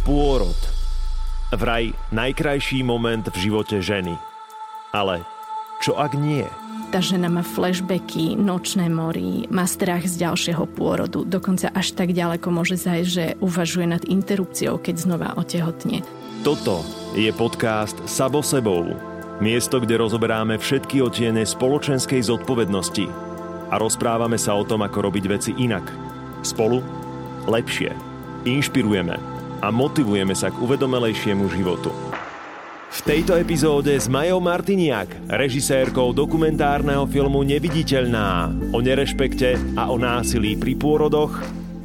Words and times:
Pôrod. 0.00 0.56
Vraj 1.52 1.92
najkrajší 2.08 2.80
moment 2.80 3.20
v 3.20 3.36
živote 3.36 3.84
ženy. 3.84 4.16
Ale 4.96 5.28
čo 5.84 5.92
ak 6.00 6.16
nie? 6.16 6.48
Tá 6.88 7.04
žena 7.04 7.28
má 7.28 7.44
flashbacky, 7.44 8.32
nočné 8.32 8.88
mory, 8.88 9.44
má 9.52 9.68
strach 9.68 10.08
z 10.08 10.24
ďalšieho 10.24 10.64
pôrodu. 10.72 11.28
Dokonca 11.28 11.68
až 11.76 11.92
tak 11.92 12.16
ďaleko 12.16 12.48
môže 12.48 12.80
zajsť, 12.80 13.10
že 13.12 13.24
uvažuje 13.44 13.86
nad 13.92 14.02
interrupciou, 14.08 14.80
keď 14.80 14.94
znova 15.04 15.28
otehotne. 15.36 16.00
Toto 16.40 16.80
je 17.12 17.28
podcast 17.36 18.00
Sabo 18.08 18.40
sebou. 18.40 18.96
Miesto, 19.44 19.84
kde 19.84 20.00
rozoberáme 20.00 20.56
všetky 20.56 21.04
otiene 21.04 21.44
spoločenskej 21.44 22.24
zodpovednosti 22.24 23.04
a 23.68 23.76
rozprávame 23.76 24.40
sa 24.40 24.56
o 24.56 24.64
tom, 24.64 24.80
ako 24.80 25.12
robiť 25.12 25.24
veci 25.28 25.52
inak. 25.60 25.84
Spolu 26.40 26.80
lepšie. 27.44 27.92
Inšpirujeme 28.48 29.29
a 29.60 29.68
motivujeme 29.68 30.32
sa 30.32 30.48
k 30.48 30.58
uvedomelejšiemu 30.58 31.44
životu. 31.52 31.92
V 32.90 33.00
tejto 33.06 33.38
epizóde 33.38 33.94
s 33.94 34.10
Majou 34.10 34.42
Martiniak, 34.42 35.06
režisérkou 35.30 36.10
dokumentárneho 36.10 37.06
filmu 37.06 37.46
Neviditeľná 37.46 38.50
o 38.74 38.82
nerešpekte 38.82 39.78
a 39.78 39.94
o 39.94 39.96
násilí 39.96 40.58
pri 40.58 40.74
pôrodoch, 40.74 41.38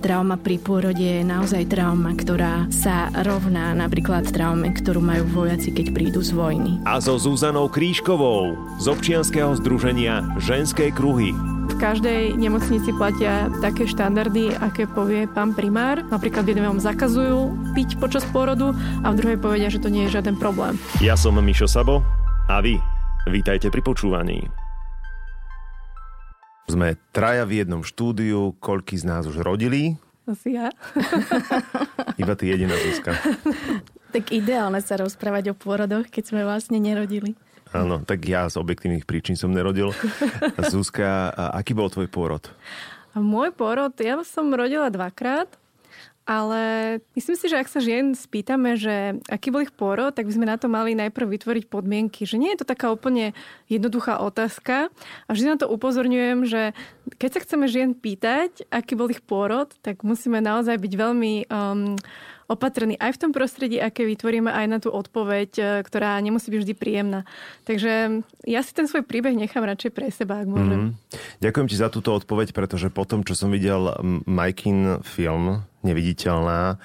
trauma 0.05 0.37
pri 0.37 0.61
pôrode 0.61 1.01
je 1.01 1.25
naozaj 1.25 1.65
trauma, 1.65 2.13
ktorá 2.13 2.69
sa 2.69 3.09
rovná 3.25 3.73
napríklad 3.73 4.29
traume, 4.29 4.69
ktorú 4.69 5.01
majú 5.01 5.45
vojaci, 5.45 5.73
keď 5.73 5.97
prídu 5.97 6.21
z 6.21 6.29
vojny. 6.29 6.77
A 6.85 7.01
so 7.01 7.17
Zuzanou 7.17 7.65
Krížkovou 7.65 8.53
z 8.77 8.85
občianskeho 8.85 9.57
združenia 9.57 10.21
Ženské 10.37 10.93
kruhy 10.93 11.33
v 11.75 11.83
každej 11.83 12.23
nemocnici 12.39 12.95
platia 12.95 13.51
také 13.59 13.83
štandardy, 13.83 14.55
aké 14.63 14.87
povie 14.87 15.27
pán 15.27 15.51
primár. 15.51 16.07
Napríklad 16.07 16.47
v 16.47 16.55
jednom 16.55 16.71
vám 16.71 16.79
zakazujú 16.79 17.51
piť 17.75 17.99
počas 17.99 18.23
pôrodu 18.31 18.71
a 19.03 19.11
v 19.11 19.19
druhej 19.19 19.35
povedia, 19.35 19.67
že 19.67 19.83
to 19.83 19.91
nie 19.91 20.07
je 20.07 20.15
žiaden 20.15 20.39
problém. 20.39 20.79
Ja 21.03 21.19
som 21.19 21.35
Mišo 21.35 21.67
Sabo 21.67 21.99
a 22.47 22.63
vy 22.63 22.79
vítajte 23.27 23.67
pri 23.67 23.83
počúvaní. 23.83 24.47
Sme 26.71 26.95
traja 27.11 27.43
v 27.43 27.67
jednom 27.67 27.83
štúdiu, 27.83 28.55
koľký 28.63 28.95
z 28.95 29.11
nás 29.11 29.27
už 29.27 29.43
rodili? 29.43 29.99
Asi 30.31 30.55
ja. 30.55 30.71
Iba 32.23 32.39
ty 32.39 32.55
jediná 32.55 32.79
Zuzka. 32.79 33.19
tak 34.15 34.31
ideálne 34.31 34.79
sa 34.79 34.95
rozprávať 34.95 35.51
o 35.51 35.59
pôrodoch, 35.59 36.07
keď 36.07 36.23
sme 36.23 36.47
vlastne 36.47 36.79
nerodili. 36.79 37.35
Áno, 37.83 37.95
tak 38.07 38.23
ja 38.23 38.47
z 38.47 38.55
objektívnych 38.55 39.03
príčin 39.03 39.35
som 39.35 39.51
nerodil. 39.51 39.91
Zuzka, 40.71 41.35
aký 41.51 41.75
bol 41.75 41.91
tvoj 41.91 42.07
pôrod? 42.07 42.47
Môj 43.15 43.51
pôrod, 43.51 43.91
ja 43.99 44.19
som 44.23 44.51
rodila 44.51 44.87
dvakrát. 44.87 45.51
Ale 46.25 46.61
myslím 47.13 47.37
si, 47.37 47.45
že 47.45 47.61
ak 47.61 47.69
sa 47.69 47.77
žien 47.77 48.17
spýtame, 48.17 48.81
že 48.81 49.21
aký 49.29 49.53
bol 49.53 49.61
ich 49.61 49.69
pôrod, 49.69 50.09
tak 50.09 50.25
by 50.25 50.33
sme 50.33 50.49
na 50.49 50.57
to 50.57 50.65
mali 50.65 50.97
najprv 50.97 51.37
vytvoriť 51.37 51.69
podmienky. 51.69 52.25
Že 52.25 52.41
nie 52.41 52.49
je 52.57 52.65
to 52.65 52.71
taká 52.73 52.89
úplne 52.89 53.37
jednoduchá 53.69 54.17
otázka. 54.17 54.89
A 54.89 55.29
vždy 55.29 55.53
na 55.53 55.57
to 55.61 55.69
upozorňujem, 55.69 56.49
že 56.49 56.73
keď 57.21 57.29
sa 57.29 57.39
chceme 57.45 57.69
žien 57.69 57.93
pýtať, 57.93 58.65
aký 58.73 58.97
bol 58.97 59.13
ich 59.13 59.21
pôrod, 59.21 59.69
tak 59.85 60.01
musíme 60.01 60.41
naozaj 60.41 60.81
byť 60.81 60.93
veľmi 60.97 61.33
um, 61.45 61.93
opatrní 62.45 62.95
aj 63.01 63.17
v 63.17 63.21
tom 63.21 63.31
prostredí, 63.33 63.81
aké 63.81 64.05
vytvoríme 64.05 64.49
aj 64.49 64.65
na 64.69 64.77
tú 64.77 64.93
odpoveď, 64.93 65.51
e, 65.57 65.63
ktorá 65.81 66.17
nemusí 66.21 66.53
byť 66.53 66.59
vždy 66.61 66.73
príjemná. 66.77 67.19
Takže 67.65 68.21
ja 68.45 68.61
si 68.61 68.71
ten 68.73 68.85
svoj 68.85 69.05
príbeh 69.05 69.33
nechám 69.33 69.65
radšej 69.65 69.91
pre 69.93 70.13
seba, 70.13 70.41
ak 70.41 70.47
môžem. 70.49 70.79
Mm. 70.79 70.91
Ďakujem 71.41 71.67
ti 71.69 71.75
za 71.77 71.89
túto 71.89 72.13
odpoveď, 72.13 72.53
pretože 72.53 72.93
potom, 72.93 73.25
čo 73.25 73.33
som 73.33 73.49
videl 73.49 73.97
Majkin 74.29 75.01
film 75.01 75.65
Neviditeľná, 75.85 76.81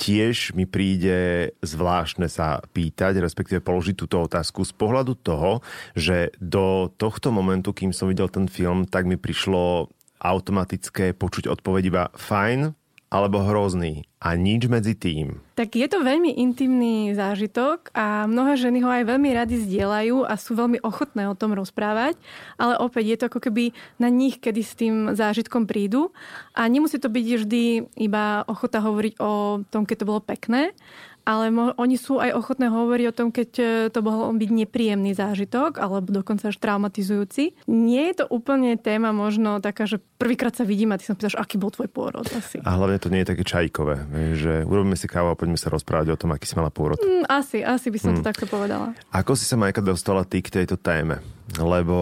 tiež 0.00 0.56
mi 0.56 0.64
príde 0.64 1.52
zvláštne 1.60 2.24
sa 2.32 2.64
pýtať, 2.72 3.20
respektíve 3.20 3.60
položiť 3.60 3.94
túto 4.00 4.24
otázku 4.24 4.64
z 4.64 4.72
pohľadu 4.72 5.12
toho, 5.20 5.60
že 5.92 6.32
do 6.40 6.88
tohto 6.96 7.28
momentu, 7.28 7.76
kým 7.76 7.92
som 7.92 8.08
videl 8.08 8.32
ten 8.32 8.48
film, 8.48 8.88
tak 8.88 9.04
mi 9.04 9.20
prišlo 9.20 9.92
automatické 10.20 11.12
počuť 11.12 11.52
odpoveď 11.52 11.82
iba 11.88 12.04
fajn, 12.16 12.79
alebo 13.10 13.42
hrozný. 13.42 14.06
A 14.22 14.38
nič 14.38 14.68
medzi 14.70 14.94
tým. 14.94 15.40
Tak 15.56 15.74
je 15.74 15.88
to 15.88 16.04
veľmi 16.04 16.38
intimný 16.38 17.16
zážitok 17.16 17.90
a 17.96 18.28
mnohé 18.28 18.54
ženy 18.60 18.84
ho 18.84 18.90
aj 18.92 19.08
veľmi 19.08 19.32
rady 19.32 19.64
zdieľajú 19.66 20.28
a 20.28 20.36
sú 20.36 20.54
veľmi 20.54 20.78
ochotné 20.84 21.24
o 21.26 21.34
tom 21.34 21.56
rozprávať, 21.56 22.20
ale 22.60 22.78
opäť 22.78 23.04
je 23.08 23.16
to 23.18 23.28
ako 23.32 23.40
keby 23.48 23.72
na 23.96 24.12
nich, 24.12 24.38
kedy 24.38 24.60
s 24.60 24.76
tým 24.76 25.16
zážitkom 25.16 25.64
prídu. 25.64 26.12
A 26.52 26.68
nemusí 26.68 27.00
to 27.00 27.08
byť 27.08 27.26
vždy 27.42 27.64
iba 27.96 28.44
ochota 28.44 28.78
hovoriť 28.84 29.14
o 29.18 29.64
tom, 29.72 29.88
keď 29.88 29.96
to 30.04 30.08
bolo 30.08 30.20
pekné, 30.20 30.76
ale 31.24 31.52
mo- 31.52 31.74
oni 31.76 31.96
sú 32.00 32.18
aj 32.18 32.32
ochotné 32.34 32.72
hovoriť 32.72 33.06
o 33.10 33.16
tom, 33.16 33.28
keď 33.30 33.50
e, 33.58 33.64
to 33.92 34.00
mohol 34.00 34.32
byť 34.34 34.50
nepríjemný 34.50 35.12
zážitok 35.12 35.78
alebo 35.78 36.10
dokonca 36.10 36.48
až 36.48 36.56
traumatizujúci. 36.58 37.58
Nie 37.68 38.12
je 38.12 38.24
to 38.24 38.26
úplne 38.32 38.74
téma 38.80 39.12
možno 39.12 39.60
taká, 39.60 39.84
že 39.84 40.00
prvýkrát 40.20 40.54
sa 40.56 40.64
vidím 40.64 40.92
a 40.92 40.98
ty 41.00 41.04
sa 41.06 41.16
pýtaš, 41.16 41.36
aký 41.36 41.60
bol 41.60 41.72
tvoj 41.72 41.88
pôrod 41.92 42.26
asi. 42.32 42.60
A 42.64 42.76
hlavne 42.76 42.98
to 43.00 43.12
nie 43.12 43.22
je 43.22 43.30
také 43.36 43.44
čajkové, 43.44 43.96
že 44.36 44.52
urobíme 44.64 44.96
si 44.96 45.06
kávu 45.06 45.32
a 45.32 45.38
poďme 45.38 45.60
sa 45.60 45.72
rozprávať 45.72 46.14
o 46.14 46.20
tom, 46.20 46.32
aký 46.34 46.46
si 46.48 46.54
mala 46.56 46.72
pôrod. 46.72 47.00
Mm, 47.00 47.28
asi, 47.28 47.60
asi 47.60 47.88
by 47.92 47.98
som 48.00 48.10
mm. 48.14 48.16
to 48.20 48.22
takto 48.24 48.44
povedala. 48.48 48.96
Ako 49.12 49.36
si 49.36 49.44
sa 49.44 49.60
Majka 49.60 49.84
dostala 49.84 50.24
ty 50.24 50.40
k 50.40 50.62
tejto 50.62 50.80
téme? 50.80 51.20
Lebo 51.58 51.96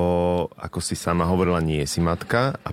ako 0.55 0.79
si 0.85 0.95
sama 0.95 1.25
hovorila, 1.25 1.59
nie 1.65 1.83
si 1.89 2.05
matka 2.05 2.59
a 2.61 2.71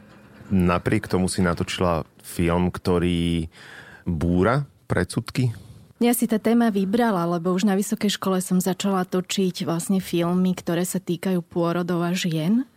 napriek 0.52 1.10
tomu 1.10 1.26
si 1.32 1.42
natočila 1.42 2.06
film, 2.22 2.70
ktorý 2.70 3.48
búra 4.06 4.70
predsudky 4.86 5.65
ja 6.04 6.12
si 6.12 6.28
tá 6.28 6.36
téma 6.36 6.68
vybrala, 6.72 7.24
lebo 7.24 7.56
už 7.56 7.64
na 7.64 7.80
vysokej 7.80 8.20
škole 8.20 8.44
som 8.44 8.60
začala 8.60 9.08
točiť 9.08 9.64
vlastne 9.64 10.04
filmy, 10.04 10.52
ktoré 10.52 10.84
sa 10.84 11.00
týkajú 11.00 11.40
pôrodov 11.40 12.04
a 12.04 12.12
žien. 12.12 12.68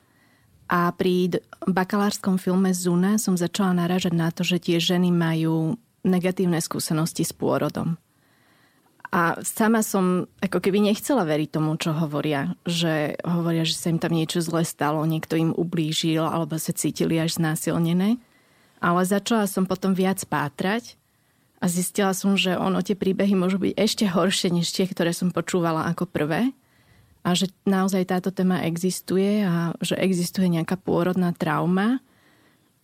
A 0.68 0.92
pri 0.92 1.40
bakalárskom 1.64 2.36
filme 2.36 2.70
Zuna 2.76 3.16
som 3.16 3.34
začala 3.34 3.74
naražať 3.74 4.14
na 4.14 4.28
to, 4.30 4.44
že 4.44 4.60
tie 4.60 4.78
ženy 4.78 5.10
majú 5.10 5.80
negatívne 6.04 6.60
skúsenosti 6.60 7.24
s 7.24 7.32
pôrodom. 7.34 7.96
A 9.08 9.40
sama 9.40 9.80
som 9.80 10.28
ako 10.44 10.60
keby 10.60 10.84
nechcela 10.84 11.24
veriť 11.24 11.48
tomu, 11.56 11.80
čo 11.80 11.96
hovoria. 11.96 12.52
Že 12.68 13.16
hovoria, 13.24 13.64
že 13.64 13.80
sa 13.80 13.88
im 13.88 13.96
tam 13.96 14.12
niečo 14.12 14.44
zle 14.44 14.68
stalo, 14.68 15.00
niekto 15.08 15.40
im 15.40 15.56
ublížil 15.56 16.20
alebo 16.20 16.60
sa 16.60 16.76
cítili 16.76 17.16
až 17.16 17.40
znásilnené. 17.40 18.20
Ale 18.84 19.00
začala 19.08 19.48
som 19.48 19.64
potom 19.64 19.96
viac 19.96 20.20
pátrať 20.28 20.97
a 21.58 21.66
zistila 21.66 22.14
som, 22.14 22.38
že 22.38 22.54
ono 22.54 22.78
tie 22.86 22.94
príbehy 22.94 23.34
môžu 23.34 23.58
byť 23.58 23.74
ešte 23.74 24.04
horšie 24.06 24.54
než 24.54 24.70
tie, 24.70 24.86
ktoré 24.86 25.10
som 25.10 25.34
počúvala 25.34 25.90
ako 25.90 26.06
prvé. 26.06 26.54
A 27.26 27.34
že 27.34 27.50
naozaj 27.66 28.14
táto 28.14 28.30
téma 28.30 28.62
existuje 28.62 29.42
a 29.42 29.74
že 29.82 29.98
existuje 29.98 30.46
nejaká 30.46 30.78
pôrodná 30.78 31.34
trauma. 31.34 31.98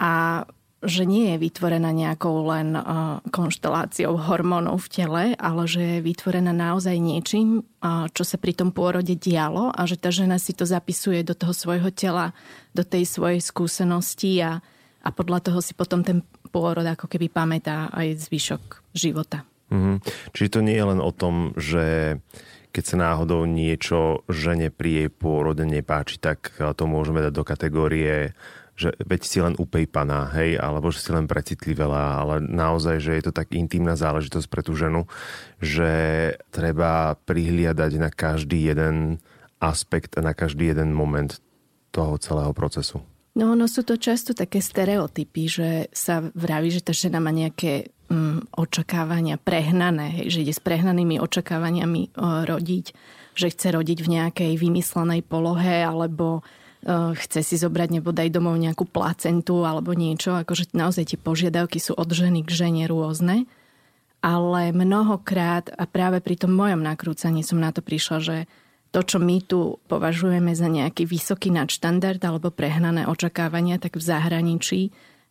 A 0.02 0.42
že 0.84 1.08
nie 1.08 1.32
je 1.32 1.40
vytvorená 1.40 1.96
nejakou 1.96 2.44
len 2.44 2.76
uh, 2.76 3.22
konšteláciou 3.32 4.20
hormónov 4.20 4.84
v 4.84 4.92
tele, 4.92 5.24
ale 5.40 5.62
že 5.64 5.80
je 5.80 5.98
vytvorená 6.04 6.52
naozaj 6.52 7.00
niečím, 7.00 7.64
uh, 7.80 8.10
čo 8.12 8.26
sa 8.26 8.36
pri 8.36 8.52
tom 8.52 8.68
pôrode 8.68 9.16
dialo. 9.16 9.72
A 9.72 9.88
že 9.88 9.96
tá 9.96 10.12
žena 10.12 10.36
si 10.36 10.52
to 10.52 10.68
zapisuje 10.68 11.24
do 11.24 11.32
toho 11.32 11.56
svojho 11.56 11.88
tela, 11.94 12.36
do 12.76 12.84
tej 12.84 13.08
svojej 13.08 13.40
skúsenosti 13.40 14.44
a, 14.44 14.60
a 15.00 15.08
podľa 15.08 15.48
toho 15.48 15.64
si 15.64 15.72
potom 15.72 16.04
ten 16.04 16.20
pôrod 16.54 16.86
ako 16.86 17.10
keby 17.10 17.26
pamätá 17.26 17.90
aj 17.90 18.30
zvyšok 18.30 18.94
života. 18.94 19.42
Mm-hmm. 19.74 19.96
Čiže 20.30 20.52
to 20.54 20.60
nie 20.62 20.78
je 20.78 20.86
len 20.86 21.00
o 21.02 21.10
tom, 21.10 21.50
že 21.58 22.16
keď 22.70 22.84
sa 22.86 22.96
náhodou 22.98 23.42
niečo 23.46 24.22
žene 24.30 24.70
pri 24.70 24.90
jej 25.02 25.08
pôrode 25.10 25.66
nepáči, 25.66 26.22
tak 26.22 26.54
to 26.54 26.84
môžeme 26.86 27.18
dať 27.18 27.32
do 27.34 27.42
kategórie 27.42 28.38
že 28.74 28.90
veď 28.98 29.22
si 29.22 29.38
len 29.38 29.54
upejpaná, 29.54 30.34
hej, 30.34 30.58
alebo 30.58 30.90
že 30.90 30.98
si 30.98 31.14
len 31.14 31.30
precitlivela, 31.30 32.18
ale 32.26 32.42
naozaj, 32.42 32.98
že 32.98 33.14
je 33.14 33.22
to 33.30 33.32
tak 33.32 33.54
intimná 33.54 33.94
záležitosť 33.94 34.50
pre 34.50 34.66
tú 34.66 34.74
ženu, 34.74 35.06
že 35.62 35.90
treba 36.50 37.14
prihliadať 37.22 37.92
na 38.02 38.10
každý 38.10 38.66
jeden 38.66 39.22
aspekt 39.62 40.18
a 40.18 40.26
na 40.26 40.34
každý 40.34 40.74
jeden 40.74 40.90
moment 40.90 41.38
toho 41.94 42.18
celého 42.18 42.50
procesu. 42.50 43.06
No 43.34 43.50
ono 43.50 43.66
sú 43.66 43.82
to 43.82 43.98
často 43.98 44.30
také 44.30 44.62
stereotypy, 44.62 45.42
že 45.50 45.68
sa 45.90 46.22
vraví, 46.22 46.70
že 46.70 46.86
tá 46.86 46.94
žena 46.94 47.18
má 47.18 47.34
nejaké 47.34 47.90
mm, 48.06 48.54
očakávania 48.54 49.42
prehnané, 49.42 50.22
hej, 50.22 50.26
že 50.30 50.42
ide 50.46 50.54
s 50.54 50.62
prehnanými 50.62 51.18
očakávaniami 51.18 52.14
o, 52.14 52.46
rodiť, 52.46 52.86
že 53.34 53.50
chce 53.50 53.68
rodiť 53.74 53.98
v 54.06 54.12
nejakej 54.22 54.52
vymyslenej 54.54 55.26
polohe 55.26 55.82
alebo 55.82 56.40
o, 56.40 56.42
chce 57.18 57.42
si 57.42 57.58
zobrať 57.58 57.98
nebo 57.98 58.14
daj 58.14 58.30
domov 58.30 58.54
nejakú 58.54 58.86
placentu 58.86 59.66
alebo 59.66 59.98
niečo, 59.98 60.38
akože 60.38 60.70
naozaj 60.70 61.10
tie 61.10 61.18
požiadavky 61.18 61.82
sú 61.82 61.98
od 61.98 62.06
ženy 62.14 62.46
k 62.46 62.54
žene 62.54 62.86
rôzne. 62.86 63.50
Ale 64.24 64.72
mnohokrát 64.72 65.68
a 65.74 65.84
práve 65.84 66.22
pri 66.24 66.38
tom 66.38 66.54
mojom 66.56 66.80
nakrúcaní 66.80 67.44
som 67.44 67.60
na 67.60 67.74
to 67.74 67.84
prišla, 67.84 68.18
že 68.24 68.36
to, 68.94 69.02
čo 69.02 69.18
my 69.18 69.42
tu 69.42 69.82
považujeme 69.90 70.54
za 70.54 70.70
nejaký 70.70 71.02
vysoký 71.02 71.50
nadštandard 71.50 72.22
alebo 72.22 72.54
prehnané 72.54 73.10
očakávania, 73.10 73.82
tak 73.82 73.98
v 73.98 74.06
zahraničí 74.06 74.80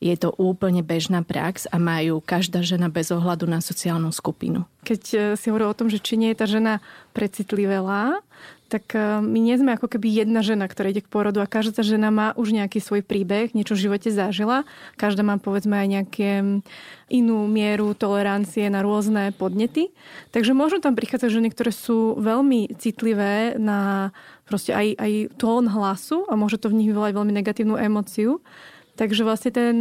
je 0.03 0.15
to 0.19 0.35
úplne 0.35 0.83
bežná 0.83 1.23
prax 1.23 1.63
a 1.71 1.79
majú 1.79 2.19
každá 2.19 2.59
žena 2.59 2.91
bez 2.91 3.07
ohľadu 3.07 3.47
na 3.47 3.63
sociálnu 3.63 4.11
skupinu. 4.11 4.67
Keď 4.83 5.01
e, 5.15 5.17
si 5.39 5.47
hovoril 5.47 5.71
o 5.71 5.79
tom, 5.79 5.87
že 5.87 6.03
či 6.03 6.19
nie 6.19 6.35
je 6.35 6.39
tá 6.43 6.43
žena 6.43 6.83
precitlivelá, 7.15 8.19
tak 8.73 8.97
e, 8.97 9.21
my 9.21 9.37
nie 9.37 9.53
sme 9.53 9.77
ako 9.77 9.85
keby 9.85 10.25
jedna 10.25 10.41
žena, 10.41 10.65
ktorá 10.65 10.89
ide 10.89 11.05
k 11.05 11.13
porodu 11.13 11.45
a 11.45 11.45
každá 11.45 11.85
žena 11.85 12.09
má 12.09 12.33
už 12.33 12.57
nejaký 12.57 12.81
svoj 12.81 13.05
príbeh, 13.05 13.53
niečo 13.53 13.77
v 13.77 13.85
živote 13.85 14.09
zažila. 14.09 14.65
Každá 14.97 15.21
má 15.21 15.37
povedzme 15.37 15.77
aj 15.77 15.87
nejaké 15.93 16.29
inú 17.13 17.45
mieru 17.45 17.93
tolerancie 17.93 18.65
na 18.73 18.81
rôzne 18.81 19.29
podnety. 19.37 19.93
Takže 20.33 20.57
môžu 20.57 20.81
tam 20.81 20.97
prichádzať 20.97 21.29
ženy, 21.29 21.53
ktoré 21.53 21.69
sú 21.69 22.17
veľmi 22.17 22.73
citlivé 22.81 23.61
na 23.61 24.09
proste 24.49 24.73
aj, 24.73 24.97
aj 24.97 25.13
tón 25.37 25.69
hlasu 25.69 26.25
a 26.25 26.33
môže 26.33 26.57
to 26.57 26.73
v 26.73 26.81
nich 26.81 26.89
vyvolať 26.89 27.13
veľmi 27.13 27.33
negatívnu 27.37 27.77
emociu. 27.77 28.41
Takže 28.93 29.25
vlastne 29.25 29.49
ten, 29.49 29.77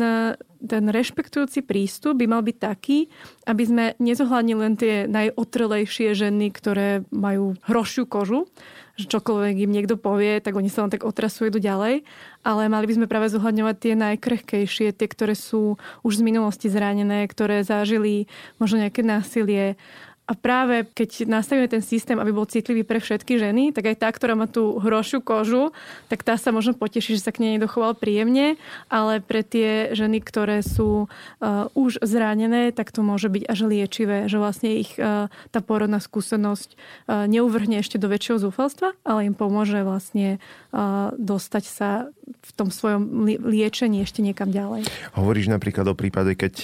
ten 0.56 0.84
rešpektujúci 0.88 1.60
prístup 1.68 2.16
by 2.16 2.26
mal 2.32 2.40
byť 2.40 2.56
taký, 2.56 3.12
aby 3.44 3.62
sme 3.68 3.84
nezohľadnili 4.00 4.60
len 4.60 4.74
tie 4.80 5.04
najotrelejšie 5.04 6.16
ženy, 6.16 6.48
ktoré 6.48 7.04
majú 7.12 7.52
hrošiu 7.68 8.08
kožu, 8.08 8.48
že 8.96 9.08
čokoľvek 9.08 9.64
im 9.64 9.72
niekto 9.72 9.96
povie, 9.96 10.38
tak 10.44 10.52
oni 10.52 10.68
sa 10.68 10.84
len 10.84 10.92
tak 10.92 11.08
otrasujú, 11.08 11.48
idú 11.48 11.60
ďalej. 11.62 12.04
Ale 12.44 12.68
mali 12.68 12.84
by 12.90 12.94
sme 13.00 13.06
práve 13.10 13.32
zohľadňovať 13.32 13.76
tie 13.80 13.94
najkrehkejšie, 13.96 14.92
tie, 14.92 15.08
ktoré 15.08 15.32
sú 15.32 15.80
už 16.04 16.20
z 16.20 16.26
minulosti 16.26 16.68
zranené, 16.68 17.24
ktoré 17.24 17.64
zažili 17.64 18.28
možno 18.60 18.84
nejaké 18.84 19.00
násilie, 19.00 19.80
a 20.22 20.38
práve 20.38 20.86
keď 20.94 21.26
nastavíme 21.26 21.66
ten 21.66 21.82
systém, 21.82 22.14
aby 22.14 22.30
bol 22.30 22.46
citlivý 22.46 22.86
pre 22.86 23.02
všetky 23.02 23.42
ženy, 23.42 23.74
tak 23.74 23.90
aj 23.90 23.96
tá, 23.98 24.08
ktorá 24.08 24.38
má 24.38 24.46
tú 24.46 24.78
hrošiu 24.78 25.18
kožu, 25.18 25.74
tak 26.06 26.22
tá 26.22 26.38
sa 26.38 26.54
možno 26.54 26.78
poteší, 26.78 27.18
že 27.18 27.26
sa 27.26 27.34
k 27.34 27.42
nej 27.42 27.58
dochoval 27.58 27.98
príjemne, 27.98 28.54
ale 28.86 29.18
pre 29.18 29.42
tie 29.42 29.90
ženy, 29.92 30.22
ktoré 30.22 30.62
sú 30.62 31.10
uh, 31.10 31.66
už 31.74 31.98
zranené, 32.06 32.70
tak 32.70 32.94
to 32.94 33.02
môže 33.02 33.26
byť 33.26 33.42
až 33.50 33.58
liečivé, 33.66 34.18
že 34.30 34.38
vlastne 34.38 34.78
ich 34.78 34.94
uh, 34.94 35.26
tá 35.50 35.58
porodná 35.58 35.98
skúsenosť 35.98 36.70
uh, 36.78 37.26
neuvrhne 37.26 37.82
ešte 37.82 37.98
do 37.98 38.06
väčšieho 38.06 38.38
zúfalstva, 38.38 38.94
ale 39.02 39.26
im 39.26 39.34
pomôže 39.34 39.82
vlastne 39.82 40.38
uh, 40.70 41.10
dostať 41.18 41.64
sa 41.66 41.90
v 42.22 42.50
tom 42.54 42.70
svojom 42.70 43.26
liečení 43.26 44.02
ešte 44.06 44.22
niekam 44.22 44.50
ďalej. 44.54 44.86
Hovoríš 45.18 45.50
napríklad 45.50 45.90
o 45.90 45.98
prípade, 45.98 46.38
keď 46.38 46.54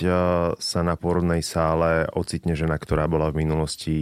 sa 0.56 0.80
na 0.86 0.94
porodnej 0.94 1.42
sále 1.42 2.06
ocitne 2.14 2.54
žena, 2.54 2.78
ktorá 2.78 3.10
bola 3.10 3.34
v 3.34 3.42
minulosti 3.42 3.96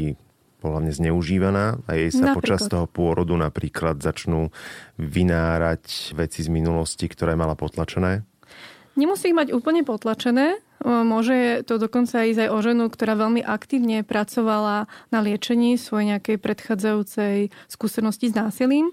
hlavne 0.61 0.91
zneužívaná 0.91 1.79
a 1.87 1.91
jej 1.94 2.11
sa 2.11 2.32
napríklad. 2.32 2.37
počas 2.37 2.61
toho 2.67 2.91
pôrodu 2.91 3.38
napríklad 3.38 4.03
začnú 4.03 4.50
vynárať 4.99 6.17
veci 6.19 6.43
z 6.43 6.50
minulosti, 6.50 7.06
ktoré 7.06 7.38
mala 7.38 7.55
potlačené? 7.55 8.26
Nemusí 8.97 9.31
ich 9.31 9.37
mať 9.37 9.52
úplne 9.52 9.85
potlačené. 9.85 10.59
Môže 10.82 11.64
to 11.64 11.81
dokonca 11.81 12.26
ísť 12.26 12.49
aj 12.49 12.50
o 12.52 12.59
ženu, 12.61 12.85
ktorá 12.88 13.17
veľmi 13.17 13.44
aktívne 13.44 14.05
pracovala 14.05 14.88
na 15.12 15.19
liečení 15.25 15.76
svojej 15.81 16.17
nejakej 16.17 16.37
predchádzajúcej 16.41 17.37
skúsenosti 17.69 18.32
s 18.32 18.35
násilím 18.35 18.93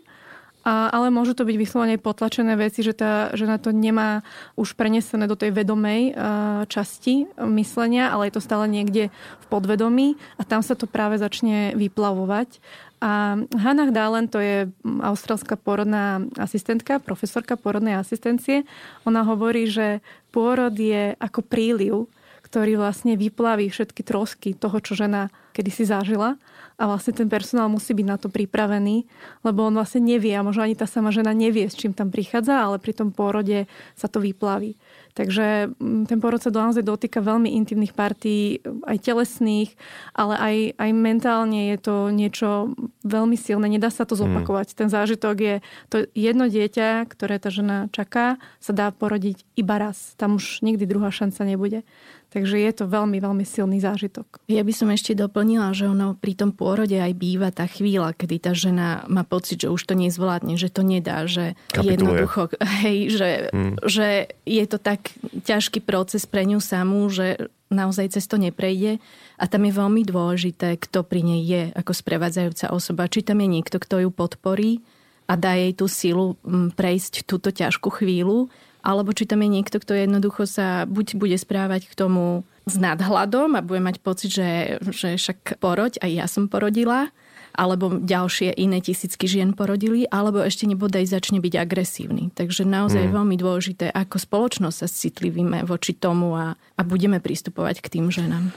a, 0.64 0.88
ale 0.96 1.12
môžu 1.12 1.36
to 1.36 1.44
byť 1.44 1.58
vyslovene 1.60 2.00
potlačené 2.00 2.56
veci, 2.56 2.80
že 2.88 2.96
tá 2.96 3.36
žena 3.36 3.60
to 3.60 3.76
nemá 3.76 4.24
už 4.56 4.80
prenesené 4.80 5.28
do 5.28 5.36
tej 5.36 5.52
vedomej 5.52 6.16
a, 6.16 6.64
časti 6.72 7.28
myslenia, 7.38 8.16
ale 8.16 8.32
je 8.32 8.40
to 8.40 8.42
stále 8.42 8.64
niekde 8.72 9.12
v 9.14 9.46
podvedomí 9.52 10.16
a 10.40 10.48
tam 10.48 10.64
sa 10.64 10.80
to 10.80 10.88
práve 10.88 11.20
začne 11.20 11.76
vyplavovať. 11.76 12.64
A 13.04 13.36
Hannah 13.60 13.92
Dahlen, 13.92 14.32
to 14.32 14.40
je 14.40 14.72
austrálska 15.04 15.60
porodná 15.60 16.24
asistentka, 16.40 17.04
profesorka 17.04 17.60
porodnej 17.60 18.00
asistencie. 18.00 18.64
Ona 19.04 19.28
hovorí, 19.28 19.68
že 19.68 20.00
pôrod 20.32 20.72
je 20.72 21.12
ako 21.20 21.44
príliv, 21.44 22.08
ktorý 22.48 22.80
vlastne 22.80 23.20
vyplaví 23.20 23.68
všetky 23.68 24.08
trosky 24.08 24.56
toho, 24.56 24.80
čo 24.80 24.96
žena 24.96 25.28
kedysi 25.52 25.84
zažila 25.84 26.40
a 26.78 26.84
vlastne 26.90 27.14
ten 27.14 27.30
personál 27.30 27.70
musí 27.70 27.94
byť 27.94 28.08
na 28.08 28.18
to 28.18 28.28
pripravený, 28.28 29.06
lebo 29.46 29.70
on 29.70 29.78
vlastne 29.78 30.04
nevie 30.04 30.34
a 30.34 30.46
možno 30.46 30.66
ani 30.66 30.74
tá 30.74 30.90
sama 30.90 31.14
žena 31.14 31.32
nevie, 31.32 31.70
s 31.70 31.78
čím 31.78 31.94
tam 31.94 32.10
prichádza, 32.10 32.66
ale 32.66 32.82
pri 32.82 32.94
tom 32.98 33.14
pôrode 33.14 33.70
sa 33.94 34.10
to 34.10 34.18
vyplaví. 34.20 34.76
Takže 35.14 35.70
mm, 35.78 36.10
ten 36.10 36.18
pôrod 36.18 36.42
sa 36.42 36.50
naozaj 36.50 36.82
dotýka 36.82 37.22
veľmi 37.22 37.54
intimných 37.62 37.94
partí, 37.94 38.66
aj 38.90 38.98
telesných, 38.98 39.78
ale 40.18 40.34
aj, 40.34 40.56
aj 40.82 40.90
mentálne 40.90 41.70
je 41.70 41.78
to 41.78 41.96
niečo 42.10 42.74
veľmi 43.06 43.38
silné. 43.38 43.70
Nedá 43.70 43.94
sa 43.94 44.10
to 44.10 44.18
hmm. 44.18 44.22
zopakovať. 44.26 44.74
Hmm. 44.74 44.78
Ten 44.82 44.90
zážitok 44.90 45.36
je 45.38 45.56
to 45.94 45.98
jedno 46.18 46.50
dieťa, 46.50 47.06
ktoré 47.06 47.38
tá 47.38 47.54
žena 47.54 47.94
čaká, 47.94 48.42
sa 48.58 48.74
dá 48.74 48.90
porodiť 48.90 49.46
iba 49.54 49.78
raz. 49.78 50.18
Tam 50.18 50.42
už 50.42 50.66
nikdy 50.66 50.90
druhá 50.90 51.14
šanca 51.14 51.46
nebude. 51.46 51.86
Takže 52.34 52.58
je 52.58 52.72
to 52.74 52.90
veľmi, 52.90 53.22
veľmi 53.22 53.46
silný 53.46 53.78
zážitok. 53.78 54.42
Ja 54.50 54.66
by 54.66 54.74
som 54.74 54.90
ešte 54.90 55.14
doplnila, 55.14 55.70
že 55.78 55.86
ono 55.86 56.18
pri 56.18 56.34
tom 56.34 56.50
pôrode 56.50 56.98
aj 56.98 57.14
býva 57.14 57.54
tá 57.54 57.70
chvíľa, 57.70 58.18
kedy 58.18 58.36
tá 58.42 58.58
žena 58.58 59.06
má 59.06 59.22
pocit, 59.22 59.62
že 59.62 59.70
už 59.70 59.86
to 59.86 59.94
nezvládne, 59.94 60.58
že 60.58 60.74
to 60.74 60.82
nedá, 60.82 61.30
že 61.30 61.54
Kapituluje. 61.70 61.94
jednoducho, 61.94 62.42
hej, 62.82 62.98
že, 63.14 63.30
hmm. 63.54 63.86
že 63.86 64.34
je 64.50 64.66
to 64.66 64.82
tak 64.82 65.14
ťažký 65.46 65.86
proces 65.86 66.26
pre 66.26 66.42
ňu 66.50 66.58
samú, 66.58 67.06
že 67.14 67.54
naozaj 67.70 68.18
cez 68.18 68.26
to 68.26 68.42
neprejde 68.42 68.98
a 69.38 69.44
tam 69.46 69.70
je 69.70 69.74
veľmi 69.78 70.02
dôležité, 70.02 70.82
kto 70.82 71.06
pri 71.06 71.22
nej 71.22 71.42
je 71.46 71.62
ako 71.78 71.94
sprevádzajúca 71.94 72.74
osoba. 72.74 73.10
Či 73.10 73.26
tam 73.26 73.46
je 73.46 73.48
niekto, 73.50 73.78
kto 73.78 74.02
ju 74.02 74.10
podporí 74.10 74.82
a 75.30 75.38
dá 75.38 75.54
jej 75.54 75.74
tú 75.78 75.86
silu 75.86 76.38
prejsť 76.74 77.30
túto 77.30 77.54
ťažkú 77.54 77.94
chvíľu 77.94 78.50
alebo 78.84 79.16
či 79.16 79.24
tam 79.24 79.42
je 79.42 79.50
niekto, 79.50 79.80
kto 79.80 79.96
jednoducho 79.96 80.44
sa 80.44 80.84
buď 80.84 81.16
bude 81.16 81.38
správať 81.40 81.88
k 81.88 81.96
tomu 81.96 82.44
s 82.68 82.76
nadhľadom 82.76 83.56
a 83.56 83.64
bude 83.64 83.80
mať 83.80 84.04
pocit, 84.04 84.32
že, 84.32 84.78
že 84.84 85.16
však 85.16 85.64
poroď, 85.64 86.04
aj 86.04 86.12
ja 86.12 86.26
som 86.28 86.52
porodila, 86.52 87.12
alebo 87.54 88.02
ďalšie 88.02 88.58
iné 88.58 88.82
tisícky 88.82 89.30
žien 89.30 89.54
porodili, 89.54 90.10
alebo 90.10 90.42
ešte 90.42 90.66
nebodaj 90.66 91.06
začne 91.06 91.38
byť 91.38 91.54
agresívny. 91.54 92.34
Takže 92.34 92.66
naozaj 92.66 93.08
mm. 93.08 93.14
veľmi 93.14 93.36
dôležité, 93.38 93.94
ako 93.94 94.18
spoločnosť 94.18 94.78
sa 94.84 94.90
citlivíme 94.90 95.62
voči 95.64 95.94
tomu 95.94 96.34
a, 96.34 96.58
a 96.58 96.82
budeme 96.82 97.22
pristupovať 97.22 97.86
k 97.86 97.88
tým 98.00 98.10
ženám. 98.10 98.52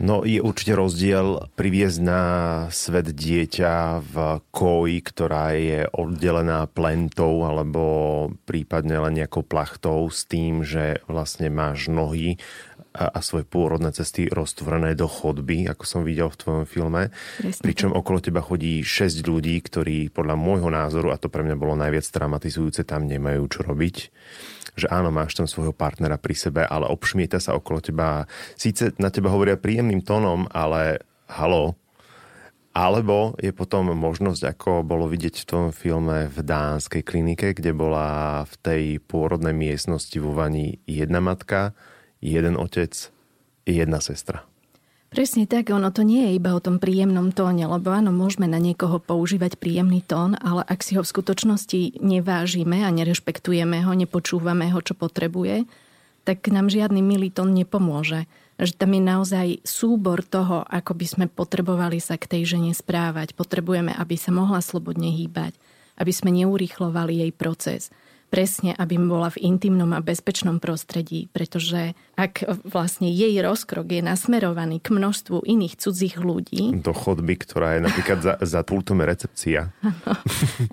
No 0.00 0.24
je 0.24 0.40
určite 0.40 0.72
rozdiel 0.72 1.52
priviesť 1.60 1.98
na 2.00 2.22
svet 2.72 3.12
dieťa 3.12 4.00
v 4.00 4.14
koji, 4.48 4.96
ktorá 5.04 5.52
je 5.52 5.84
oddelená 5.92 6.64
plentou 6.72 7.44
alebo 7.44 7.84
prípadne 8.48 8.96
len 8.96 9.20
nejakou 9.20 9.44
plachtou 9.44 10.08
s 10.08 10.24
tým, 10.24 10.64
že 10.64 11.04
vlastne 11.04 11.52
máš 11.52 11.92
nohy 11.92 12.40
a, 12.96 13.20
svoje 13.20 13.44
pôrodné 13.44 13.92
cesty 13.92 14.32
roztvorené 14.32 14.96
do 14.96 15.04
chodby, 15.04 15.68
ako 15.68 15.84
som 15.84 16.00
videl 16.00 16.32
v 16.32 16.40
tvojom 16.40 16.64
filme. 16.64 17.12
Presne. 17.36 17.60
Pričom 17.60 17.92
okolo 17.92 18.18
teba 18.24 18.40
chodí 18.40 18.80
6 18.80 19.20
ľudí, 19.20 19.60
ktorí 19.60 20.08
podľa 20.10 20.34
môjho 20.34 20.72
názoru, 20.72 21.12
a 21.12 21.20
to 21.20 21.28
pre 21.28 21.44
mňa 21.44 21.60
bolo 21.60 21.76
najviac 21.76 22.08
traumatizujúce, 22.08 22.88
tam 22.88 23.04
nemajú 23.04 23.42
čo 23.52 23.60
robiť 23.68 23.96
že 24.80 24.88
áno, 24.88 25.12
máš 25.12 25.36
tam 25.36 25.44
svojho 25.44 25.76
partnera 25.76 26.16
pri 26.16 26.34
sebe, 26.34 26.62
ale 26.64 26.88
obšmieta 26.88 27.36
sa 27.36 27.52
okolo 27.52 27.84
teba. 27.84 28.24
Síce 28.56 28.96
na 28.96 29.12
teba 29.12 29.28
hovoria 29.28 29.60
príjemným 29.60 30.00
tónom, 30.00 30.48
ale 30.50 31.04
halo, 31.28 31.78
alebo 32.70 33.34
je 33.42 33.50
potom 33.50 33.90
možnosť, 33.90 34.42
ako 34.46 34.70
bolo 34.86 35.10
vidieť 35.10 35.42
v 35.42 35.48
tom 35.48 35.64
filme 35.74 36.30
v 36.30 36.38
dánskej 36.38 37.02
klinike, 37.02 37.50
kde 37.50 37.74
bola 37.74 38.42
v 38.46 38.54
tej 38.62 38.84
pôrodnej 39.02 39.54
miestnosti 39.54 40.14
vo 40.22 40.30
vani 40.30 40.78
jedna 40.86 41.18
matka, 41.18 41.74
jeden 42.22 42.54
otec, 42.54 42.94
jedna 43.66 43.98
sestra. 43.98 44.49
Presne 45.10 45.42
tak, 45.42 45.74
ono 45.74 45.90
to 45.90 46.06
nie 46.06 46.22
je 46.30 46.38
iba 46.38 46.54
o 46.54 46.62
tom 46.62 46.78
príjemnom 46.78 47.34
tóne, 47.34 47.66
lebo 47.66 47.90
áno, 47.90 48.14
môžeme 48.14 48.46
na 48.46 48.62
niekoho 48.62 49.02
používať 49.02 49.58
príjemný 49.58 50.06
tón, 50.06 50.38
ale 50.38 50.62
ak 50.62 50.86
si 50.86 50.94
ho 50.94 51.02
v 51.02 51.10
skutočnosti 51.10 51.98
nevážime 51.98 52.86
a 52.86 52.94
nerešpektujeme 52.94 53.82
ho, 53.82 53.90
nepočúvame 53.90 54.70
ho, 54.70 54.78
čo 54.78 54.94
potrebuje, 54.94 55.66
tak 56.22 56.46
nám 56.54 56.70
žiadny 56.70 57.02
milý 57.02 57.34
tón 57.34 57.58
nepomôže. 57.58 58.30
Že 58.62 58.72
tam 58.78 58.90
je 58.94 59.02
naozaj 59.02 59.46
súbor 59.66 60.22
toho, 60.22 60.62
ako 60.62 60.94
by 60.94 61.06
sme 61.10 61.26
potrebovali 61.26 61.98
sa 61.98 62.14
k 62.14 62.30
tej 62.30 62.54
žene 62.54 62.70
správať. 62.70 63.34
Potrebujeme, 63.34 63.90
aby 63.90 64.14
sa 64.14 64.30
mohla 64.30 64.62
slobodne 64.62 65.10
hýbať, 65.10 65.58
aby 65.98 66.12
sme 66.14 66.30
neurýchlovali 66.30 67.26
jej 67.26 67.32
proces 67.34 67.90
presne, 68.30 68.78
aby 68.78 68.94
bola 68.96 69.28
v 69.34 69.42
intimnom 69.42 69.90
a 69.90 70.00
bezpečnom 70.00 70.62
prostredí, 70.62 71.26
pretože 71.34 71.98
ak 72.14 72.46
vlastne 72.62 73.10
jej 73.10 73.34
rozkrok 73.42 73.90
je 73.90 74.00
nasmerovaný 74.06 74.78
k 74.78 74.94
množstvu 74.94 75.42
iných 75.42 75.74
cudzích 75.74 76.16
ľudí... 76.22 76.70
Do 76.78 76.94
chodby, 76.94 77.34
ktorá 77.42 77.76
je 77.76 77.80
napríklad 77.90 78.18
za, 78.22 78.34
za 78.38 78.62
pultom 78.62 79.02
recepcia. 79.02 79.74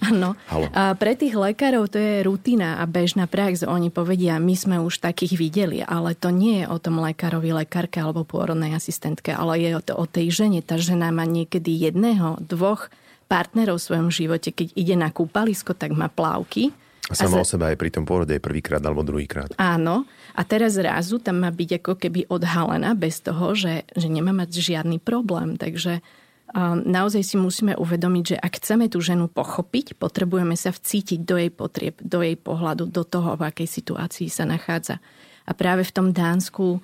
Áno. 0.07 0.37
a 0.71 0.93
pre 0.93 1.17
tých 1.17 1.33
lekárov 1.33 1.89
to 1.89 1.97
je 1.97 2.21
rutina 2.21 2.77
a 2.77 2.85
bežná 2.85 3.25
prax. 3.25 3.65
Oni 3.65 3.89
povedia, 3.89 4.37
my 4.37 4.53
sme 4.53 4.77
už 4.77 5.01
takých 5.01 5.33
videli, 5.35 5.81
ale 5.81 6.13
to 6.13 6.29
nie 6.29 6.63
je 6.63 6.65
o 6.69 6.77
tom 6.77 7.01
lekárovi, 7.01 7.49
lekárke 7.57 7.97
alebo 7.97 8.21
pôrodnej 8.21 8.77
asistentke, 8.77 9.33
ale 9.33 9.57
je 9.57 9.73
to 9.81 9.97
o 9.97 10.05
tej 10.05 10.29
žene. 10.29 10.61
Tá 10.61 10.77
žena 10.77 11.09
má 11.09 11.25
niekedy 11.25 11.73
jedného, 11.73 12.37
dvoch 12.37 12.93
partnerov 13.25 13.81
v 13.81 13.85
svojom 13.91 14.09
živote. 14.13 14.53
Keď 14.53 14.77
ide 14.77 14.95
na 14.95 15.09
kúpalisko, 15.11 15.73
tak 15.73 15.91
má 15.97 16.07
plávky 16.07 16.71
A 17.07 17.15
sama 17.15 17.39
o 17.39 17.47
sebe 17.47 17.71
aj 17.71 17.79
pri 17.79 17.87
tom 17.87 18.03
pôrode 18.03 18.35
je 18.35 18.43
prvýkrát 18.43 18.83
alebo 18.83 18.99
druhýkrát. 18.99 19.55
Áno. 19.55 20.03
A 20.35 20.41
teraz 20.43 20.75
zrazu 20.75 21.23
tam 21.23 21.39
má 21.39 21.49
byť 21.49 21.79
ako 21.79 21.93
keby 21.95 22.27
odhalená 22.27 22.91
bez 22.99 23.23
toho, 23.23 23.55
že, 23.55 23.87
že 23.95 24.11
nemá 24.11 24.35
mať 24.35 24.59
žiadny 24.59 24.99
problém. 24.99 25.55
Takže 25.55 26.03
um, 26.51 26.83
naozaj 26.83 27.23
si 27.23 27.35
musíme 27.39 27.79
uvedomiť, 27.79 28.23
že 28.35 28.37
ak 28.37 28.59
chceme 28.59 28.91
tú 28.91 28.99
ženu 28.99 29.31
pochopiť, 29.31 29.95
potrebujeme 29.95 30.59
sa 30.59 30.75
vcítiť 30.75 31.23
do 31.23 31.39
jej 31.39 31.51
potrieb, 31.51 31.95
do 32.03 32.19
jej 32.19 32.35
pohľadu, 32.35 32.91
do 32.91 33.03
toho, 33.07 33.39
v 33.39 33.47
akej 33.47 33.71
situácii 33.71 34.27
sa 34.27 34.43
nachádza. 34.43 34.99
A 35.47 35.55
práve 35.55 35.87
v 35.87 35.95
tom 35.95 36.11
Dánsku 36.11 36.83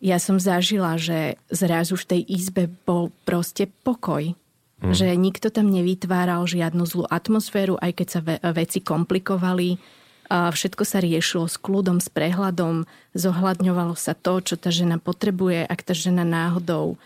ja 0.00 0.16
som 0.16 0.40
zažila, 0.40 0.96
že 0.96 1.36
zrazu 1.52 1.98
v 1.98 2.08
tej 2.16 2.20
izbe 2.24 2.70
bol 2.88 3.10
proste 3.28 3.68
pokoj 3.84 4.32
Mm. 4.78 4.94
Že 4.94 5.18
nikto 5.18 5.50
tam 5.50 5.74
nevytváral 5.74 6.46
žiadnu 6.46 6.86
zlú 6.86 7.04
atmosféru, 7.10 7.74
aj 7.82 7.92
keď 7.98 8.06
sa 8.06 8.20
ve- 8.22 8.42
veci 8.54 8.78
komplikovali. 8.78 9.78
Všetko 10.28 10.84
sa 10.84 11.00
riešilo 11.00 11.48
s 11.48 11.56
kľudom, 11.56 12.04
s 12.04 12.12
prehľadom, 12.12 12.84
zohľadňovalo 13.16 13.96
sa 13.96 14.12
to, 14.12 14.44
čo 14.44 14.60
tá 14.60 14.68
žena 14.68 15.00
potrebuje, 15.00 15.64
ak 15.64 15.80
tá 15.80 15.96
žena 15.96 16.20
náhodou 16.20 17.00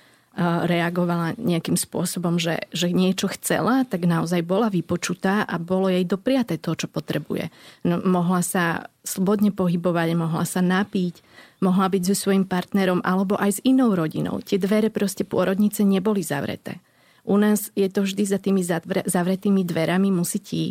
reagovala 0.64 1.37
nejakým 1.37 1.76
spôsobom, 1.76 2.41
že, 2.41 2.64
že 2.73 2.88
niečo 2.88 3.29
chcela, 3.37 3.85
tak 3.85 4.09
naozaj 4.09 4.41
bola 4.41 4.73
vypočutá 4.73 5.45
a 5.45 5.61
bolo 5.61 5.93
jej 5.93 6.09
dopriaté 6.09 6.57
to, 6.57 6.73
čo 6.73 6.88
potrebuje. 6.88 7.52
No, 7.85 8.00
mohla 8.00 8.41
sa 8.41 8.88
slobodne 9.05 9.52
pohybovať, 9.52 10.09
mohla 10.17 10.49
sa 10.49 10.64
napiť, 10.64 11.21
mohla 11.61 11.93
byť 11.93 12.02
so 12.09 12.14
svojím 12.17 12.49
partnerom 12.49 13.05
alebo 13.05 13.37
aj 13.37 13.61
s 13.61 13.64
inou 13.69 13.93
rodinou. 13.93 14.41
Tie 14.41 14.57
dvere 14.57 14.88
proste 14.88 15.29
pôrodnice 15.29 15.85
neboli 15.85 16.25
zavreté. 16.25 16.81
U 17.23 17.38
nás 17.38 17.71
je 17.79 17.87
to 17.87 18.02
vždy 18.02 18.23
za 18.26 18.38
tými 18.43 18.67
zavretými 19.07 19.62
dverami, 19.62 20.11
musí 20.11 20.43
ti 20.43 20.62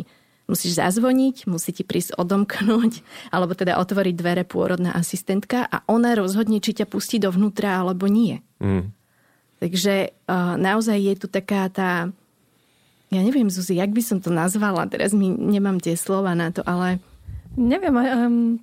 musíš 0.50 0.76
zazvoniť, 0.76 1.48
musí 1.48 1.70
ti 1.72 1.80
prísť 1.86 2.18
odomknúť, 2.18 3.00
alebo 3.32 3.56
teda 3.56 3.78
otvoriť 3.80 4.14
dvere 4.14 4.44
pôrodná 4.44 4.92
asistentka 4.92 5.64
a 5.64 5.80
ona 5.88 6.12
rozhodne, 6.12 6.60
či 6.60 6.76
ťa 6.76 6.86
pustí 6.90 7.16
dovnútra 7.16 7.80
alebo 7.80 8.10
nie. 8.10 8.42
Mm. 8.60 8.92
Takže 9.62 10.10
uh, 10.10 10.58
naozaj 10.58 10.98
je 10.98 11.14
tu 11.16 11.26
taká 11.30 11.70
tá... 11.70 12.10
Ja 13.12 13.20
neviem, 13.20 13.52
Zuzi, 13.52 13.76
jak 13.76 13.92
by 13.92 14.02
som 14.02 14.18
to 14.18 14.32
nazvala, 14.32 14.88
teraz 14.88 15.12
mi 15.12 15.30
nemám 15.30 15.78
tie 15.78 15.94
slova 15.94 16.34
na 16.34 16.50
to, 16.50 16.64
ale... 16.66 16.98
Neviem, 17.52 17.92
um, 17.92 18.56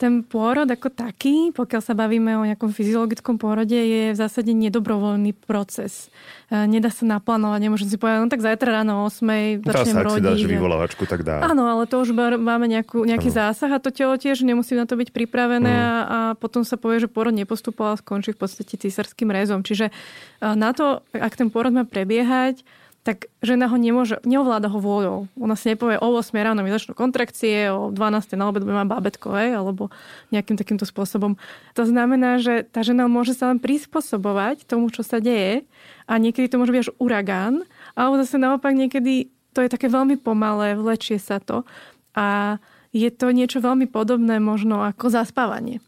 ten 0.00 0.24
pôrod 0.24 0.64
ako 0.64 0.88
taký, 0.88 1.52
pokiaľ 1.52 1.82
sa 1.84 1.92
bavíme 1.92 2.32
o 2.40 2.48
nejakom 2.48 2.72
fyziologickom 2.72 3.36
pôrode, 3.36 3.76
je 3.76 4.16
v 4.16 4.16
zásade 4.16 4.48
nedobrovoľný 4.48 5.36
proces. 5.36 6.08
E, 6.48 6.64
nedá 6.64 6.88
sa 6.88 7.04
naplánovať, 7.04 7.60
nemôžem 7.60 7.92
si 7.92 8.00
povedať, 8.00 8.24
no 8.24 8.32
tak 8.32 8.40
zajtra 8.40 8.80
ráno 8.80 9.04
o 9.04 9.12
8 9.12 9.60
začnem 9.60 10.00
rodiť. 10.00 10.24
Dá, 10.24 10.40
si 10.40 10.48
vyvolávačku, 10.48 11.04
tak 11.04 11.20
dá. 11.20 11.44
Áno, 11.44 11.68
ale 11.68 11.84
to 11.84 12.00
už 12.00 12.16
máme 12.16 12.64
nejakú, 12.64 13.04
nejaký 13.04 13.28
ano. 13.28 13.52
zásah 13.52 13.76
a 13.76 13.78
to 13.78 13.92
telo 13.92 14.16
tiež 14.16 14.40
nemusí 14.40 14.72
na 14.72 14.88
to 14.88 14.96
byť 14.96 15.12
pripravené 15.12 15.68
mm. 15.68 15.84
a, 15.84 15.96
a 16.00 16.18
potom 16.40 16.64
sa 16.64 16.80
povie, 16.80 17.04
že 17.04 17.12
pôrod 17.12 17.36
nepostupoval 17.36 17.94
a 17.94 18.00
skončí 18.00 18.32
v 18.32 18.40
podstate 18.40 18.80
císarským 18.80 19.28
rezom. 19.28 19.60
Čiže 19.60 19.92
e, 19.92 20.46
na 20.56 20.72
to, 20.72 21.04
ak 21.12 21.36
ten 21.36 21.52
pôrod 21.52 21.76
má 21.76 21.84
prebiehať, 21.84 22.64
tak 23.00 23.32
žena 23.40 23.64
ho 23.72 23.80
nemôže, 23.80 24.20
neovláda 24.28 24.68
ho 24.68 24.76
vôľou. 24.76 25.18
Ona 25.40 25.56
si 25.56 25.72
nepovie, 25.72 25.96
o 25.96 26.12
8 26.12 26.36
ráno 26.36 26.60
mi 26.60 26.68
začnú 26.68 26.92
kontrakcie, 26.92 27.72
o 27.72 27.88
12 27.88 28.36
na 28.36 28.44
obed 28.52 28.60
mám 28.60 28.92
bábetko, 28.92 29.32
hej, 29.40 29.56
alebo 29.56 29.88
nejakým 30.28 30.60
takýmto 30.60 30.84
spôsobom. 30.84 31.40
To 31.80 31.82
znamená, 31.88 32.36
že 32.36 32.68
tá 32.68 32.84
žena 32.84 33.08
môže 33.08 33.32
sa 33.32 33.48
len 33.48 33.56
prispôsobovať 33.56 34.68
tomu, 34.68 34.92
čo 34.92 35.00
sa 35.00 35.16
deje 35.16 35.64
a 36.04 36.12
niekedy 36.20 36.52
to 36.52 36.60
môže 36.60 36.76
byť 36.76 36.82
až 36.84 36.92
uragán, 37.00 37.64
alebo 37.96 38.20
zase 38.20 38.36
naopak 38.36 38.76
niekedy 38.76 39.32
to 39.56 39.64
je 39.64 39.72
také 39.72 39.88
veľmi 39.88 40.20
pomalé, 40.20 40.76
vlečie 40.76 41.16
sa 41.16 41.40
to 41.40 41.64
a 42.12 42.60
je 42.92 43.08
to 43.08 43.32
niečo 43.32 43.62
veľmi 43.62 43.88
podobné 43.88 44.42
možno 44.42 44.82
ako 44.82 45.08
zaspávanie. 45.08 45.80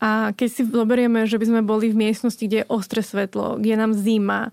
A 0.00 0.32
keď 0.32 0.48
si 0.48 0.62
zoberieme, 0.64 1.28
že 1.28 1.36
by 1.36 1.44
sme 1.44 1.60
boli 1.60 1.92
v 1.92 2.08
miestnosti, 2.08 2.40
kde 2.40 2.64
je 2.64 2.70
ostré 2.72 3.04
svetlo, 3.04 3.60
kde 3.60 3.76
je 3.76 3.78
nám 3.78 3.92
zima, 3.92 4.48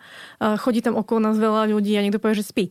chodí 0.60 0.84
tam 0.84 1.00
okolo 1.00 1.32
nás 1.32 1.40
veľa 1.40 1.72
ľudí 1.72 1.96
a 1.96 2.04
niekto 2.04 2.20
povie, 2.20 2.44
že 2.44 2.52
spí. 2.52 2.66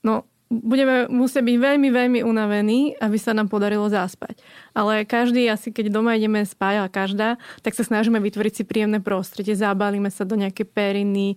No, 0.00 0.24
budeme 0.48 1.08
musieť 1.08 1.44
byť 1.44 1.56
veľmi, 1.56 1.88
veľmi 1.88 2.20
unavení, 2.24 2.96
aby 3.00 3.16
sa 3.16 3.32
nám 3.32 3.48
podarilo 3.48 3.88
zaspať. 3.88 4.40
Ale 4.72 5.04
každý, 5.04 5.44
asi 5.48 5.68
keď 5.68 5.92
doma 5.92 6.16
ideme 6.16 6.44
spať, 6.44 6.74
a 6.82 6.86
každá, 6.88 7.28
tak 7.60 7.76
sa 7.76 7.84
snažíme 7.84 8.16
vytvoriť 8.20 8.52
si 8.52 8.62
príjemné 8.64 9.04
prostredie, 9.04 9.52
zabalíme 9.52 10.08
sa 10.08 10.24
do 10.24 10.34
nejaké 10.34 10.64
periny, 10.64 11.36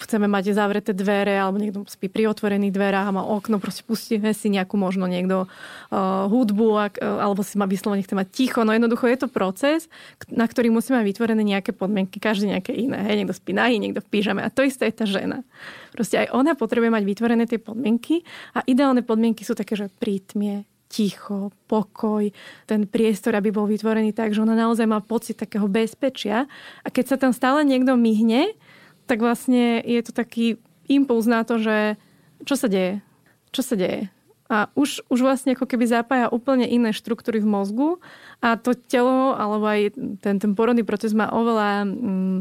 chceme 0.00 0.26
mať 0.26 0.56
zavreté 0.56 0.96
dvere, 0.96 1.36
alebo 1.36 1.60
niekto 1.60 1.84
spí 1.84 2.08
pri 2.08 2.32
otvorených 2.32 2.72
dverách 2.72 3.06
a 3.12 3.16
má 3.16 3.22
okno, 3.24 3.60
proste 3.60 3.84
pustíme 3.84 4.32
si 4.32 4.48
nejakú 4.48 4.80
možno 4.80 5.04
niekto 5.04 5.44
uh, 5.44 6.24
hudbu, 6.32 6.68
ak, 6.88 6.94
uh, 7.04 7.20
alebo 7.28 7.44
si 7.44 7.60
má 7.60 7.68
vyslovene 7.68 8.00
chce 8.00 8.16
mať 8.16 8.28
ticho. 8.32 8.64
No 8.64 8.72
jednoducho 8.72 9.04
je 9.08 9.18
to 9.20 9.28
proces, 9.28 9.92
na 10.32 10.48
ktorý 10.48 10.72
musíme 10.72 11.00
mať 11.02 11.06
vytvorené 11.06 11.42
nejaké 11.44 11.76
podmienky, 11.76 12.16
každý 12.16 12.52
nejaké 12.56 12.72
iné. 12.72 13.04
Hej, 13.04 13.24
niekto 13.24 13.36
spí 13.36 13.52
nahý, 13.52 13.76
niekto 13.76 14.00
v 14.00 14.08
pížame. 14.08 14.40
A 14.40 14.48
to 14.48 14.64
isté 14.64 14.88
je 14.88 15.04
tá 15.04 15.06
žena. 15.06 15.44
Proste 15.92 16.24
aj 16.24 16.32
ona 16.32 16.56
potrebuje 16.56 16.94
mať 16.94 17.04
vytvorené 17.04 17.44
tie 17.44 17.60
podmienky 17.60 18.24
a 18.54 18.62
ideálne 18.64 19.04
podmienky 19.04 19.42
sú 19.44 19.52
také, 19.52 19.74
že 19.74 19.92
prítmie, 19.98 20.62
ticho, 20.88 21.52
pokoj, 21.68 22.32
ten 22.64 22.88
priestor, 22.88 23.36
aby 23.36 23.52
bol 23.52 23.68
vytvorený 23.68 24.16
tak, 24.16 24.32
že 24.32 24.40
ona 24.40 24.56
naozaj 24.56 24.88
má 24.88 25.04
pocit 25.04 25.36
takého 25.36 25.68
bezpečia. 25.68 26.48
A 26.82 26.88
keď 26.88 27.04
sa 27.14 27.16
tam 27.20 27.32
stále 27.36 27.62
niekto 27.62 27.94
myhne, 27.94 28.56
tak 29.04 29.20
vlastne 29.20 29.84
je 29.84 30.00
to 30.00 30.12
taký 30.16 30.56
impuls 30.88 31.28
na 31.28 31.44
to, 31.44 31.60
že 31.60 32.00
čo 32.44 32.56
sa 32.56 32.66
deje? 32.66 33.04
Čo 33.52 33.62
sa 33.64 33.74
deje? 33.76 34.08
A 34.48 34.72
už, 34.72 35.04
už 35.12 35.20
vlastne 35.20 35.52
ako 35.52 35.68
keby 35.68 35.84
zapája 35.84 36.32
úplne 36.32 36.64
iné 36.64 36.96
štruktúry 36.96 37.36
v 37.44 37.52
mozgu 37.52 38.00
a 38.40 38.56
to 38.56 38.72
telo, 38.72 39.36
alebo 39.36 39.68
aj 39.68 39.92
ten, 40.24 40.40
ten 40.40 40.52
porodný 40.56 40.88
proces 40.88 41.12
má 41.12 41.28
oveľa, 41.28 41.84
mm, 41.84 42.40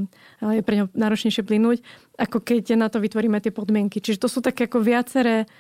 je 0.55 0.63
pre 0.63 0.75
ňo 0.79 0.85
náročnejšie 0.95 1.43
plynúť, 1.43 1.83
ako 2.15 2.39
keď 2.39 2.79
na 2.79 2.87
to 2.87 3.03
vytvoríme 3.03 3.43
tie 3.43 3.51
podmienky. 3.51 3.99
Čiže 3.99 4.23
to 4.23 4.31
sú 4.31 4.39
také 4.39 4.71
ako 4.71 4.79
viaceré 4.79 5.51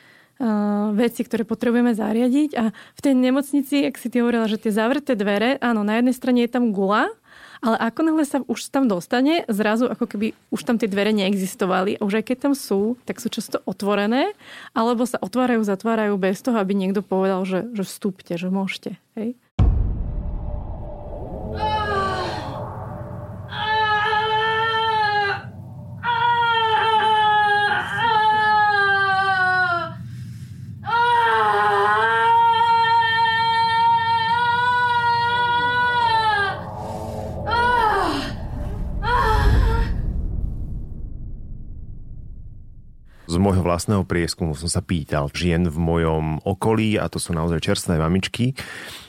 veci, 0.93 1.21
ktoré 1.25 1.43
potrebujeme 1.43 1.97
zariadiť 1.97 2.49
a 2.57 2.69
v 2.69 2.99
tej 3.01 3.13
nemocnici, 3.17 3.89
ak 3.89 3.97
si 3.97 4.07
ty 4.13 4.21
hovorila, 4.21 4.45
že 4.45 4.61
tie 4.61 4.69
zavreté 4.69 5.17
dvere, 5.17 5.57
áno, 5.59 5.81
na 5.81 5.97
jednej 5.97 6.13
strane 6.13 6.45
je 6.45 6.51
tam 6.53 6.69
gula, 6.69 7.09
ale 7.57 7.77
ako 7.81 7.99
náhle 8.05 8.25
sa 8.25 8.45
už 8.45 8.69
tam 8.69 8.85
dostane, 8.85 9.41
zrazu 9.49 9.89
ako 9.89 10.05
keby 10.05 10.37
už 10.53 10.61
tam 10.61 10.77
tie 10.77 10.85
dvere 10.85 11.09
neexistovali. 11.09 11.97
A 11.97 12.05
už 12.05 12.21
aj 12.21 12.25
keď 12.29 12.37
tam 12.49 12.53
sú, 12.53 13.01
tak 13.09 13.17
sú 13.17 13.33
často 13.33 13.65
otvorené, 13.65 14.37
alebo 14.77 15.09
sa 15.09 15.17
otvárajú, 15.17 15.65
zatvárajú 15.65 16.13
bez 16.21 16.37
toho, 16.45 16.61
aby 16.61 16.77
niekto 16.77 17.01
povedal, 17.01 17.41
že, 17.49 17.65
že 17.73 17.81
vstúpte, 17.81 18.37
že 18.37 18.53
môžete. 18.53 19.01
Hej? 19.17 19.33
Z 43.37 43.39
môjho 43.45 43.61
vlastného 43.61 44.01
prieskumu 44.01 44.57
som 44.57 44.65
sa 44.65 44.81
pýtal 44.81 45.29
žien 45.29 45.69
v 45.69 45.77
mojom 45.77 46.41
okolí, 46.41 46.97
a 46.97 47.05
to 47.05 47.21
sú 47.21 47.37
naozaj 47.37 47.61
čerstvé 47.61 48.01
mamičky, 48.01 48.57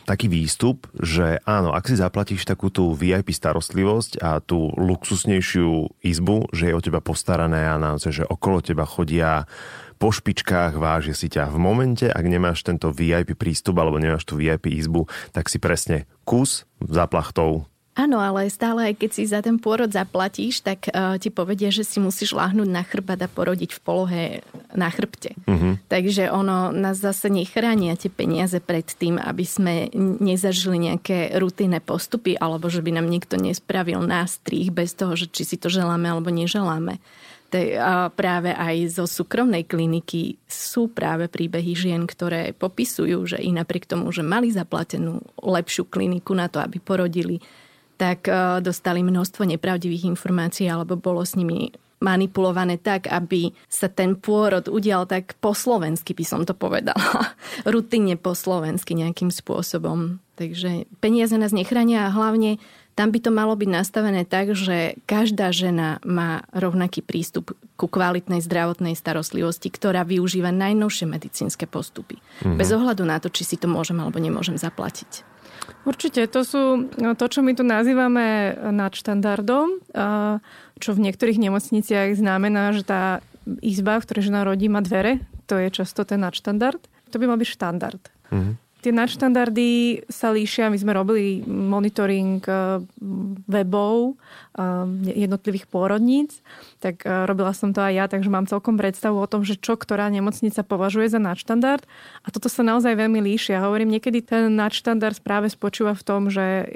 taký 0.04 0.28
výstup, 0.28 0.84
že 1.00 1.40
áno, 1.48 1.72
ak 1.72 1.88
si 1.88 1.96
zaplatíš 1.96 2.44
takú 2.44 2.68
tú 2.68 2.92
VIP 2.92 3.32
starostlivosť 3.32 4.20
a 4.20 4.44
tú 4.44 4.68
luxusnejšiu 4.76 5.96
izbu, 6.04 6.52
že 6.52 6.68
je 6.68 6.76
o 6.76 6.84
teba 6.84 7.00
postarané 7.00 7.64
a 7.72 7.80
naozaj, 7.80 8.20
že 8.20 8.28
okolo 8.28 8.60
teba 8.60 8.84
chodia 8.84 9.48
po 9.96 10.12
špičkách, 10.12 10.76
vážia 10.76 11.16
si 11.16 11.32
ťa. 11.32 11.48
V 11.48 11.58
momente, 11.58 12.06
ak 12.12 12.24
nemáš 12.28 12.68
tento 12.68 12.92
VIP 12.92 13.32
prístup 13.32 13.80
alebo 13.80 13.96
nemáš 13.96 14.28
tú 14.28 14.36
VIP 14.36 14.68
izbu, 14.76 15.08
tak 15.32 15.48
si 15.48 15.56
presne 15.56 16.04
kus 16.28 16.68
za 16.84 17.08
plachtou 17.08 17.64
Áno, 17.98 18.22
ale 18.22 18.46
stále, 18.46 18.94
aj 18.94 18.94
keď 18.94 19.10
si 19.10 19.26
za 19.26 19.42
ten 19.42 19.58
pôrod 19.58 19.90
zaplatíš, 19.90 20.62
tak 20.62 20.86
uh, 20.86 21.18
ti 21.18 21.34
povedia, 21.34 21.74
že 21.74 21.82
si 21.82 21.98
musíš 21.98 22.30
láhnuť 22.30 22.68
na 22.70 22.86
chrbát 22.86 23.18
a 23.18 23.26
porodiť 23.26 23.74
v 23.74 23.80
polohe 23.82 24.22
na 24.70 24.86
chrbte. 24.86 25.34
Uh-huh. 25.50 25.74
Takže 25.90 26.30
ono 26.30 26.70
nás 26.70 27.02
zase 27.02 27.26
nechránia 27.26 27.98
tie 27.98 28.06
peniaze 28.06 28.62
pred 28.62 28.86
tým, 28.86 29.18
aby 29.18 29.42
sme 29.42 29.90
nezažili 30.22 30.78
nejaké 30.78 31.34
rutinné 31.42 31.82
postupy, 31.82 32.38
alebo 32.38 32.70
že 32.70 32.86
by 32.86 33.02
nám 33.02 33.10
niekto 33.10 33.34
nespravil 33.34 33.98
nástrih 34.06 34.70
bez 34.70 34.94
toho, 34.94 35.18
že 35.18 35.26
či 35.26 35.42
si 35.42 35.56
to 35.58 35.66
želáme 35.66 36.06
alebo 36.06 36.30
neželáme. 36.30 37.02
Te, 37.50 37.80
a 37.80 38.12
práve 38.14 38.54
aj 38.54 38.94
zo 38.94 39.10
súkromnej 39.10 39.66
kliniky 39.66 40.38
sú 40.46 40.86
práve 40.86 41.26
príbehy 41.26 41.74
žien, 41.74 42.06
ktoré 42.06 42.54
popisujú, 42.54 43.24
že 43.26 43.42
i 43.42 43.50
napriek 43.50 43.90
tomu, 43.90 44.12
že 44.14 44.22
mali 44.22 44.54
zaplatenú 44.54 45.18
lepšiu 45.40 45.88
kliniku 45.88 46.36
na 46.36 46.46
to, 46.46 46.62
aby 46.62 46.78
porodili 46.78 47.42
tak 47.98 48.30
e, 48.30 48.62
dostali 48.62 49.02
množstvo 49.02 49.44
nepravdivých 49.44 50.06
informácií 50.06 50.70
alebo 50.70 50.94
bolo 50.94 51.26
s 51.26 51.34
nimi 51.34 51.74
manipulované 51.98 52.78
tak, 52.78 53.10
aby 53.10 53.50
sa 53.66 53.90
ten 53.90 54.14
pôrod 54.14 54.70
udial 54.70 55.04
tak 55.04 55.34
po 55.42 55.50
slovensky, 55.50 56.14
by 56.14 56.24
som 56.24 56.46
to 56.46 56.54
povedala. 56.54 57.34
Rutinne 57.66 58.14
po 58.14 58.38
slovensky 58.38 58.94
nejakým 58.94 59.34
spôsobom. 59.34 60.22
Takže 60.38 60.86
peniaze 61.02 61.34
nás 61.34 61.50
nechránia 61.50 62.06
a 62.06 62.14
hlavne 62.14 62.62
tam 62.94 63.14
by 63.14 63.18
to 63.22 63.30
malo 63.30 63.54
byť 63.54 63.70
nastavené 63.70 64.26
tak, 64.26 64.58
že 64.58 64.98
každá 65.06 65.54
žena 65.54 66.02
má 66.02 66.42
rovnaký 66.50 66.98
prístup 66.98 67.54
ku 67.78 67.86
kvalitnej 67.86 68.42
zdravotnej 68.42 68.98
starostlivosti, 68.98 69.70
ktorá 69.70 70.02
využíva 70.02 70.50
najnovšie 70.50 71.06
medicínske 71.06 71.70
postupy. 71.70 72.18
Mm-hmm. 72.18 72.58
Bez 72.58 72.74
ohľadu 72.74 73.06
na 73.06 73.22
to, 73.22 73.30
či 73.30 73.46
si 73.46 73.54
to 73.54 73.70
môžem 73.70 74.02
alebo 74.02 74.18
nemôžem 74.18 74.58
zaplatiť. 74.58 75.22
Určite, 75.88 76.28
to 76.28 76.44
sú 76.44 76.92
to, 76.92 77.24
čo 77.32 77.40
my 77.40 77.56
tu 77.56 77.64
nazývame 77.64 78.52
nadštandardom, 78.60 79.88
čo 80.76 80.90
v 80.92 81.00
niektorých 81.00 81.40
nemocniciach 81.40 82.12
znamená, 82.12 82.76
že 82.76 82.84
tá 82.84 83.24
izba, 83.64 83.96
v 83.96 84.04
ktorej 84.04 84.28
žena 84.28 84.44
rodí, 84.44 84.68
má 84.68 84.84
dvere. 84.84 85.24
To 85.48 85.56
je 85.56 85.72
často 85.72 86.04
ten 86.04 86.20
nadštandard. 86.20 86.84
To 87.08 87.16
by 87.16 87.24
mal 87.24 87.40
byť 87.40 87.48
štandard. 87.48 88.02
Mm-hmm. 88.28 88.67
Tie 88.78 88.94
nadštandardy 88.94 90.06
sa 90.06 90.30
líšia. 90.30 90.70
My 90.70 90.78
sme 90.78 90.94
robili 90.94 91.42
monitoring 91.42 92.38
eh, 92.46 92.78
webov 93.50 94.14
eh, 94.14 95.18
jednotlivých 95.18 95.66
pôrodníc, 95.66 96.38
tak 96.78 97.02
eh, 97.02 97.26
robila 97.26 97.50
som 97.50 97.74
to 97.74 97.82
aj 97.82 97.92
ja, 97.98 98.04
takže 98.06 98.30
mám 98.30 98.46
celkom 98.46 98.78
predstavu 98.78 99.18
o 99.18 99.26
tom, 99.26 99.42
že 99.42 99.58
čo 99.58 99.74
ktorá 99.74 100.06
nemocnica 100.14 100.62
považuje 100.62 101.10
za 101.10 101.18
nadštandard. 101.18 101.82
A 102.22 102.28
toto 102.30 102.46
sa 102.46 102.62
naozaj 102.62 102.94
veľmi 102.94 103.18
líšia. 103.18 103.66
Hovorím, 103.66 103.98
niekedy 103.98 104.22
ten 104.22 104.54
nadštandard 104.54 105.18
práve 105.26 105.50
spočíva 105.50 105.98
v 105.98 106.06
tom, 106.06 106.30
že 106.30 106.70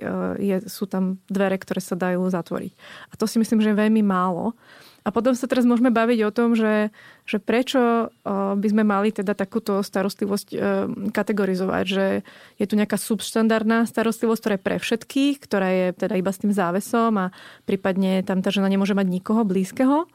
sú 0.67 0.91
tam 0.91 1.23
dvere, 1.31 1.55
ktoré 1.55 1.79
sa 1.79 1.95
dajú 1.95 2.27
zatvoriť. 2.27 2.73
A 3.11 3.15
to 3.15 3.31
si 3.31 3.39
myslím, 3.39 3.63
že 3.63 3.71
je 3.71 3.79
veľmi 3.79 4.03
málo. 4.03 4.59
A 5.03 5.11
potom 5.11 5.35
sa 5.35 5.51
teraz 5.51 5.67
môžeme 5.67 5.91
baviť 5.91 6.19
o 6.23 6.31
tom, 6.31 6.55
že, 6.55 6.95
že 7.27 7.43
prečo 7.43 8.15
by 8.55 8.67
sme 8.71 8.87
mali 8.87 9.11
teda 9.11 9.35
takúto 9.35 9.83
starostlivosť 9.83 10.49
e, 10.55 10.57
kategorizovať, 11.11 11.85
že 11.91 12.07
je 12.63 12.67
tu 12.71 12.79
nejaká 12.79 12.95
subštandardná 12.95 13.83
starostlivosť, 13.91 14.41
ktorá 14.41 14.55
je 14.55 14.63
pre 14.63 14.77
všetkých, 14.79 15.35
ktorá 15.43 15.69
je 15.75 15.87
teda 15.99 16.15
iba 16.15 16.31
s 16.31 16.39
tým 16.39 16.55
závesom 16.55 17.19
a 17.19 17.35
prípadne 17.67 18.23
tam 18.23 18.47
tá 18.47 18.55
žena 18.55 18.71
nemôže 18.71 18.95
mať 18.95 19.11
nikoho 19.11 19.43
blízkeho, 19.43 20.07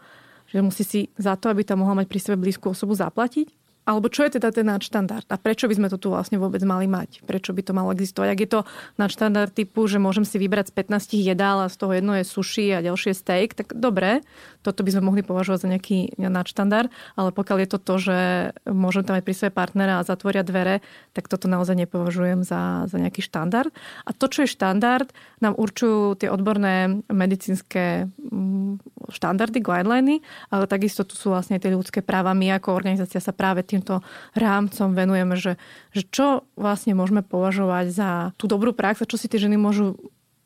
že 0.47 0.63
musí 0.63 0.87
si 0.87 1.01
za 1.19 1.35
to, 1.35 1.51
aby 1.51 1.67
tam 1.67 1.83
mohla 1.83 2.03
mať 2.03 2.07
pri 2.07 2.19
sebe 2.23 2.39
blízku 2.39 2.71
osobu 2.71 2.95
zaplatiť. 2.95 3.66
Alebo 3.87 4.11
čo 4.11 4.27
je 4.27 4.35
teda 4.35 4.51
ten 4.51 4.67
nadštandard? 4.67 5.23
A 5.31 5.39
prečo 5.39 5.71
by 5.71 5.79
sme 5.79 5.87
to 5.87 5.95
tu 5.95 6.11
vlastne 6.11 6.35
vôbec 6.35 6.59
mali 6.67 6.91
mať? 6.91 7.23
Prečo 7.23 7.55
by 7.55 7.63
to 7.63 7.71
malo 7.71 7.95
existovať? 7.95 8.27
Ak 8.35 8.39
je 8.43 8.49
to 8.51 8.61
nadštandard 8.99 9.55
typu, 9.55 9.87
že 9.87 9.95
môžem 9.95 10.27
si 10.27 10.35
vybrať 10.35 10.75
z 10.75 10.83
15 10.99 11.15
jedál 11.23 11.63
a 11.63 11.71
z 11.71 11.79
toho 11.79 11.95
jedno 11.95 12.11
je 12.19 12.27
sushi 12.27 12.75
a 12.75 12.83
ďalšie 12.83 13.15
steak, 13.15 13.55
tak 13.55 13.71
dobre, 13.71 14.27
toto 14.59 14.83
by 14.83 14.91
sme 14.91 15.07
mohli 15.07 15.23
považovať 15.23 15.59
za 15.63 15.71
nejaký 15.71 16.19
nadštandard, 16.19 16.91
ale 17.15 17.29
pokiaľ 17.31 17.57
je 17.63 17.69
to 17.71 17.79
to, 17.79 17.95
že 17.95 18.19
môžem 18.67 19.07
tam 19.07 19.15
mať 19.15 19.23
pri 19.23 19.35
sebe 19.39 19.51
partnera 19.55 20.03
a 20.03 20.07
zatvoria 20.07 20.43
dvere, 20.43 20.83
tak 21.15 21.31
toto 21.31 21.47
naozaj 21.47 21.79
nepovažujem 21.87 22.43
za, 22.43 22.91
za 22.91 22.97
nejaký 22.99 23.23
štandard. 23.23 23.71
A 24.03 24.11
to, 24.11 24.27
čo 24.27 24.43
je 24.43 24.51
štandard, 24.51 25.07
nám 25.39 25.55
určujú 25.55 26.19
tie 26.19 26.27
odborné 26.27 26.99
medicínske 27.07 28.11
mm, 28.11 28.83
štandardy, 29.15 29.63
guideliny, 29.63 30.19
ale 30.51 30.67
takisto 30.67 31.07
tu 31.07 31.15
sú 31.15 31.31
vlastne 31.31 31.55
tie 31.55 31.71
ľudské 31.71 32.03
práva. 32.03 32.35
My 32.35 32.59
ako 32.59 32.75
organizácia 32.75 33.23
sa 33.23 33.31
práve 33.31 33.63
tým 33.63 33.76
týmto 33.77 34.01
rámcom 34.33 34.89
venujeme, 34.97 35.37
že, 35.37 35.61
že 35.93 36.01
čo 36.09 36.49
vlastne 36.57 36.97
môžeme 36.97 37.21
považovať 37.21 37.85
za 37.93 38.09
tú 38.35 38.49
dobrú 38.49 38.73
prax 38.73 39.05
a 39.05 39.09
čo 39.09 39.21
si 39.21 39.29
tie 39.29 39.37
ženy 39.37 39.55
môžu 39.55 39.95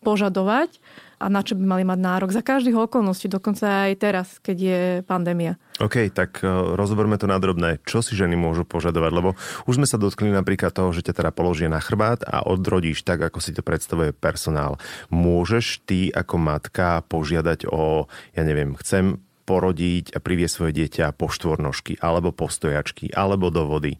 požadovať 0.02 0.82
a 1.22 1.30
na 1.30 1.46
čo 1.46 1.54
by 1.54 1.62
mali 1.62 1.84
mať 1.86 2.00
nárok 2.02 2.34
za 2.34 2.42
každých 2.42 2.90
okolností, 2.90 3.30
dokonca 3.30 3.86
aj 3.86 3.94
teraz, 4.02 4.28
keď 4.42 4.58
je 4.58 4.80
pandémia. 5.06 5.62
OK, 5.78 6.10
tak 6.10 6.42
uh, 6.42 6.74
rozoberme 6.74 7.22
to 7.22 7.30
na 7.30 7.38
drobné. 7.38 7.78
Čo 7.86 8.02
si 8.02 8.18
ženy 8.18 8.34
môžu 8.34 8.66
požadovať? 8.66 9.12
Lebo 9.14 9.38
už 9.70 9.78
sme 9.78 9.86
sa 9.86 10.02
dotkli 10.02 10.34
napríklad 10.34 10.74
toho, 10.74 10.90
že 10.90 11.06
ťa 11.06 11.22
teda 11.22 11.30
položia 11.30 11.70
na 11.70 11.78
chrbát 11.78 12.26
a 12.26 12.42
odrodíš 12.42 13.06
tak, 13.06 13.22
ako 13.22 13.38
si 13.38 13.54
to 13.54 13.62
predstavuje 13.62 14.18
personál. 14.18 14.82
Môžeš 15.14 15.86
ty 15.86 16.10
ako 16.10 16.42
matka 16.42 17.06
požiadať 17.06 17.70
o, 17.70 18.10
ja 18.34 18.42
neviem, 18.42 18.74
chcem 18.82 19.22
porodiť 19.44 20.16
a 20.16 20.20
priviesť 20.22 20.54
svoje 20.54 20.74
dieťa 20.78 21.18
po 21.18 21.28
štvornožky, 21.28 21.98
alebo 22.00 22.30
po 22.32 22.48
stojačky, 22.48 23.10
alebo 23.12 23.50
do 23.50 23.66
vody? 23.66 23.98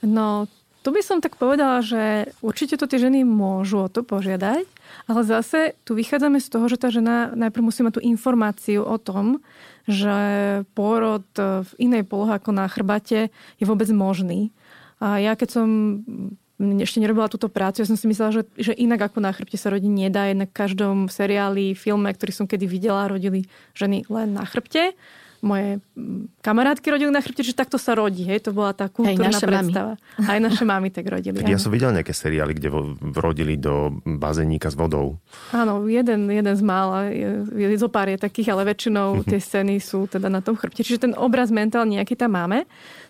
No, 0.00 0.48
tu 0.80 0.96
by 0.96 1.04
som 1.04 1.20
tak 1.20 1.36
povedala, 1.36 1.84
že 1.84 2.32
určite 2.40 2.80
to 2.80 2.88
tie 2.88 2.96
ženy 2.96 3.20
môžu 3.20 3.84
o 3.84 3.92
to 3.92 4.00
požiadať, 4.00 4.64
ale 5.12 5.20
zase 5.28 5.76
tu 5.84 5.92
vychádzame 5.92 6.40
z 6.40 6.48
toho, 6.48 6.64
že 6.72 6.80
tá 6.80 6.88
žena 6.88 7.36
najprv 7.36 7.68
musí 7.68 7.84
mať 7.84 8.00
tú 8.00 8.02
informáciu 8.02 8.80
o 8.80 8.96
tom, 8.96 9.44
že 9.84 10.16
pôrod 10.72 11.28
v 11.36 11.70
inej 11.76 12.08
polohe 12.08 12.32
ako 12.32 12.56
na 12.56 12.64
chrbate 12.64 13.28
je 13.60 13.64
vôbec 13.68 13.92
možný. 13.92 14.56
A 15.04 15.20
ja 15.20 15.36
keď 15.36 15.48
som 15.60 15.68
ešte 16.60 17.00
nerobila 17.00 17.32
túto 17.32 17.48
prácu. 17.48 17.80
Ja 17.80 17.88
som 17.88 17.96
si 17.96 18.04
myslela, 18.04 18.36
že, 18.36 18.42
že 18.60 18.72
inak 18.76 19.08
ako 19.08 19.24
na 19.24 19.32
chrbte 19.32 19.56
sa 19.56 19.72
rodí 19.72 19.88
nedá. 19.88 20.28
Jednak 20.28 20.52
v 20.52 20.58
každom 20.60 20.96
seriáli, 21.08 21.72
filme, 21.72 22.12
ktorý 22.12 22.32
som 22.36 22.44
kedy 22.44 22.68
videla, 22.68 23.08
rodili 23.08 23.48
ženy 23.72 24.04
len 24.12 24.36
na 24.36 24.44
chrbte 24.44 24.92
moje 25.40 25.80
mm, 25.96 26.40
kamarátky 26.44 26.86
rodili 26.92 27.08
na 27.08 27.24
chrbte, 27.24 27.40
že 27.40 27.56
takto 27.56 27.80
sa 27.80 27.96
rodí. 27.96 28.28
Hej? 28.28 28.48
To 28.48 28.50
bola 28.52 28.76
tá 28.76 28.92
kultúrna 28.92 29.40
predstava. 29.40 29.94
Mami. 29.96 30.28
Aj 30.28 30.38
naše 30.38 30.64
mamy 30.68 30.88
tak 30.92 31.08
rodili. 31.08 31.40
Ja 31.40 31.60
som 31.60 31.72
videl 31.72 31.92
nejaké 31.96 32.12
seriály, 32.12 32.56
kde 32.56 32.68
rodili 33.16 33.56
do 33.56 34.00
bazénika 34.04 34.68
s 34.68 34.76
vodou. 34.76 35.16
Áno, 35.52 35.88
jeden, 35.88 36.28
jeden 36.28 36.54
z 36.54 36.62
mála. 36.62 37.08
Je, 37.10 37.44
je, 37.56 37.76
zo 37.80 37.88
pár 37.88 38.12
je 38.12 38.20
takých, 38.20 38.52
ale 38.52 38.68
väčšinou 38.68 39.24
tie 39.24 39.40
scény 39.40 39.80
sú 39.80 40.06
teda 40.06 40.28
na 40.28 40.44
tom 40.44 40.54
chrbte. 40.54 40.84
Čiže 40.84 41.10
ten 41.10 41.14
obraz 41.16 41.48
mentálny 41.48 41.98
nejaký 41.98 42.14
tam 42.14 42.36
máme. 42.36 42.68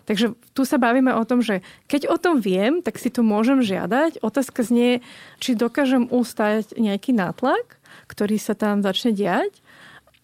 Takže 0.09 0.33
tu 0.57 0.65
sa 0.65 0.81
bavíme 0.81 1.13
o 1.13 1.23
tom, 1.27 1.45
že 1.45 1.61
keď 1.85 2.09
o 2.09 2.17
tom 2.17 2.41
viem, 2.41 2.81
tak 2.81 2.97
si 2.97 3.13
to 3.13 3.21
môžem 3.21 3.61
žiadať. 3.61 4.25
Otázka 4.25 4.65
znie, 4.65 5.05
či 5.37 5.53
dokážem 5.53 6.09
ustať 6.09 6.73
nejaký 6.79 7.13
nátlak, 7.13 7.77
ktorý 8.09 8.41
sa 8.41 8.57
tam 8.57 8.81
začne 8.81 9.13
diať 9.13 9.60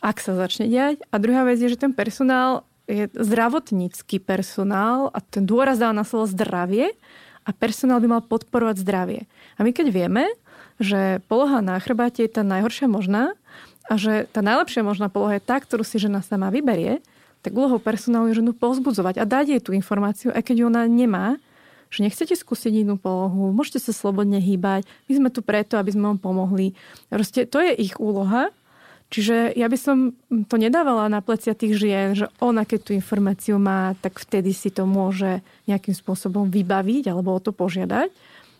ak 0.02 0.22
sa 0.22 0.38
začne 0.38 0.70
diať. 0.70 1.02
A 1.10 1.18
druhá 1.18 1.46
vec 1.48 1.58
je, 1.58 1.72
že 1.72 1.80
ten 1.80 1.94
personál 1.94 2.68
je 2.88 3.12
zdravotnícky 3.12 4.24
personál 4.24 5.12
a 5.12 5.20
ten 5.20 5.44
dôraz 5.44 5.76
dáva 5.76 5.92
na 5.92 6.08
slovo 6.08 6.30
zdravie 6.32 6.96
a 7.44 7.52
personál 7.52 8.00
by 8.00 8.08
mal 8.08 8.24
podporovať 8.24 8.80
zdravie. 8.80 9.28
A 9.60 9.68
my 9.68 9.76
keď 9.76 9.92
vieme, 9.92 10.24
že 10.80 11.20
poloha 11.28 11.60
na 11.60 11.76
chrbáte 11.84 12.24
je 12.24 12.32
tá 12.32 12.48
najhoršia 12.48 12.88
možná 12.88 13.36
a 13.92 14.00
že 14.00 14.28
tá 14.32 14.40
najlepšia 14.40 14.88
možná 14.88 15.12
poloha 15.12 15.40
je 15.40 15.44
tá, 15.44 15.60
ktorú 15.60 15.84
si 15.84 16.00
žena 16.00 16.24
sama 16.24 16.48
vyberie, 16.48 17.04
tak 17.44 17.56
úlohou 17.56 17.80
personálu 17.80 18.32
je 18.32 18.40
ženu 18.44 18.52
pozbudzovať 18.56 19.20
a 19.20 19.26
dať 19.28 19.46
jej 19.58 19.62
tú 19.64 19.72
informáciu, 19.76 20.32
aj 20.32 20.44
keď 20.44 20.68
ona 20.68 20.84
nemá, 20.88 21.40
že 21.88 22.04
nechcete 22.04 22.36
skúsiť 22.36 22.84
inú 22.84 23.00
polohu, 23.00 23.56
môžete 23.56 23.80
sa 23.80 23.96
slobodne 23.96 24.44
hýbať, 24.44 24.84
my 25.08 25.14
sme 25.16 25.30
tu 25.32 25.40
preto, 25.40 25.80
aby 25.80 25.96
sme 25.96 26.12
vám 26.12 26.20
pomohli. 26.20 26.76
Proste 27.08 27.48
to 27.48 27.64
je 27.64 27.72
ich 27.80 27.96
úloha 28.00 28.52
Čiže 29.08 29.56
ja 29.56 29.72
by 29.72 29.78
som 29.80 29.98
to 30.52 30.60
nedávala 30.60 31.08
na 31.08 31.24
plecia 31.24 31.56
tých 31.56 31.80
žien, 31.80 32.12
že 32.12 32.28
ona 32.43 32.67
keď 32.67 32.80
tú 32.84 32.91
informáciu 32.91 33.56
má, 33.56 33.96
tak 34.04 34.20
vtedy 34.20 34.52
si 34.52 34.67
to 34.67 34.84
môže 34.84 35.39
nejakým 35.63 35.96
spôsobom 35.96 36.52
vybaviť 36.52 37.08
alebo 37.08 37.32
o 37.32 37.39
to 37.39 37.56
požiadať. 37.56 38.12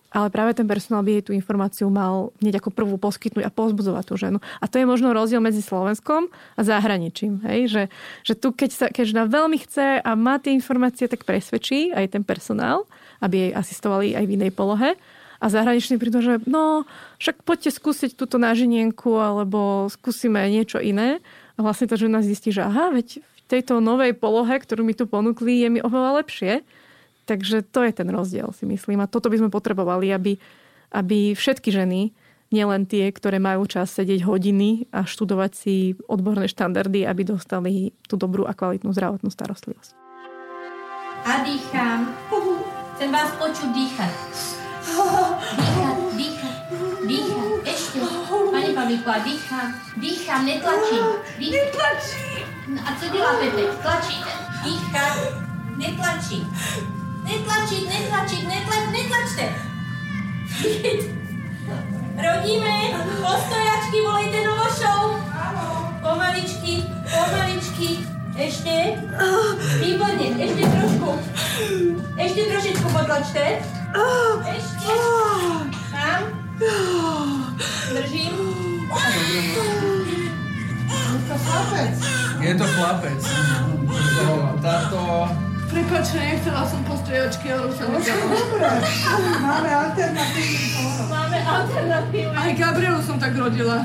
Ale 0.08 0.32
práve 0.32 0.56
ten 0.56 0.64
personál 0.64 1.04
by 1.04 1.20
jej 1.20 1.24
tú 1.28 1.32
informáciu 1.36 1.92
mal 1.92 2.32
hneď 2.40 2.64
ako 2.64 2.72
prvú 2.72 2.96
poskytnúť 2.96 3.44
a 3.44 3.52
pozbudzovať 3.52 4.04
tú 4.08 4.16
ženu. 4.16 4.38
A 4.64 4.66
to 4.72 4.80
je 4.80 4.88
možno 4.88 5.12
rozdiel 5.12 5.44
medzi 5.44 5.60
Slovenskom 5.60 6.32
a 6.56 6.62
zahraničím. 6.64 7.44
Hej? 7.44 7.60
Že, 7.68 7.84
že 8.24 8.34
tu, 8.40 8.56
keď, 8.56 8.70
sa, 8.72 8.86
keď 8.88 9.04
žena 9.04 9.24
veľmi 9.28 9.60
chce 9.68 10.00
a 10.00 10.12
má 10.16 10.40
tie 10.40 10.56
informácie, 10.56 11.12
tak 11.12 11.28
presvedčí 11.28 11.92
aj 11.92 12.16
ten 12.16 12.24
personál, 12.24 12.88
aby 13.20 13.52
jej 13.52 13.52
asistovali 13.52 14.16
aj 14.16 14.24
v 14.24 14.34
inej 14.40 14.52
polohe 14.56 14.96
a 15.38 15.46
zahraniční 15.50 16.02
prídu, 16.02 16.22
že 16.22 16.42
no, 16.50 16.90
však 17.22 17.46
poďte 17.46 17.78
skúsiť 17.78 18.18
túto 18.18 18.42
nážinienku 18.42 19.14
alebo 19.18 19.86
skúsime 19.94 20.42
niečo 20.50 20.82
iné. 20.82 21.22
A 21.58 21.66
vlastne 21.66 21.90
tá 21.90 21.98
žena 21.98 22.26
zistí, 22.26 22.50
že 22.50 22.66
aha, 22.66 22.94
veď 22.94 23.22
v 23.22 23.42
tejto 23.46 23.78
novej 23.82 24.18
polohe, 24.18 24.58
ktorú 24.58 24.82
mi 24.82 24.98
tu 24.98 25.06
ponúkli, 25.06 25.62
je 25.62 25.70
mi 25.70 25.80
oveľa 25.82 26.22
lepšie. 26.22 26.66
Takže 27.28 27.66
to 27.70 27.84
je 27.84 27.92
ten 27.92 28.08
rozdiel, 28.08 28.50
si 28.56 28.66
myslím. 28.66 29.04
A 29.04 29.10
toto 29.10 29.28
by 29.28 29.38
sme 29.42 29.50
potrebovali, 29.54 30.10
aby, 30.14 30.40
aby 30.96 31.36
všetky 31.36 31.70
ženy, 31.70 32.16
nielen 32.48 32.88
tie, 32.88 33.12
ktoré 33.12 33.44
majú 33.44 33.68
čas 33.68 33.92
sedieť 33.92 34.24
hodiny 34.24 34.88
a 34.96 35.04
študovať 35.04 35.52
si 35.52 35.76
odborné 36.08 36.48
štandardy, 36.48 37.04
aby 37.04 37.28
dostali 37.28 37.92
tú 38.08 38.16
dobrú 38.16 38.48
a 38.48 38.56
kvalitnú 38.56 38.96
zdravotnú 38.96 39.28
starostlivosť. 39.28 39.92
A 41.28 41.44
dýcham. 41.44 42.16
Chcem 42.96 43.10
vás 43.12 43.30
počuť 43.36 43.70
dýchať. 43.76 44.57
Dýchať, 45.08 45.98
dýchať, 46.18 46.58
dýchať. 47.08 47.48
Ešte. 47.64 48.00
Pane 48.52 48.70
Pavlíku, 48.76 49.10
a 49.10 49.20
dýcham. 49.24 49.68
Dýcham, 49.98 50.46
netlačím. 50.46 51.06
A 52.86 52.90
co 53.00 53.06
dělá 53.10 53.32
Pepek? 53.40 53.82
Tlačíte. 53.82 54.32
Dýchať, 54.64 55.18
netlačí. 55.78 56.48
Netlačiť, 57.24 57.84
netlačiť, 57.90 58.42
netlač, 58.48 58.84
netlačte. 58.92 59.46
Rodíme, 62.18 62.76
postojačky, 63.22 63.98
volejte 64.02 64.40
Novošov. 64.48 65.02
Pomaličky, 66.02 66.84
pomaličky. 67.08 67.90
Ešte. 68.38 68.76
Výborne, 69.82 70.28
ešte 70.40 70.64
trošku. 70.72 71.10
Ešte 72.18 72.42
trošičku 72.48 72.88
potlačte. 72.90 73.77
Ešte. 74.48 74.96
Tam. 75.92 76.22
Držím. 77.94 78.36
Je 82.42 82.54
to 82.56 82.66
chlapec. 82.66 83.22
To, 84.18 84.28
táto... 84.64 85.00
Prepačte, 85.68 86.18
nechcela 86.24 86.64
som 86.64 86.80
po 86.88 86.96
striedačke, 87.04 87.52
ale 87.52 87.68
už 87.68 87.76
sa 87.76 87.86
nedala. 87.92 88.80
Máme 89.44 89.68
alternatívny. 89.68 90.72
Máme 91.12 91.40
alternatívu. 91.44 92.32
Aj 92.32 92.52
Gabrielu 92.56 93.02
som 93.04 93.20
tak 93.20 93.36
rodila. 93.36 93.84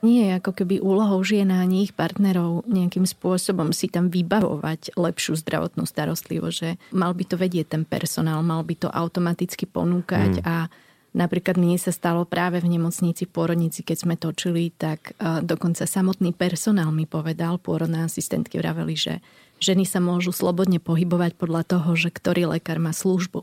Nie 0.00 0.32
je 0.32 0.32
ako 0.40 0.52
keby 0.56 0.80
úlohou 0.80 1.20
žien 1.20 1.52
a 1.52 1.60
ani 1.60 1.84
ich 1.84 1.92
partnerov 1.92 2.64
nejakým 2.64 3.04
spôsobom 3.04 3.76
si 3.76 3.92
tam 3.92 4.08
vybavovať 4.08 4.96
lepšiu 4.96 5.36
zdravotnú 5.36 5.84
starostlivosť, 5.84 6.56
že 6.56 6.70
mal 6.96 7.12
by 7.12 7.24
to 7.28 7.36
vedieť 7.36 7.76
ten 7.76 7.84
personál, 7.84 8.40
mal 8.40 8.64
by 8.64 8.74
to 8.80 8.88
automaticky 8.88 9.68
ponúkať 9.68 10.40
mm. 10.40 10.44
a 10.44 10.72
Napríklad 11.10 11.58
mne 11.58 11.74
sa 11.74 11.90
stalo 11.90 12.22
práve 12.22 12.62
v 12.62 12.70
nemocnici, 12.70 13.26
v 13.26 13.34
pôrodnici, 13.34 13.82
keď 13.82 13.96
sme 13.98 14.14
točili, 14.14 14.70
tak 14.70 15.18
dokonca 15.42 15.82
samotný 15.82 16.30
personál 16.30 16.94
mi 16.94 17.02
povedal, 17.02 17.58
pôrodné 17.58 18.06
asistentky 18.06 18.62
vraveli, 18.62 18.94
že 18.94 19.14
ženy 19.58 19.90
sa 19.90 19.98
môžu 19.98 20.30
slobodne 20.30 20.78
pohybovať 20.78 21.34
podľa 21.34 21.66
toho, 21.66 21.98
že 21.98 22.14
ktorý 22.14 22.54
lekár 22.54 22.78
má 22.78 22.94
službu. 22.94 23.42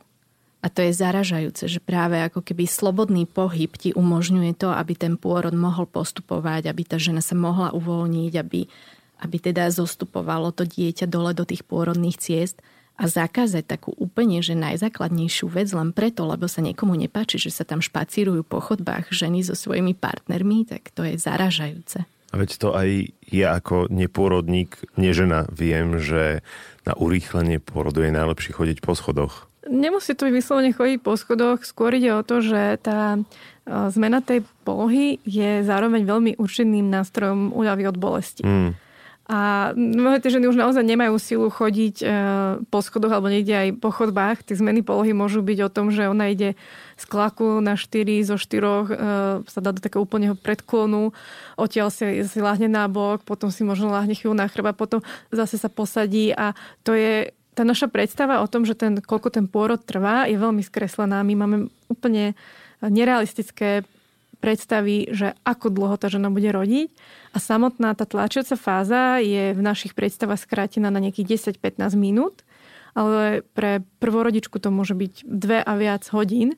A 0.67 0.73
to 0.73 0.83
je 0.83 0.91
zaražajúce, 0.91 1.71
že 1.71 1.79
práve 1.79 2.19
ako 2.19 2.43
keby 2.43 2.67
slobodný 2.67 3.23
pohyb 3.23 3.71
ti 3.71 3.95
umožňuje 3.95 4.51
to, 4.59 4.67
aby 4.67 4.99
ten 4.99 5.15
pôrod 5.15 5.55
mohol 5.55 5.87
postupovať, 5.87 6.67
aby 6.67 6.83
tá 6.83 6.99
žena 6.99 7.23
sa 7.23 7.39
mohla 7.39 7.71
uvoľniť, 7.71 8.33
aby, 8.35 8.67
aby 9.23 9.37
teda 9.39 9.71
zostupovalo 9.71 10.51
to 10.51 10.67
dieťa 10.67 11.07
dole 11.07 11.31
do 11.31 11.47
tých 11.47 11.63
pôrodných 11.63 12.19
ciest 12.19 12.59
a 12.99 13.07
zakázať 13.07 13.63
takú 13.63 13.95
úplne, 13.95 14.43
že 14.43 14.59
najzákladnejšiu 14.59 15.47
vec 15.47 15.71
len 15.71 15.95
preto, 15.95 16.27
lebo 16.27 16.51
sa 16.51 16.59
niekomu 16.59 16.99
nepáči, 16.99 17.39
že 17.39 17.55
sa 17.55 17.63
tam 17.63 17.79
špacírujú 17.79 18.43
po 18.43 18.59
chodbách 18.59 19.07
ženy 19.15 19.47
so 19.47 19.55
svojimi 19.55 19.95
partnermi, 19.95 20.67
tak 20.67 20.91
to 20.91 21.07
je 21.07 21.15
zaražajúce. 21.15 22.03
A 22.27 22.35
veď 22.35 22.49
to 22.59 22.75
aj 22.75 23.15
ja 23.31 23.55
ako 23.55 23.87
nepôrodník, 23.87 24.83
nežena, 24.99 25.47
viem, 25.47 25.95
že 25.95 26.43
na 26.83 26.91
urýchlenie 26.91 27.63
pôrodu 27.63 28.03
je 28.03 28.11
najlepšie 28.11 28.51
chodiť 28.51 28.83
po 28.83 28.99
schodoch. 28.99 29.46
Nemusí 29.67 30.15
to 30.15 30.27
vyslovene 30.31 30.71
chodiť 30.71 30.99
po 31.03 31.19
schodoch, 31.19 31.63
skôr 31.67 31.95
ide 31.95 32.11
o 32.15 32.23
to, 32.23 32.39
že 32.39 32.79
tá 32.81 33.15
e, 33.15 33.19
zmena 33.91 34.23
tej 34.23 34.43
polohy 34.63 35.19
je 35.27 35.63
zároveň 35.63 36.07
veľmi 36.07 36.31
účinným 36.39 36.87
nástrojom 36.87 37.51
úľavy 37.51 37.83
od 37.87 37.97
bolesti. 37.99 38.43
Mm. 38.43 38.75
A 39.27 39.75
mnohé 39.75 40.23
tie 40.23 40.31
ženy 40.31 40.47
už 40.47 40.55
naozaj 40.55 40.87
nemajú 40.87 41.19
silu 41.19 41.51
chodiť 41.51 41.95
e, 41.99 42.05
po 42.71 42.79
schodoch 42.79 43.11
alebo 43.11 43.27
niekde 43.27 43.59
aj 43.59 43.69
po 43.83 43.91
chodbách. 43.91 44.47
Tie 44.47 44.55
zmeny 44.55 44.87
polohy 44.87 45.11
môžu 45.11 45.43
byť 45.43 45.59
o 45.67 45.69
tom, 45.69 45.91
že 45.91 46.07
ona 46.07 46.31
ide 46.31 46.55
z 46.95 47.03
klaku 47.11 47.59
na 47.59 47.75
4, 47.75 48.07
zo 48.23 48.39
4 48.39 48.39
e, 48.39 48.85
sa 49.43 49.59
dá 49.59 49.75
do 49.75 49.83
takého 49.83 50.07
úplného 50.07 50.31
predklonu, 50.39 51.11
odtiaľ 51.59 51.91
si, 51.91 52.23
si 52.23 52.39
láhne 52.39 52.71
na 52.71 52.87
bok, 52.87 53.27
potom 53.27 53.51
si 53.51 53.67
možno 53.67 53.91
láhne 53.91 54.15
chvíľu 54.15 54.31
na 54.31 54.47
chrba, 54.47 54.71
potom 54.71 55.03
zase 55.27 55.59
sa 55.59 55.67
posadí 55.67 56.31
a 56.31 56.55
to 56.87 56.95
je 56.95 57.35
tá 57.57 57.65
naša 57.65 57.89
predstava 57.89 58.45
o 58.45 58.47
tom, 58.47 58.69
že 58.69 58.77
ten, 58.77 59.01
koľko 59.01 59.33
ten 59.33 59.49
pôrod 59.49 59.81
trvá, 59.81 60.29
je 60.29 60.37
veľmi 60.37 60.61
skreslená. 60.61 61.25
My 61.25 61.33
máme 61.33 61.57
úplne 61.89 62.37
nerealistické 62.85 63.81
predstavy, 64.37 65.09
že 65.09 65.33
ako 65.41 65.73
dlho 65.73 65.97
tá 65.97 66.13
žena 66.13 66.29
bude 66.29 66.53
rodiť. 66.53 66.93
A 67.33 67.41
samotná 67.41 67.97
tá 67.97 68.05
tlačiaca 68.05 68.53
fáza 68.53 69.17
je 69.17 69.57
v 69.57 69.61
našich 69.65 69.97
predstavách 69.97 70.45
skrátená 70.45 70.93
na 70.93 71.01
nejakých 71.01 71.57
10-15 71.57 71.97
minút, 71.97 72.45
ale 72.93 73.41
pre 73.57 73.81
prvorodičku 73.97 74.61
to 74.61 74.69
môže 74.69 74.93
byť 74.93 75.25
dve 75.25 75.57
a 75.61 75.73
viac 75.73 76.05
hodín 76.13 76.53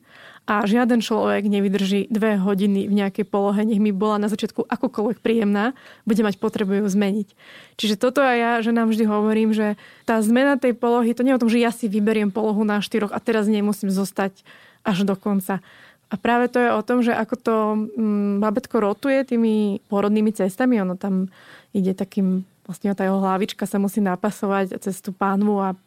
a 0.49 0.65
žiaden 0.65 0.97
človek 0.97 1.45
nevydrží 1.45 2.09
dve 2.09 2.41
hodiny 2.41 2.89
v 2.89 2.93
nejakej 2.97 3.29
polohe, 3.29 3.61
nech 3.61 3.77
mi 3.77 3.93
bola 3.93 4.17
na 4.17 4.33
začiatku 4.33 4.65
akokoľvek 4.65 5.21
príjemná, 5.21 5.77
bude 6.09 6.25
mať 6.25 6.41
potrebu 6.41 6.81
ju 6.81 6.89
zmeniť. 6.89 7.37
Čiže 7.77 8.01
toto 8.01 8.25
aj 8.25 8.37
ja, 8.41 8.51
že 8.65 8.73
nám 8.73 8.89
vždy 8.89 9.05
hovorím, 9.05 9.53
že 9.53 9.77
tá 10.09 10.17
zmena 10.25 10.57
tej 10.57 10.73
polohy, 10.73 11.13
to 11.13 11.21
nie 11.21 11.37
je 11.37 11.37
o 11.37 11.43
tom, 11.45 11.53
že 11.53 11.61
ja 11.61 11.69
si 11.69 11.85
vyberiem 11.85 12.33
polohu 12.33 12.65
na 12.65 12.81
štyroch 12.81 13.13
a 13.13 13.21
teraz 13.21 13.45
nemusím 13.45 13.93
zostať 13.93 14.41
až 14.81 15.05
do 15.05 15.13
konca. 15.13 15.61
A 16.09 16.17
práve 16.17 16.49
to 16.49 16.57
je 16.57 16.73
o 16.73 16.81
tom, 16.81 17.05
že 17.05 17.13
ako 17.13 17.35
to 17.37 17.55
mm, 17.93 18.41
babetko 18.41 18.81
rotuje 18.81 19.21
tými 19.29 19.85
porodnými 19.85 20.33
cestami, 20.33 20.81
ono 20.81 20.97
tam 20.97 21.29
ide 21.77 21.93
takým, 21.93 22.41
vlastne 22.65 22.89
tá 22.97 23.05
jeho 23.05 23.21
hlavička 23.21 23.69
sa 23.69 23.77
musí 23.77 24.01
napasovať 24.01 24.81
cez 24.81 24.97
tú 25.05 25.13
pánvu 25.13 25.61
a 25.61 25.77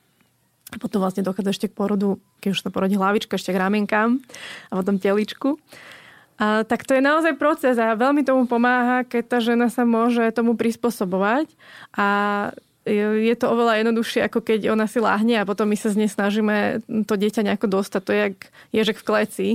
potom 0.79 1.03
vlastne 1.03 1.27
dochádza 1.27 1.53
ešte 1.53 1.67
k 1.69 1.77
porodu, 1.77 2.21
keď 2.41 2.49
už 2.55 2.61
to 2.63 2.71
porodí 2.71 2.97
hlavička, 2.97 3.37
ešte 3.37 3.53
k 3.53 3.61
ramienkám 3.61 4.21
a 4.71 4.73
potom 4.79 4.97
teličku. 5.01 5.59
A, 6.41 6.65
tak 6.65 6.89
to 6.89 6.97
je 6.97 7.03
naozaj 7.03 7.37
proces 7.37 7.77
a 7.77 7.99
veľmi 7.99 8.25
tomu 8.25 8.49
pomáha, 8.49 9.05
keď 9.05 9.23
tá 9.27 9.39
žena 9.43 9.69
sa 9.69 9.83
môže 9.83 10.23
tomu 10.33 10.57
prispôsobovať 10.57 11.53
a 11.97 12.09
je 12.83 13.35
to 13.39 13.47
oveľa 13.47 13.79
jednoduchšie, 13.79 14.27
ako 14.27 14.43
keď 14.43 14.75
ona 14.75 14.91
si 14.91 14.99
láhne 14.99 15.39
a 15.39 15.47
potom 15.47 15.71
my 15.71 15.79
sa 15.79 15.95
z 15.95 16.03
nej 16.03 16.11
snažíme 16.11 16.83
to 17.07 17.15
dieťa 17.15 17.47
nejako 17.47 17.71
dostať. 17.71 18.03
To 18.03 18.11
je 18.11 18.21
jak 18.27 18.37
ježek 18.75 18.97
v 18.99 19.07
kleci 19.07 19.49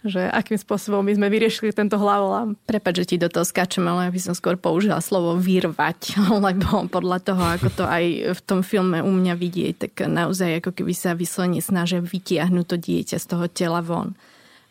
že 0.00 0.32
akým 0.32 0.56
spôsobom 0.56 1.04
my 1.04 1.12
sme 1.12 1.28
vyriešili 1.28 1.76
tento 1.76 2.00
hlavolám. 2.00 2.56
Prepač, 2.64 3.04
že 3.04 3.08
ti 3.14 3.16
do 3.20 3.28
toho 3.28 3.44
skáčem, 3.44 3.84
ale 3.84 4.08
ja 4.08 4.10
by 4.12 4.20
som 4.20 4.34
skôr 4.36 4.56
použila 4.56 5.00
slovo 5.04 5.36
vyrvať, 5.36 6.16
lebo 6.44 6.88
podľa 6.88 7.18
toho, 7.20 7.42
ako 7.44 7.68
to 7.72 7.84
aj 7.84 8.04
v 8.32 8.40
tom 8.48 8.64
filme 8.64 9.04
u 9.04 9.12
mňa 9.12 9.34
vidieť, 9.36 9.74
tak 9.76 9.92
naozaj 10.08 10.64
ako 10.64 10.72
keby 10.72 10.92
sa 10.96 11.12
vyslovene 11.12 11.60
snažia 11.60 12.00
vytiahnuť 12.00 12.64
to 12.64 12.76
dieťa 12.80 13.16
z 13.20 13.26
toho 13.28 13.44
tela 13.52 13.84
von. 13.84 14.16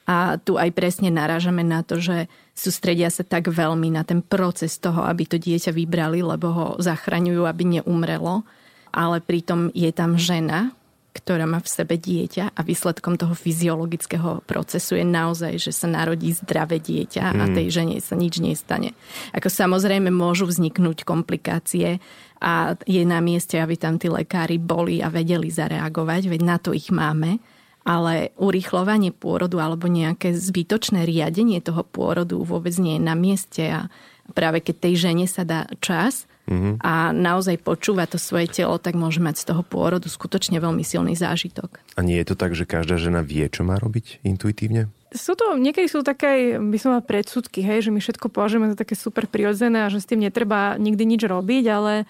A 0.10 0.42
tu 0.42 0.58
aj 0.58 0.74
presne 0.74 1.13
narážame 1.13 1.62
na 1.62 1.86
to, 1.86 2.02
že 2.02 2.26
sústredia 2.58 3.13
sa 3.13 3.22
tak 3.22 3.46
veľmi 3.46 3.94
na 3.94 4.02
ten 4.02 4.26
proces 4.26 4.82
toho, 4.82 5.06
aby 5.06 5.30
to 5.30 5.38
dieťa 5.38 5.70
vybrali, 5.70 6.26
lebo 6.26 6.50
ho 6.50 6.68
zachraňujú, 6.82 7.46
aby 7.46 7.78
neumrelo. 7.78 8.42
Ale 8.89 9.22
pritom 9.22 9.70
je 9.78 9.94
tam 9.94 10.18
žena, 10.18 10.74
ktorá 11.19 11.43
má 11.43 11.60
v 11.60 11.67
sebe 11.67 11.99
dieťa 11.99 12.55
a 12.55 12.62
výsledkom 12.63 13.19
toho 13.19 13.36
fyziologického 13.36 14.47
procesu 14.47 14.95
je 14.95 15.05
naozaj, 15.05 15.60
že 15.60 15.75
sa 15.75 15.91
narodí 15.91 16.32
zdravé 16.32 16.79
dieťa 16.79 17.36
a 17.36 17.43
hmm. 17.45 17.55
tej 17.60 17.67
žene 17.69 17.95
sa 17.99 18.15
nič 18.15 18.39
nestane. 18.39 18.95
Ako 19.36 19.51
samozrejme 19.51 20.08
môžu 20.08 20.47
vzniknúť 20.47 21.03
komplikácie 21.03 21.99
a 22.39 22.79
je 22.88 23.03
na 23.03 23.19
mieste, 23.19 23.60
aby 23.60 23.75
tam 23.75 23.99
tí 23.99 24.08
lekári 24.08 24.55
boli 24.55 25.03
a 25.03 25.12
vedeli 25.12 25.51
zareagovať, 25.51 26.32
veď 26.32 26.41
na 26.41 26.58
to 26.58 26.71
ich 26.71 26.88
máme 26.88 27.43
ale 27.89 28.36
urýchlovanie 28.38 29.10
pôrodu 29.10 29.58
alebo 29.58 29.89
nejaké 29.89 30.36
zbytočné 30.36 31.10
riadenie 31.10 31.58
toho 31.58 31.82
pôrodu 31.82 32.38
vôbec 32.38 32.75
nie 32.77 32.99
je 32.99 33.01
na 33.01 33.15
mieste 33.17 33.65
a 33.65 33.89
práve 34.38 34.62
keď 34.62 34.75
tej 34.77 34.93
žene 35.10 35.25
sa 35.25 35.41
dá 35.41 35.65
čas, 35.82 36.29
mm-hmm. 36.50 36.74
a 36.82 37.14
naozaj 37.14 37.62
počúva 37.62 38.10
to 38.10 38.18
svoje 38.18 38.50
telo, 38.50 38.82
tak 38.82 38.98
môže 38.98 39.22
mať 39.22 39.46
z 39.46 39.54
toho 39.54 39.62
pôrodu 39.62 40.10
skutočne 40.10 40.58
veľmi 40.58 40.82
silný 40.82 41.14
zážitok. 41.14 41.78
A 41.94 42.02
nie 42.02 42.18
je 42.18 42.34
to 42.34 42.36
tak, 42.36 42.58
že 42.58 42.66
každá 42.66 42.98
žena 42.98 43.22
vie, 43.22 43.46
čo 43.48 43.62
má 43.62 43.78
robiť 43.78 44.26
intuitívne? 44.26 44.90
Sú 45.10 45.34
to, 45.34 45.58
niekedy 45.58 45.90
sú 45.90 46.06
také, 46.06 46.62
by 46.62 46.78
som 46.78 46.94
mal 46.94 47.02
predsudky, 47.02 47.66
hej, 47.66 47.90
že 47.90 47.90
my 47.90 47.98
všetko 47.98 48.30
považujeme 48.30 48.70
za 48.70 48.78
také 48.78 48.94
super 48.94 49.26
prirodzené 49.26 49.90
a 49.90 49.90
že 49.90 50.06
s 50.06 50.06
tým 50.06 50.22
netreba 50.22 50.78
nikdy 50.78 51.02
nič 51.02 51.26
robiť, 51.26 51.66
ale 51.66 52.06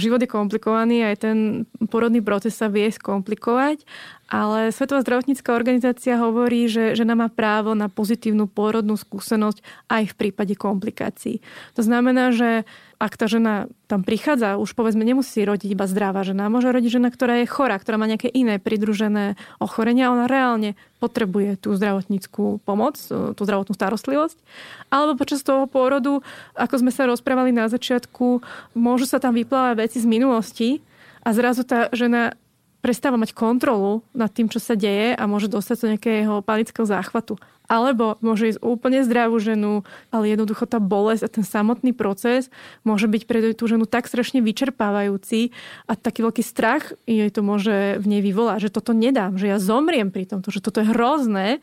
život 0.00 0.16
je 0.16 0.32
komplikovaný, 0.32 1.04
aj 1.04 1.28
ten 1.28 1.36
porodný 1.92 2.24
proces 2.24 2.56
sa 2.56 2.72
vie 2.72 2.88
skomplikovať 2.88 3.84
ale 4.28 4.76
Svetová 4.76 5.00
zdravotnícká 5.00 5.56
organizácia 5.56 6.20
hovorí, 6.20 6.68
že 6.68 6.92
žena 6.92 7.16
má 7.16 7.32
právo 7.32 7.72
na 7.72 7.88
pozitívnu 7.88 8.44
pôrodnú 8.44 9.00
skúsenosť 9.00 9.64
aj 9.88 10.12
v 10.12 10.14
prípade 10.20 10.52
komplikácií. 10.52 11.40
To 11.72 11.80
znamená, 11.80 12.36
že 12.36 12.68
ak 13.00 13.16
tá 13.16 13.24
žena 13.24 13.72
tam 13.88 14.04
prichádza, 14.04 14.60
už 14.60 14.76
povedzme 14.76 15.00
nemusí 15.00 15.40
rodiť 15.40 15.72
iba 15.72 15.88
zdravá 15.88 16.28
žena, 16.28 16.52
môže 16.52 16.68
rodiť 16.68 17.00
žena, 17.00 17.08
ktorá 17.08 17.40
je 17.40 17.48
chorá, 17.48 17.80
ktorá 17.80 17.96
má 17.96 18.04
nejaké 18.04 18.28
iné 18.28 18.60
pridružené 18.60 19.40
ochorenia, 19.62 20.12
ona 20.12 20.28
reálne 20.28 20.76
potrebuje 21.00 21.64
tú 21.64 21.72
zdravotníckú 21.78 22.60
pomoc, 22.68 23.00
tú 23.08 23.40
zdravotnú 23.40 23.72
starostlivosť. 23.72 24.36
Alebo 24.92 25.16
počas 25.16 25.40
toho 25.40 25.64
pôrodu, 25.70 26.20
ako 26.52 26.74
sme 26.84 26.92
sa 26.92 27.08
rozprávali 27.08 27.54
na 27.54 27.70
začiatku, 27.70 28.44
môžu 28.76 29.08
sa 29.08 29.22
tam 29.22 29.32
vyplávať 29.32 29.88
veci 29.88 29.98
z 30.02 30.06
minulosti 30.10 30.68
a 31.22 31.32
zrazu 31.32 31.64
tá 31.64 31.88
žena 31.94 32.34
prestáva 32.78 33.18
mať 33.18 33.34
kontrolu 33.34 34.06
nad 34.14 34.30
tým, 34.30 34.46
čo 34.46 34.62
sa 34.62 34.78
deje 34.78 35.14
a 35.14 35.22
môže 35.26 35.50
dostať 35.50 35.76
do 35.82 35.90
nejakého 35.94 36.34
panického 36.46 36.86
záchvatu. 36.86 37.36
Alebo 37.68 38.16
môže 38.24 38.56
ísť 38.56 38.64
úplne 38.64 39.04
zdravú 39.04 39.36
ženu, 39.36 39.84
ale 40.08 40.32
jednoducho 40.32 40.64
tá 40.64 40.80
bolesť 40.80 41.22
a 41.28 41.32
ten 41.36 41.44
samotný 41.44 41.92
proces 41.92 42.48
môže 42.80 43.04
byť 43.04 43.22
pre 43.28 43.52
tú 43.52 43.68
ženu 43.68 43.84
tak 43.84 44.08
strašne 44.08 44.40
vyčerpávajúci 44.40 45.52
a 45.84 45.92
taký 45.92 46.24
veľký 46.24 46.40
strach 46.40 46.96
jej 47.04 47.28
to 47.28 47.44
môže 47.44 48.00
v 48.00 48.06
nej 48.08 48.22
vyvolať, 48.24 48.72
že 48.72 48.74
toto 48.80 48.96
nedám, 48.96 49.36
že 49.36 49.52
ja 49.52 49.60
zomriem 49.60 50.08
pri 50.08 50.24
tomto, 50.24 50.48
že 50.48 50.64
toto 50.64 50.80
je 50.80 50.88
hrozné. 50.88 51.60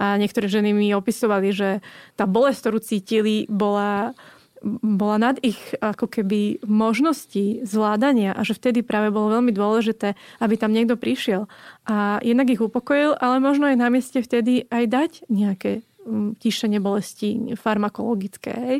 A 0.00 0.16
niektoré 0.16 0.48
ženy 0.48 0.72
mi 0.72 0.88
opisovali, 0.96 1.52
že 1.52 1.84
tá 2.16 2.24
bolesť, 2.24 2.64
ktorú 2.64 2.78
cítili, 2.80 3.44
bola 3.44 4.16
bola 4.64 5.18
nad 5.18 5.36
ich 5.42 5.58
ako 5.82 6.06
keby 6.06 6.62
možnosti 6.64 7.66
zvládania 7.66 8.32
a 8.32 8.46
že 8.46 8.54
vtedy 8.54 8.86
práve 8.86 9.10
bolo 9.10 9.34
veľmi 9.38 9.50
dôležité, 9.50 10.14
aby 10.38 10.54
tam 10.54 10.70
niekto 10.70 10.94
prišiel 10.94 11.50
a 11.86 12.22
jednak 12.22 12.50
ich 12.50 12.62
upokojil, 12.62 13.18
ale 13.18 13.42
možno 13.42 13.66
je 13.66 13.76
na 13.76 13.90
mieste 13.90 14.22
vtedy 14.22 14.70
aj 14.70 14.84
dať 14.86 15.10
nejaké 15.26 15.82
mm, 16.06 16.38
tišenie 16.38 16.78
bolesti 16.78 17.58
farmakologické. 17.58 18.52
Hej? 18.54 18.78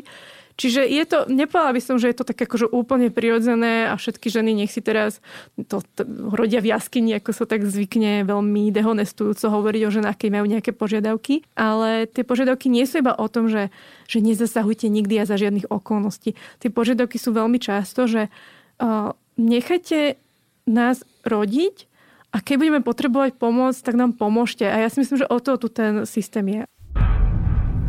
Čiže 0.53 0.85
je 0.85 1.03
to, 1.09 1.25
nepovedala 1.29 1.73
by 1.73 1.81
som, 1.81 1.97
že 1.97 2.13
je 2.13 2.17
to 2.21 2.25
tak 2.29 2.37
akože 2.45 2.69
úplne 2.69 3.09
prirodzené 3.09 3.89
a 3.89 3.97
všetky 3.97 4.29
ženy 4.29 4.53
nech 4.53 4.69
si 4.69 4.85
teraz 4.85 5.17
to, 5.57 5.81
to 5.97 6.05
rodia 6.29 6.61
v 6.61 6.69
jaskyni, 6.69 7.17
ako 7.17 7.33
sa 7.33 7.45
tak 7.49 7.65
zvykne 7.65 8.21
veľmi 8.25 8.69
dehonestujúco 8.69 9.49
hovoriť 9.49 9.81
o 9.89 9.93
ženách, 9.93 10.17
keď 10.17 10.29
majú 10.29 10.45
nejaké 10.45 10.71
požiadavky. 10.71 11.41
Ale 11.57 12.05
tie 12.05 12.21
požiadavky 12.21 12.69
nie 12.69 12.85
sú 12.85 13.01
iba 13.01 13.17
o 13.17 13.25
tom, 13.25 13.49
že, 13.49 13.73
že 14.05 14.21
nezasahujte 14.21 14.85
nikdy 14.93 15.17
a 15.17 15.25
za 15.25 15.41
žiadnych 15.41 15.73
okolností. 15.73 16.37
Tie 16.61 16.69
požiadavky 16.69 17.17
sú 17.17 17.33
veľmi 17.33 17.57
často, 17.57 18.05
že 18.05 18.29
uh, 18.29 19.17
nechajte 19.41 20.21
nás 20.69 21.01
rodiť 21.25 21.89
a 22.33 22.41
keď 22.41 22.55
budeme 22.57 22.81
potrebovať 22.81 23.37
pomoc, 23.37 23.77
tak 23.77 23.93
nám 23.93 24.17
pomôžte. 24.17 24.65
A 24.65 24.81
ja 24.81 24.89
si 24.89 25.01
myslím, 25.01 25.21
že 25.21 25.29
o 25.29 25.37
to 25.37 25.57
tu 25.57 25.67
ten 25.69 26.05
systém 26.09 26.45
je. 26.49 26.63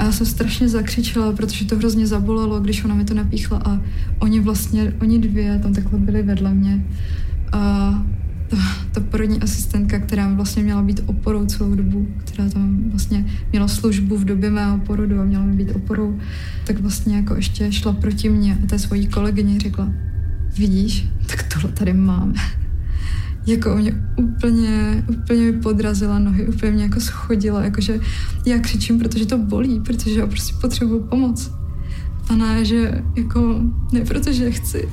A 0.04 0.06
já 0.06 0.12
jsem 0.12 0.26
strašně 0.26 0.68
zakřičela, 0.68 1.32
protože 1.32 1.64
to 1.64 1.76
hrozně 1.76 2.06
zabolelo, 2.06 2.60
když 2.60 2.84
ona 2.84 2.94
mi 2.94 3.04
to 3.04 3.14
napíchla 3.14 3.62
a 3.64 3.80
oni 4.18 4.40
vlastně, 4.40 4.92
oni 5.00 5.18
dvě 5.18 5.58
tam 5.58 5.74
takhle 5.74 5.98
byli 5.98 6.22
vedle 6.22 6.54
mě. 6.54 6.84
A 7.52 7.58
ta, 8.48 8.56
ta 8.92 9.00
porodní 9.00 9.40
asistentka, 9.40 9.98
která 9.98 10.34
vlastně 10.34 10.62
měla 10.62 10.82
být 10.82 11.00
oporou 11.06 11.46
celou 11.46 11.74
dobu, 11.74 12.08
která 12.18 12.48
tam 12.48 12.90
vlastně 12.90 13.26
měla 13.52 13.68
službu 13.68 14.16
v 14.16 14.24
době 14.24 14.50
mého 14.50 14.78
porodu 14.78 15.20
a 15.20 15.24
měla 15.24 15.44
mi 15.44 15.56
být 15.56 15.72
oporou, 15.74 16.18
tak 16.66 16.80
vlastně 16.80 17.16
jako 17.16 17.34
ještě 17.34 17.72
šla 17.72 17.92
proti 17.92 18.28
mně 18.28 18.58
a 18.64 18.66
té 18.66 18.78
svojí 18.78 19.06
kolegyně 19.06 19.60
řekla, 19.60 19.88
vidíš, 20.58 21.08
tak 21.26 21.52
tohle 21.52 21.72
tady 21.72 21.92
máme 21.92 22.34
jako 23.46 23.76
mě 23.76 23.94
úplně, 24.16 25.04
úplně 25.08 25.52
podrazila 25.52 26.18
nohy, 26.18 26.48
úplně 26.48 26.72
mě 26.72 26.82
jako 26.82 27.00
schodila, 27.00 27.64
jakože 27.64 28.00
já 28.46 28.58
křičím, 28.58 28.98
protože 28.98 29.26
to 29.26 29.38
bolí, 29.38 29.80
protože 29.80 30.20
já 30.20 30.26
prostě 30.26 30.54
potřebuju 30.60 31.06
pomoc. 31.06 31.50
A 32.28 32.36
ne, 32.36 32.64
že 32.64 33.02
jako, 33.16 33.60
ne 33.92 34.00
protože 34.00 34.50
chci, 34.50 34.88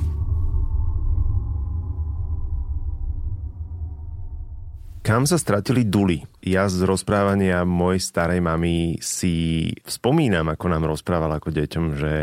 Kam 5.02 5.26
sa 5.26 5.34
stratili 5.34 5.82
duly? 5.82 6.22
Ja 6.42 6.66
z 6.66 6.82
rozprávania 6.82 7.62
mojej 7.62 8.02
starej 8.02 8.42
mamy 8.42 8.98
si 8.98 9.70
spomínam, 9.86 10.50
ako 10.50 10.66
nám 10.74 10.90
rozprávala 10.90 11.38
ako 11.38 11.54
deťom, 11.54 11.84
že 11.94 12.14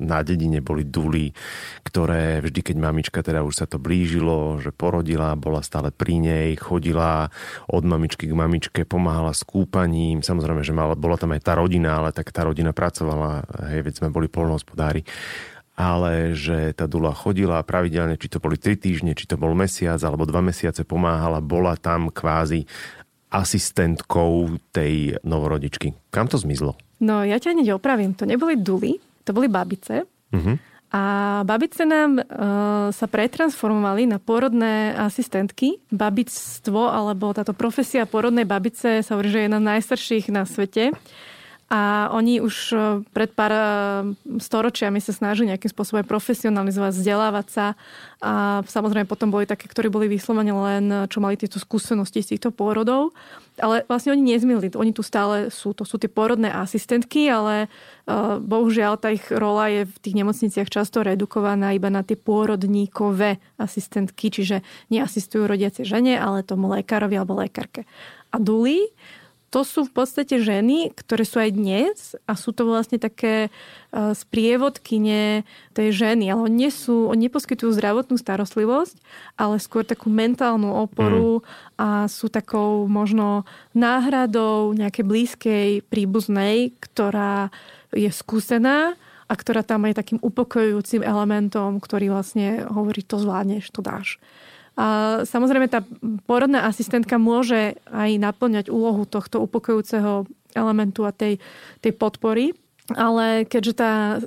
na 0.00 0.24
dedine 0.24 0.64
boli 0.64 0.88
duly, 0.88 1.36
ktoré 1.84 2.40
vždy, 2.40 2.64
keď 2.64 2.76
mamička 2.80 3.20
teda 3.20 3.44
už 3.44 3.52
sa 3.60 3.66
to 3.68 3.76
blížilo, 3.76 4.56
že 4.56 4.72
porodila, 4.72 5.36
bola 5.36 5.60
stále 5.60 5.92
pri 5.92 6.16
nej, 6.16 6.56
chodila 6.56 7.28
od 7.68 7.84
mamičky 7.84 8.24
k 8.24 8.32
mamičke, 8.32 8.88
pomáhala 8.88 9.36
s 9.36 9.44
kúpaním. 9.44 10.24
Samozrejme, 10.24 10.64
že 10.64 10.72
mala, 10.72 10.96
bola 10.96 11.20
tam 11.20 11.36
aj 11.36 11.44
tá 11.44 11.52
rodina, 11.52 12.00
ale 12.00 12.16
tak 12.16 12.32
tá 12.32 12.48
rodina 12.48 12.72
pracovala, 12.72 13.44
hej, 13.68 13.84
veď 13.84 13.94
sme 14.00 14.08
boli 14.08 14.32
polnohospodári 14.32 15.04
ale 15.78 16.34
že 16.34 16.74
tá 16.74 16.90
Dula 16.90 17.14
chodila 17.14 17.62
pravidelne, 17.62 18.18
či 18.18 18.26
to 18.26 18.42
boli 18.42 18.58
tri 18.58 18.74
týždne, 18.74 19.14
či 19.14 19.30
to 19.30 19.38
bol 19.38 19.54
mesiac 19.54 20.02
alebo 20.02 20.26
dva 20.26 20.42
mesiace 20.42 20.82
pomáhala, 20.82 21.38
bola 21.38 21.78
tam 21.78 22.10
kvázi 22.10 22.66
asistentkou 23.28 24.56
tej 24.72 25.20
novorodičky. 25.22 25.92
Kam 26.08 26.28
to 26.28 26.40
zmizlo? 26.40 26.76
No 26.98 27.22
ja 27.22 27.38
ťa 27.38 27.54
hneď 27.54 27.78
opravím. 27.78 28.16
To 28.18 28.26
neboli 28.26 28.58
duly, 28.58 28.98
to 29.22 29.30
boli 29.36 29.46
babice. 29.46 30.08
Uh-huh. 30.32 30.56
A 30.88 31.02
babice 31.44 31.84
nám 31.84 32.16
e, 32.16 32.24
sa 32.96 33.06
pretransformovali 33.06 34.08
na 34.08 34.16
porodné 34.16 34.96
asistentky. 34.96 35.84
Babictvo, 35.92 36.88
alebo 36.88 37.36
táto 37.36 37.52
profesia 37.52 38.08
porodnej 38.08 38.48
babice 38.48 39.04
sa 39.04 39.12
hovorí, 39.12 39.28
že 39.28 39.38
je 39.44 39.46
jedna 39.52 39.60
z 39.60 39.68
najstarších 39.76 40.24
na 40.32 40.48
svete. 40.48 40.96
A 41.68 42.08
oni 42.16 42.40
už 42.40 42.72
e, 42.72 42.76
pred 43.12 43.28
pár 43.36 43.52
e, 43.52 43.62
storočiami 44.40 45.04
sa 45.04 45.12
snažili 45.12 45.52
nejakým 45.52 45.68
spôsobom 45.68 46.00
profesionalizovať, 46.00 46.96
vzdelávať 46.96 47.46
sa. 47.52 47.66
A 48.24 48.64
samozrejme 48.64 49.04
potom 49.04 49.28
boli 49.28 49.44
také, 49.44 49.68
ktorí 49.68 49.92
boli 49.92 50.08
vyslovene 50.08 50.56
len, 50.56 50.84
čo 51.12 51.20
mali 51.20 51.36
tieto 51.36 51.60
skúsenosti 51.60 52.24
z 52.24 52.28
týchto 52.34 52.56
pôrodov. 52.56 53.12
Ale 53.60 53.84
vlastne 53.84 54.16
oni 54.16 54.32
nezmili, 54.32 54.72
oni 54.72 54.96
tu 54.96 55.04
stále 55.04 55.52
sú. 55.52 55.76
To 55.76 55.84
sú 55.84 56.00
tie 56.00 56.08
porodné 56.08 56.48
asistentky, 56.48 57.28
ale 57.28 57.68
bohužiaľ 58.38 58.96
tá 58.96 59.10
ich 59.10 59.26
rola 59.34 59.66
je 59.68 59.82
v 59.84 59.98
tých 59.98 60.14
nemocniciach 60.14 60.70
často 60.70 61.02
redukovaná 61.02 61.74
iba 61.74 61.90
na 61.90 62.06
tie 62.06 62.14
pôrodníkové 62.14 63.42
asistentky, 63.58 64.30
čiže 64.30 64.62
neasistujú 64.94 65.44
rodiacej 65.50 65.84
žene, 65.84 66.14
ale 66.16 66.46
tomu 66.46 66.70
lekárovi 66.70 67.18
alebo 67.18 67.34
lekárke. 67.38 67.82
A 68.30 68.38
Duli 68.38 68.94
to 69.48 69.64
sú 69.64 69.88
v 69.88 69.92
podstate 69.96 70.44
ženy, 70.44 70.92
ktoré 70.92 71.24
sú 71.24 71.40
aj 71.40 71.50
dnes 71.56 71.96
a 72.28 72.36
sú 72.36 72.52
to 72.52 72.68
vlastne 72.68 73.00
také 73.00 73.48
e, 73.48 73.50
sprievodkyne 74.12 75.48
tej 75.72 75.88
ženy, 75.88 76.28
ale 76.28 76.52
oni, 76.52 76.68
sú, 76.68 77.08
oni 77.08 77.32
neposkytujú 77.32 77.72
zdravotnú 77.72 78.20
starostlivosť, 78.20 79.00
ale 79.40 79.56
skôr 79.56 79.88
takú 79.88 80.12
mentálnu 80.12 80.68
oporu 80.68 81.40
mm. 81.40 81.44
a 81.80 81.88
sú 82.12 82.28
takou 82.28 82.84
možno 82.84 83.48
náhradou 83.72 84.76
nejakej 84.76 85.04
blízkej 85.04 85.68
príbuznej, 85.88 86.76
ktorá 86.84 87.48
je 87.96 88.12
skúsená 88.12 89.00
a 89.28 89.32
ktorá 89.32 89.64
tam 89.64 89.88
je 89.88 89.96
takým 89.96 90.20
upokojujúcim 90.20 91.00
elementom, 91.00 91.80
ktorý 91.80 92.12
vlastne 92.12 92.68
hovorí, 92.68 93.00
to 93.00 93.16
zvládneš, 93.16 93.72
to 93.72 93.80
dáš. 93.80 94.20
A 94.78 94.86
samozrejme 95.26 95.66
tá 95.66 95.82
porodná 96.30 96.70
asistentka 96.70 97.18
môže 97.18 97.74
aj 97.90 98.14
naplňať 98.14 98.70
úlohu 98.70 99.02
tohto 99.10 99.42
upokojúceho 99.42 100.30
elementu 100.54 101.02
a 101.02 101.10
tej, 101.10 101.42
tej 101.82 101.92
podpory. 101.98 102.54
Ale 102.94 103.44
keďže 103.44 103.74
tá 103.76 103.92
e, 104.16 104.18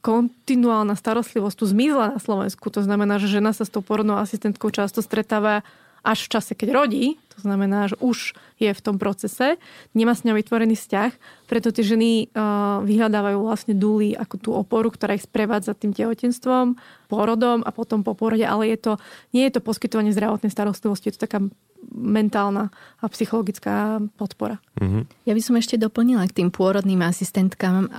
kontinuálna 0.00 0.96
starostlivosť 0.96 1.56
tu 1.58 1.66
zmizla 1.68 2.16
na 2.16 2.20
Slovensku, 2.22 2.72
to 2.72 2.80
znamená, 2.80 3.20
že 3.20 3.28
žena 3.28 3.52
sa 3.52 3.66
s 3.66 3.72
tou 3.74 3.84
porodnou 3.84 4.16
asistentkou 4.16 4.72
často 4.72 5.04
stretáva 5.04 5.66
až 6.06 6.30
v 6.30 6.32
čase, 6.38 6.52
keď 6.54 6.68
rodí, 6.70 7.18
to 7.34 7.44
znamená, 7.44 7.90
že 7.90 7.98
už 8.00 8.32
je 8.56 8.72
v 8.72 8.80
tom 8.80 8.96
procese, 8.96 9.60
nemá 9.92 10.16
s 10.16 10.24
ňou 10.24 10.38
vytvorený 10.40 10.78
vzťah, 10.78 11.12
preto 11.44 11.68
tie 11.68 11.84
ženy 11.84 12.32
uh, 12.32 12.80
vyhľadávajú 12.80 13.38
vlastne 13.44 13.74
dúly 13.76 14.16
ako 14.16 14.34
tú 14.40 14.50
oporu, 14.56 14.88
ktorá 14.88 15.18
ich 15.18 15.28
sprevádza 15.28 15.76
tým 15.76 15.92
tehotenstvom, 15.92 16.80
porodom 17.12 17.60
a 17.60 17.70
potom 17.74 18.00
po 18.00 18.16
porode, 18.16 18.46
ale 18.48 18.72
je 18.72 18.78
to, 18.80 18.92
nie 19.36 19.44
je 19.44 19.58
to 19.58 19.60
poskytovanie 19.60 20.16
zdravotnej 20.16 20.48
starostlivosti, 20.48 21.12
je 21.12 21.20
to 21.20 21.26
taká 21.28 21.44
mentálna 21.92 22.72
a 22.98 23.04
psychologická 23.12 24.00
podpora. 24.16 24.58
Mm-hmm. 24.80 25.28
Ja 25.28 25.32
by 25.36 25.42
som 25.44 25.54
ešte 25.60 25.76
doplnila 25.76 26.24
k 26.26 26.42
tým 26.42 26.48
pôrodným 26.50 27.04
asistentkám, 27.04 27.92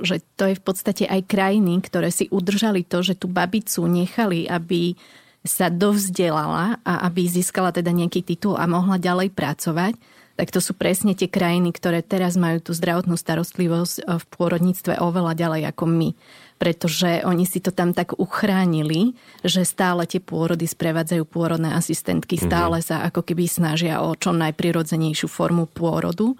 že 0.00 0.22
to 0.38 0.48
je 0.48 0.54
v 0.56 0.62
podstate 0.64 1.04
aj 1.04 1.28
krajiny, 1.28 1.82
ktoré 1.82 2.08
si 2.14 2.30
udržali 2.30 2.86
to, 2.86 3.02
že 3.04 3.18
tú 3.18 3.26
babicu 3.28 3.84
nechali, 3.84 4.48
aby 4.48 4.96
sa 5.44 5.68
dovzdelala 5.68 6.80
a 6.80 7.04
aby 7.04 7.28
získala 7.28 7.68
teda 7.68 7.92
nejaký 7.92 8.24
titul 8.24 8.56
a 8.56 8.64
mohla 8.64 8.96
ďalej 8.96 9.28
pracovať, 9.36 9.94
tak 10.34 10.50
to 10.50 10.58
sú 10.58 10.74
presne 10.74 11.14
tie 11.14 11.30
krajiny, 11.30 11.70
ktoré 11.70 12.02
teraz 12.02 12.34
majú 12.34 12.58
tú 12.58 12.74
zdravotnú 12.74 13.14
starostlivosť 13.14 13.96
eh, 14.02 14.18
v 14.18 14.24
pôrodníctve 14.34 14.98
oveľa 14.98 15.32
ďalej 15.38 15.62
ako 15.70 15.84
my. 15.86 16.10
Pretože 16.54 17.26
oni 17.26 17.44
si 17.44 17.58
to 17.58 17.74
tam 17.74 17.92
tak 17.92 18.16
uchránili, 18.16 19.14
že 19.42 19.66
stále 19.66 20.06
tie 20.06 20.22
pôrody 20.22 20.64
sprevádzajú 20.64 21.22
pôrodné 21.28 21.74
asistentky, 21.76 22.40
mhm. 22.40 22.42
stále 22.48 22.76
sa 22.82 23.04
ako 23.06 23.22
keby 23.22 23.46
snažia 23.46 24.02
o 24.02 24.16
čo 24.16 24.34
najprirodzenejšiu 24.34 25.28
formu 25.30 25.70
pôrodu. 25.70 26.34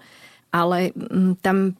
Ale 0.55 0.95
mm, 0.95 1.43
tam 1.43 1.75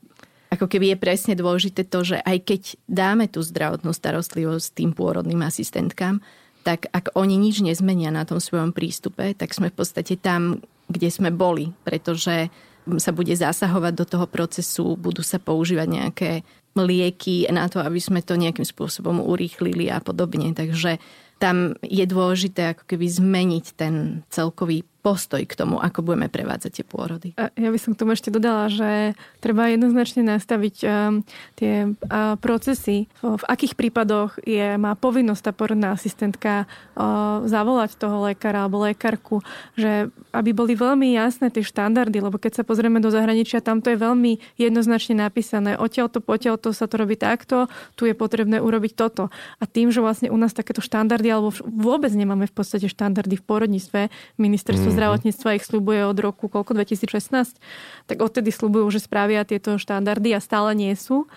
ako 0.52 0.68
keby 0.68 0.96
je 0.96 0.98
presne 1.00 1.34
dôležité 1.36 1.88
to, 1.88 2.04
že 2.04 2.18
aj 2.22 2.38
keď 2.44 2.62
dáme 2.88 3.28
tú 3.28 3.40
zdravotnú 3.44 3.92
starostlivosť 3.92 4.68
tým 4.78 4.92
pôrodným 4.92 5.42
asistentkám, 5.44 6.20
tak 6.66 6.90
ak 6.90 7.14
oni 7.14 7.38
nič 7.38 7.62
nezmenia 7.62 8.10
na 8.10 8.26
tom 8.26 8.42
svojom 8.42 8.74
prístupe, 8.74 9.38
tak 9.38 9.54
sme 9.54 9.70
v 9.70 9.78
podstate 9.78 10.18
tam, 10.18 10.66
kde 10.90 11.14
sme 11.14 11.30
boli, 11.30 11.70
pretože 11.86 12.50
sa 12.98 13.12
bude 13.14 13.34
zasahovať 13.38 13.94
do 13.94 14.06
toho 14.06 14.26
procesu, 14.26 14.98
budú 14.98 15.22
sa 15.22 15.38
používať 15.38 15.88
nejaké 15.90 16.32
lieky 16.74 17.46
na 17.54 17.70
to, 17.70 17.80
aby 17.80 18.02
sme 18.02 18.26
to 18.26 18.34
nejakým 18.36 18.66
spôsobom 18.66 19.22
urýchlili 19.22 19.94
a 19.94 20.02
podobne. 20.02 20.52
Takže 20.58 20.98
tam 21.38 21.78
je 21.86 22.06
dôležité 22.10 22.74
ako 22.74 22.84
keby 22.90 23.06
zmeniť 23.10 23.66
ten 23.78 24.26
celkový 24.34 24.84
postoj 25.06 25.46
k 25.46 25.54
tomu, 25.54 25.78
ako 25.78 26.02
budeme 26.02 26.34
prevádzať 26.34 26.82
tie 26.82 26.86
pôrody. 26.90 27.38
A 27.38 27.54
ja 27.54 27.70
by 27.70 27.78
som 27.78 27.94
k 27.94 28.02
tomu 28.02 28.18
ešte 28.18 28.34
dodala, 28.34 28.74
že 28.74 29.14
treba 29.38 29.70
jednoznačne 29.70 30.26
nastaviť 30.26 30.76
um, 30.82 31.22
tie 31.54 31.94
uh, 31.94 32.34
procesy, 32.42 33.06
v 33.22 33.44
akých 33.46 33.78
prípadoch 33.78 34.42
je, 34.42 34.82
má 34.82 34.98
povinnosť 34.98 35.42
tá 35.46 35.52
porodná 35.54 35.94
asistentka 35.94 36.66
uh, 36.66 37.46
zavolať 37.46 38.02
toho 38.02 38.26
lekára 38.26 38.66
alebo 38.66 38.82
lekárku, 38.82 39.46
že 39.78 40.10
aby 40.34 40.58
boli 40.58 40.74
veľmi 40.74 41.14
jasné 41.14 41.54
tie 41.54 41.62
štandardy, 41.62 42.18
lebo 42.18 42.42
keď 42.42 42.58
sa 42.58 42.64
pozrieme 42.66 42.98
do 42.98 43.14
zahraničia, 43.14 43.62
tam 43.62 43.86
to 43.86 43.94
je 43.94 44.02
veľmi 44.02 44.42
jednoznačne 44.58 45.22
napísané. 45.22 45.78
Odtiaľto, 45.78 46.18
potiaľto 46.26 46.74
sa 46.74 46.90
to 46.90 46.98
robí 46.98 47.14
takto, 47.14 47.70
tu 47.94 48.10
je 48.10 48.18
potrebné 48.18 48.58
urobiť 48.58 48.98
toto. 48.98 49.30
A 49.62 49.70
tým, 49.70 49.94
že 49.94 50.02
vlastne 50.02 50.34
u 50.34 50.38
nás 50.42 50.58
takéto 50.58 50.82
štandardy, 50.82 51.30
alebo 51.30 51.54
vôbec 51.62 52.10
nemáme 52.10 52.50
v 52.50 52.56
podstate 52.58 52.90
štandardy 52.90 53.38
v 53.38 53.44
porodníctve, 53.46 54.02
ministerstvo. 54.42 54.95
Zdravotníctva 54.96 55.60
ich 55.60 55.68
slubuje 55.68 56.08
od 56.08 56.18
roku 56.18 56.48
koľko 56.48 56.72
2016, 56.80 57.60
tak 58.08 58.18
odtedy 58.24 58.50
slubujú, 58.50 58.88
že 58.96 59.04
spravia 59.04 59.44
tieto 59.44 59.76
štandardy 59.76 60.32
a 60.32 60.40
stále 60.40 60.72
nie 60.74 60.96
sú. 60.96 61.28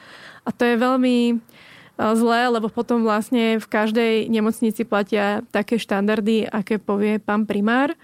A 0.47 0.55
to 0.55 0.62
je 0.64 0.79
veľmi 0.79 1.16
e, 1.31 1.35
zlé, 1.99 2.40
lebo 2.49 2.71
potom 2.71 3.03
vlastne 3.03 3.59
v 3.59 3.66
každej 3.66 4.31
nemocnici 4.31 4.87
platia 4.87 5.42
také 5.51 5.77
štandardy, 5.77 6.47
aké 6.47 6.79
povie 6.79 7.18
pán 7.18 7.44
primár 7.44 7.99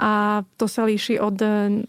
a 0.00 0.42
to 0.56 0.64
sa 0.64 0.88
líši 0.88 1.20
od 1.20 1.36
e, 1.44 1.84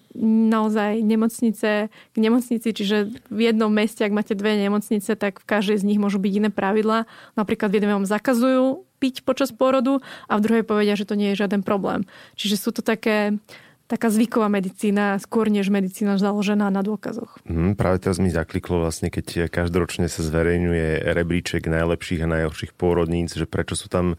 naozaj 0.52 1.00
nemocnice 1.00 1.88
k 1.88 2.18
nemocnici, 2.20 2.76
čiže 2.76 3.08
v 3.32 3.40
jednom 3.40 3.72
meste, 3.72 4.04
ak 4.04 4.12
máte 4.12 4.36
dve 4.36 4.60
nemocnice, 4.60 5.16
tak 5.16 5.40
v 5.40 5.48
každej 5.48 5.80
z 5.80 5.88
nich 5.88 5.96
môžu 5.96 6.20
byť 6.20 6.34
iné 6.44 6.50
pravidla. 6.52 7.08
Napríklad 7.40 7.72
v 7.72 7.80
jednom 7.80 8.04
vám 8.04 8.12
zakazujú 8.12 8.84
piť 9.00 9.24
počas 9.24 9.56
pôrodu 9.56 10.04
a 10.28 10.36
v 10.36 10.44
druhej 10.44 10.64
povedia, 10.68 11.00
že 11.00 11.08
to 11.08 11.16
nie 11.16 11.32
je 11.32 11.48
žiaden 11.48 11.64
problém. 11.64 12.04
Čiže 12.36 12.56
sú 12.60 12.70
to 12.76 12.84
také 12.84 13.40
taká 13.88 14.08
zvyková 14.08 14.48
medicína, 14.48 15.20
skôr 15.20 15.52
než 15.52 15.68
medicína 15.68 16.16
založená 16.16 16.72
na 16.72 16.80
dôkazoch. 16.80 17.44
Mm, 17.44 17.76
práve 17.76 18.00
teraz 18.00 18.24
mi 18.24 18.32
zakliklo 18.32 18.80
vlastne, 18.80 19.12
keď 19.12 19.52
každoročne 19.52 20.08
sa 20.08 20.24
zverejňuje 20.24 21.12
rebríček 21.12 21.68
najlepších 21.68 22.24
a 22.24 22.32
najhorších 22.32 22.72
pôrodníc, 22.72 23.36
že 23.36 23.44
prečo 23.44 23.76
sú 23.76 23.92
tam 23.92 24.16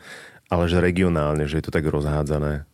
ale 0.53 0.69
že 0.69 0.85
regionálne, 0.85 1.49
že 1.49 1.57
je 1.57 1.65
to 1.65 1.73
tak 1.73 1.89
rozhádzané. 1.89 2.69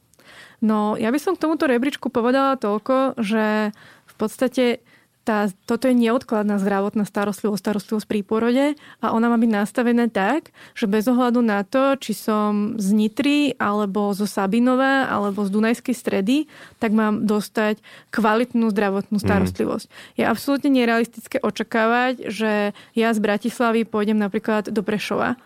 No, 0.58 0.98
ja 0.98 1.14
by 1.14 1.18
som 1.22 1.32
k 1.38 1.42
tomuto 1.46 1.70
rebríčku 1.70 2.10
povedala 2.10 2.58
toľko, 2.58 3.18
že 3.22 3.70
v 4.06 4.14
podstate 4.18 4.82
tá, 5.28 5.52
toto 5.68 5.84
je 5.84 5.92
neodkladná 5.92 6.56
zdravotná 6.56 7.04
starostlivosť, 7.04 7.60
starostlivosť 7.60 8.08
pri 8.08 8.24
pôrode 8.24 8.66
a 9.04 9.12
ona 9.12 9.28
má 9.28 9.36
byť 9.36 9.50
nastavená 9.52 10.08
tak, 10.08 10.56
že 10.72 10.88
bez 10.88 11.04
ohľadu 11.04 11.44
na 11.44 11.68
to, 11.68 12.00
či 12.00 12.16
som 12.16 12.80
z 12.80 12.96
Nitry, 12.96 13.52
alebo 13.60 14.16
zo 14.16 14.24
Sabinova, 14.24 15.04
alebo 15.04 15.44
z 15.44 15.52
Dunajskej 15.52 15.92
stredy, 15.92 16.48
tak 16.80 16.96
mám 16.96 17.28
dostať 17.28 17.76
kvalitnú 18.08 18.72
zdravotnú 18.72 19.20
mhm. 19.20 19.24
starostlivosť. 19.28 19.86
Mm. 19.92 19.96
Je 20.16 20.24
absolútne 20.24 20.70
nerealistické 20.72 21.36
očakávať, 21.44 22.32
že 22.32 22.72
ja 22.96 23.08
z 23.12 23.20
Bratislavy 23.20 23.84
pôjdem 23.84 24.16
napríklad 24.16 24.72
do 24.72 24.80
Prešova 24.80 25.36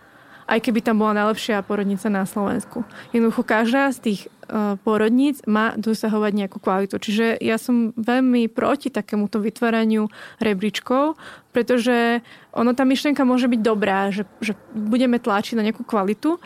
aj 0.46 0.58
keby 0.62 0.80
tam 0.82 1.02
bola 1.02 1.24
najlepšia 1.24 1.62
porodnica 1.66 2.06
na 2.10 2.26
Slovensku. 2.26 2.82
Jednoducho 3.14 3.42
každá 3.46 3.92
z 3.94 3.98
tých 4.02 4.20
e, 4.26 4.76
porodníc 4.82 5.42
má 5.46 5.74
dosahovať 5.78 6.32
nejakú 6.34 6.58
kvalitu. 6.58 6.98
Čiže 6.98 7.38
ja 7.38 7.56
som 7.56 7.94
veľmi 7.94 8.50
proti 8.50 8.90
takémuto 8.90 9.38
vytváraniu 9.38 10.10
rebríčkov, 10.42 11.16
pretože 11.54 12.20
ono 12.52 12.74
tá 12.74 12.82
myšlienka 12.82 13.22
môže 13.22 13.46
byť 13.46 13.60
dobrá, 13.60 14.10
že, 14.10 14.26
že 14.42 14.58
budeme 14.74 15.22
tlačiť 15.22 15.54
na 15.58 15.64
nejakú 15.66 15.86
kvalitu, 15.86 16.40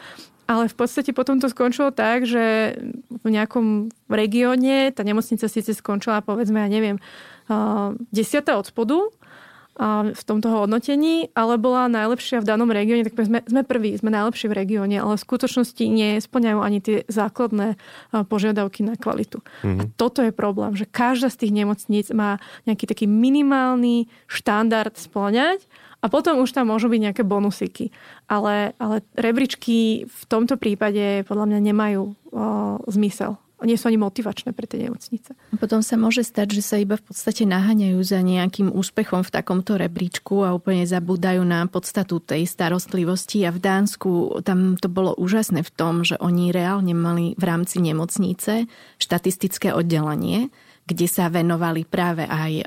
ale 0.47 0.71
v 0.71 0.77
podstate 0.79 1.11
potom 1.11 1.43
to 1.43 1.51
skončilo 1.51 1.91
tak, 1.91 2.23
že 2.23 2.79
v 3.11 3.27
nejakom 3.27 3.91
regióne 4.07 4.95
tá 4.95 5.03
nemocnica 5.03 5.51
síce 5.51 5.75
skončila, 5.75 6.23
povedzme, 6.23 6.63
ja 6.63 6.71
neviem, 6.71 7.03
desiatá 8.15 8.55
od 8.55 8.71
spodu, 8.71 9.11
v 10.17 10.23
tomto 10.25 10.49
hodnotení, 10.49 11.29
ale 11.37 11.61
bola 11.61 11.93
najlepšia 11.93 12.41
v 12.41 12.49
danom 12.49 12.73
regióne, 12.73 13.05
tak 13.05 13.21
sme, 13.21 13.45
sme 13.45 13.61
prví, 13.61 13.93
sme 14.01 14.09
najlepší 14.09 14.49
v 14.49 14.57
regióne, 14.57 14.97
ale 14.97 15.21
v 15.21 15.25
skutočnosti 15.29 15.85
nesplňajú 15.85 16.59
ani 16.65 16.79
tie 16.81 16.97
základné 17.13 17.77
požiadavky 18.33 18.81
na 18.89 18.97
kvalitu. 18.97 19.45
Mm-hmm. 19.45 19.79
A 19.81 19.83
mhm. 19.85 19.93
toto 20.01 20.25
je 20.25 20.33
problém, 20.33 20.73
že 20.73 20.89
každá 20.89 21.29
z 21.29 21.45
tých 21.45 21.53
nemocníc 21.53 22.09
má 22.09 22.41
nejaký 22.65 22.89
taký 22.89 23.05
minimálny 23.05 24.09
štandard 24.25 24.97
splňať 24.97 25.69
a 26.01 26.09
potom 26.09 26.41
už 26.41 26.57
tam 26.57 26.73
môžu 26.73 26.89
byť 26.89 27.01
nejaké 27.13 27.23
bonusiky. 27.25 27.93
Ale, 28.33 28.73
ale 28.81 29.05
rebríčky 29.13 30.09
v 30.09 30.23
tomto 30.29 30.57
prípade 30.57 31.25
podľa 31.29 31.53
mňa 31.53 31.61
nemajú 31.61 32.03
o, 32.05 32.13
zmysel 32.89 33.37
nie 33.65 33.81
sú 33.81 33.89
ani 33.89 33.97
motivačné 33.97 34.53
pre 34.53 34.69
tie 34.69 34.85
nemocnice. 34.85 35.33
Potom 35.57 35.81
sa 35.81 35.97
môže 35.97 36.21
stať, 36.21 36.61
že 36.61 36.63
sa 36.63 36.77
iba 36.77 37.01
v 37.01 37.05
podstate 37.09 37.49
naháňajú 37.49 37.97
za 38.05 38.21
nejakým 38.21 38.69
úspechom 38.69 39.25
v 39.25 39.33
takomto 39.33 39.81
rebríčku 39.81 40.45
a 40.45 40.53
úplne 40.53 40.85
zabúdajú 40.85 41.41
na 41.41 41.65
podstatu 41.65 42.21
tej 42.21 42.45
starostlivosti 42.45 43.49
a 43.49 43.55
v 43.55 43.63
Dánsku 43.65 44.45
tam 44.45 44.77
to 44.77 44.93
bolo 44.93 45.17
úžasné 45.17 45.65
v 45.65 45.73
tom, 45.73 46.05
že 46.05 46.21
oni 46.21 46.53
reálne 46.53 46.93
mali 46.93 47.33
v 47.41 47.45
rámci 47.49 47.81
nemocnice 47.81 48.69
štatistické 49.01 49.73
oddelenie, 49.73 50.53
kde 50.85 51.07
sa 51.09 51.33
venovali 51.33 51.89
práve 51.89 52.29
aj 52.29 52.53
e, 52.61 52.65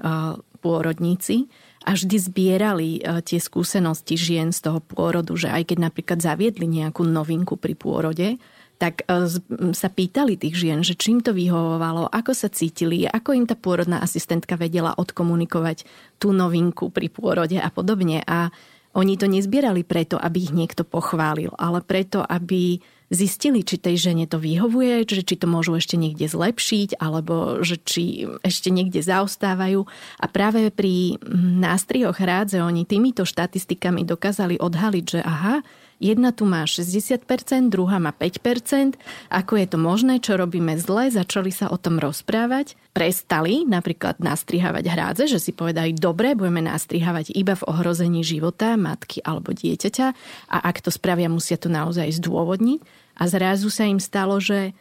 pôrodníci 0.58 1.48
a 1.86 1.96
vždy 1.96 2.18
zbierali 2.18 2.90
e, 3.00 3.02
tie 3.24 3.38
skúsenosti 3.38 4.18
žien 4.18 4.50
z 4.50 4.66
toho 4.66 4.82
pôrodu, 4.82 5.38
že 5.38 5.54
aj 5.54 5.70
keď 5.70 5.78
napríklad 5.86 6.20
zaviedli 6.20 6.66
nejakú 6.68 7.06
novinku 7.06 7.56
pri 7.56 7.78
pôrode, 7.78 8.42
tak 8.80 9.04
e, 9.04 9.28
sa 9.76 9.90
pýtali 9.92 10.40
tých 10.40 10.56
žien, 10.56 10.80
že 10.82 10.96
čím 10.96 11.20
to 11.20 11.36
vyhovovalo, 11.36 12.08
ako 12.08 12.32
sa 12.32 12.48
cítili, 12.48 13.04
ako 13.04 13.36
im 13.36 13.46
tá 13.46 13.60
pôrodná 13.60 14.00
asistentka 14.00 14.56
vedela 14.56 14.96
odkomunikovať 14.96 15.84
tú 16.16 16.32
novinku 16.32 16.88
pri 16.88 17.12
pôrode 17.12 17.60
a 17.60 17.68
podobne. 17.68 18.24
A 18.24 18.50
oni 18.96 19.20
to 19.20 19.30
nezbierali 19.30 19.84
preto, 19.86 20.18
aby 20.18 20.50
ich 20.50 20.56
niekto 20.56 20.88
pochválil, 20.88 21.54
ale 21.60 21.84
preto, 21.86 22.24
aby 22.26 22.82
zistili, 23.10 23.66
či 23.66 23.82
tej 23.82 24.10
žene 24.10 24.26
to 24.30 24.38
vyhovuje, 24.38 25.04
že 25.06 25.26
či 25.26 25.36
to 25.36 25.50
môžu 25.50 25.76
ešte 25.76 25.98
niekde 25.98 26.30
zlepšiť, 26.30 27.02
alebo 27.02 27.60
že 27.66 27.82
či 27.82 28.30
ešte 28.46 28.70
niekde 28.70 29.02
zaostávajú. 29.02 29.86
A 30.22 30.26
práve 30.30 30.70
pri 30.70 31.18
nástrihoch 31.36 32.18
rádze 32.18 32.62
oni 32.62 32.86
týmito 32.86 33.26
štatistikami 33.26 34.06
dokázali 34.06 34.62
odhaliť, 34.62 35.06
že 35.06 35.20
aha, 35.26 35.66
Jedna 36.00 36.32
tu 36.32 36.48
má 36.48 36.64
60%, 36.64 37.28
druhá 37.68 38.00
má 38.00 38.16
5%. 38.16 38.96
Ako 39.28 39.60
je 39.60 39.68
to 39.68 39.76
možné, 39.76 40.24
čo 40.24 40.40
robíme 40.40 40.80
zle, 40.80 41.12
začali 41.12 41.52
sa 41.52 41.68
o 41.68 41.76
tom 41.76 42.00
rozprávať. 42.00 42.80
Prestali 42.96 43.68
napríklad 43.68 44.24
nastrihávať 44.24 44.84
hrádze, 44.88 45.24
že 45.28 45.40
si 45.44 45.52
povedali, 45.52 45.92
dobre, 45.92 46.40
budeme 46.40 46.64
nastrihávať 46.64 47.36
iba 47.36 47.52
v 47.60 47.68
ohrození 47.68 48.24
života 48.24 48.80
matky 48.80 49.20
alebo 49.28 49.52
dieťaťa 49.52 50.08
a 50.48 50.58
ak 50.64 50.80
to 50.80 50.90
spravia, 50.90 51.28
musia 51.28 51.60
to 51.60 51.68
naozaj 51.68 52.08
zdôvodniť. 52.16 52.80
A 53.20 53.28
zrazu 53.28 53.68
sa 53.68 53.84
im 53.84 54.00
stalo, 54.00 54.40
že 54.40 54.72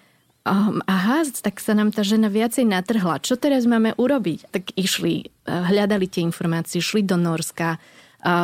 um, 0.47 0.79
aha, 0.87 1.27
tak 1.43 1.59
sa 1.59 1.75
nám 1.75 1.91
tá 1.91 2.07
žena 2.07 2.31
viacej 2.31 2.63
natrhla. 2.63 3.19
Čo 3.19 3.35
teraz 3.35 3.67
máme 3.67 3.93
urobiť? 3.99 4.55
Tak 4.55 4.65
išli, 4.79 5.27
eh, 5.27 5.51
hľadali 5.51 6.07
tie 6.07 6.23
informácie, 6.23 6.79
šli 6.79 7.03
do 7.03 7.19
Norska, 7.19 7.83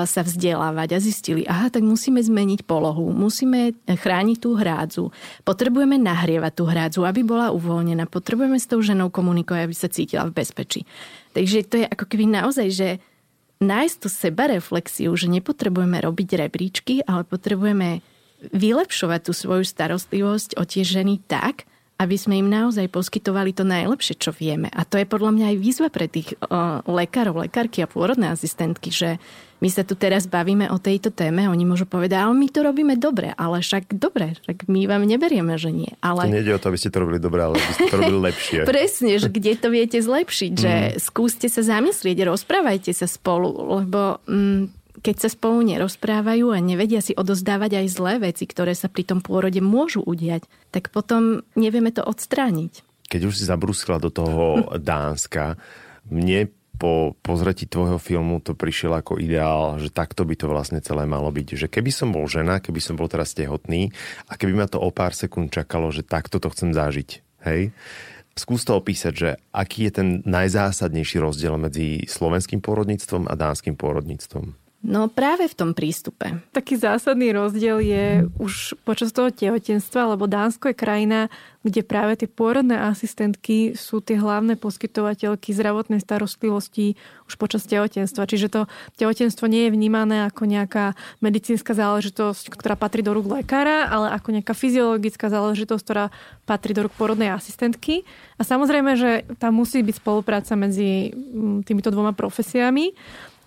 sa 0.08 0.20
vzdelávať 0.24 0.96
a 0.96 0.98
zistili, 0.98 1.42
aha, 1.44 1.68
tak 1.68 1.84
musíme 1.84 2.22
zmeniť 2.22 2.64
polohu, 2.64 3.12
musíme 3.12 3.76
chrániť 3.84 4.38
tú 4.40 4.56
hrádzu, 4.56 5.12
potrebujeme 5.44 6.00
nahrievať 6.00 6.52
tú 6.56 6.64
hrádzu, 6.64 7.00
aby 7.04 7.20
bola 7.20 7.52
uvoľnená, 7.52 8.08
potrebujeme 8.08 8.56
s 8.56 8.64
tou 8.64 8.80
ženou 8.80 9.12
komunikovať, 9.12 9.60
aby 9.68 9.76
sa 9.76 9.92
cítila 9.92 10.24
v 10.30 10.40
bezpečí. 10.40 10.88
Takže 11.36 11.58
to 11.68 11.74
je 11.82 11.86
ako 11.86 12.04
keby 12.08 12.24
naozaj, 12.32 12.68
že 12.72 12.88
nájsť 13.60 13.96
tú 14.00 14.08
sebareflexiu, 14.08 15.10
že 15.14 15.28
nepotrebujeme 15.28 16.00
robiť 16.00 16.28
rebríčky, 16.40 17.04
ale 17.04 17.28
potrebujeme 17.28 18.00
vylepšovať 18.52 19.20
tú 19.24 19.32
svoju 19.32 19.64
starostlivosť 19.64 20.56
o 20.60 20.64
tie 20.64 20.84
ženy 20.84 21.20
tak, 21.24 21.68
aby 21.94 22.16
sme 22.18 22.42
im 22.42 22.50
naozaj 22.50 22.90
poskytovali 22.90 23.54
to 23.54 23.62
najlepšie, 23.62 24.18
čo 24.18 24.34
vieme. 24.34 24.66
A 24.74 24.82
to 24.82 24.98
je 24.98 25.06
podľa 25.06 25.30
mňa 25.30 25.46
aj 25.54 25.56
výzva 25.62 25.88
pre 25.94 26.10
tých 26.10 26.34
o, 26.42 26.82
lekárov, 26.90 27.46
lekárky 27.46 27.86
a 27.86 27.90
pôrodné 27.90 28.34
asistentky, 28.34 28.90
že 28.90 29.22
my 29.62 29.70
sa 29.70 29.86
tu 29.86 29.94
teraz 29.96 30.26
bavíme 30.26 30.68
o 30.68 30.82
tejto 30.82 31.14
téme, 31.14 31.46
oni 31.46 31.64
môžu 31.64 31.86
povedať, 31.86 32.20
ale 32.20 32.34
my 32.36 32.50
to 32.50 32.60
robíme 32.66 32.94
dobre, 32.98 33.32
ale 33.32 33.62
však 33.62 33.96
dobre, 33.96 34.36
však 34.42 34.66
my 34.66 34.90
vám 34.90 35.06
neberieme, 35.06 35.54
že 35.56 35.70
nie. 35.70 35.94
Ale... 36.02 36.28
To 36.28 36.34
nejde 36.34 36.52
o 36.52 36.60
to, 36.60 36.68
aby 36.68 36.78
ste 36.82 36.90
to 36.92 36.98
robili 37.00 37.22
dobre, 37.22 37.40
ale 37.46 37.56
aby 37.56 37.72
ste 37.72 37.88
to 37.88 37.96
robili 37.96 38.20
lepšie. 38.28 38.58
Presne, 38.66 39.12
že 39.16 39.30
kde 39.30 39.52
to 39.54 39.68
viete 39.70 39.98
zlepšiť, 40.02 40.52
mm. 40.52 40.60
že 40.60 40.74
skúste 41.00 41.46
sa 41.46 41.62
zamyslieť, 41.62 42.26
rozprávajte 42.26 42.90
sa 42.90 43.06
spolu, 43.06 43.54
lebo 43.80 44.20
mm, 44.26 44.83
keď 45.02 45.26
sa 45.26 45.28
spolu 45.32 45.66
nerozprávajú 45.66 46.54
a 46.54 46.62
nevedia 46.62 47.02
si 47.02 47.16
odozdávať 47.16 47.82
aj 47.82 47.86
zlé 47.90 48.14
veci, 48.22 48.46
ktoré 48.46 48.78
sa 48.78 48.86
pri 48.86 49.02
tom 49.02 49.18
pôrode 49.18 49.58
môžu 49.58 50.04
udiať, 50.04 50.46
tak 50.70 50.94
potom 50.94 51.42
nevieme 51.58 51.90
to 51.90 52.04
odstrániť. 52.04 52.86
Keď 53.10 53.20
už 53.26 53.34
si 53.34 53.44
zabrúskla 53.48 53.98
do 53.98 54.12
toho 54.12 54.66
Dánska, 54.78 55.58
mne 56.06 56.52
po 56.74 57.14
pozretí 57.22 57.70
tvojho 57.70 58.02
filmu 58.02 58.42
to 58.42 58.58
prišiel 58.58 58.98
ako 58.98 59.22
ideál, 59.22 59.78
že 59.78 59.94
takto 59.94 60.26
by 60.26 60.34
to 60.34 60.50
vlastne 60.50 60.82
celé 60.82 61.06
malo 61.06 61.30
byť. 61.30 61.54
Že 61.54 61.66
keby 61.70 61.90
som 61.94 62.10
bol 62.10 62.26
žena, 62.26 62.58
keby 62.58 62.82
som 62.82 62.98
bol 62.98 63.06
teraz 63.06 63.30
tehotný 63.30 63.94
a 64.26 64.34
keby 64.34 64.58
ma 64.58 64.66
to 64.66 64.82
o 64.82 64.90
pár 64.90 65.14
sekúnd 65.14 65.54
čakalo, 65.54 65.94
že 65.94 66.02
takto 66.02 66.42
to 66.42 66.50
chcem 66.50 66.74
zažiť. 66.74 67.22
Hej? 67.46 67.70
Skús 68.34 68.66
to 68.66 68.74
opísať, 68.74 69.14
že 69.14 69.30
aký 69.54 69.86
je 69.86 69.92
ten 69.94 70.08
najzásadnejší 70.26 71.22
rozdiel 71.22 71.54
medzi 71.54 72.02
slovenským 72.10 72.58
pôrodníctvom 72.58 73.30
a 73.30 73.34
dánskym 73.38 73.78
pôrodníctvom? 73.78 74.63
No 74.84 75.08
práve 75.08 75.48
v 75.48 75.56
tom 75.56 75.72
prístupe. 75.72 76.44
Taký 76.52 76.76
zásadný 76.76 77.32
rozdiel 77.32 77.80
je 77.80 78.28
už 78.36 78.76
počas 78.84 79.16
toho 79.16 79.32
tehotenstva, 79.32 80.12
lebo 80.12 80.28
Dánsko 80.28 80.68
je 80.68 80.76
krajina, 80.76 81.32
kde 81.64 81.80
práve 81.80 82.20
tie 82.20 82.28
pôrodné 82.28 82.76
asistentky 82.76 83.72
sú 83.72 84.04
tie 84.04 84.20
hlavné 84.20 84.60
poskytovateľky 84.60 85.56
zdravotnej 85.56 86.04
starostlivosti 86.04 87.00
už 87.24 87.34
počas 87.40 87.64
tehotenstva. 87.64 88.28
Čiže 88.28 88.52
to 88.52 88.60
tehotenstvo 89.00 89.48
nie 89.48 89.66
je 89.66 89.72
vnímané 89.72 90.28
ako 90.28 90.44
nejaká 90.44 90.92
medicínska 91.24 91.72
záležitosť, 91.72 92.52
ktorá 92.52 92.76
patrí 92.76 93.00
do 93.00 93.16
rúk 93.16 93.40
lekára, 93.40 93.88
ale 93.88 94.12
ako 94.12 94.36
nejaká 94.36 94.52
fyziologická 94.52 95.32
záležitosť, 95.32 95.80
ktorá 95.80 96.12
patrí 96.44 96.76
do 96.76 96.84
rúk 96.84 96.92
pôrodnej 97.00 97.32
asistentky. 97.32 98.04
A 98.36 98.44
samozrejme, 98.44 99.00
že 99.00 99.24
tam 99.40 99.56
musí 99.56 99.80
byť 99.80 99.96
spolupráca 99.96 100.52
medzi 100.60 101.08
mm, 101.16 101.64
týmito 101.64 101.88
dvoma 101.88 102.12
profesiami. 102.12 102.92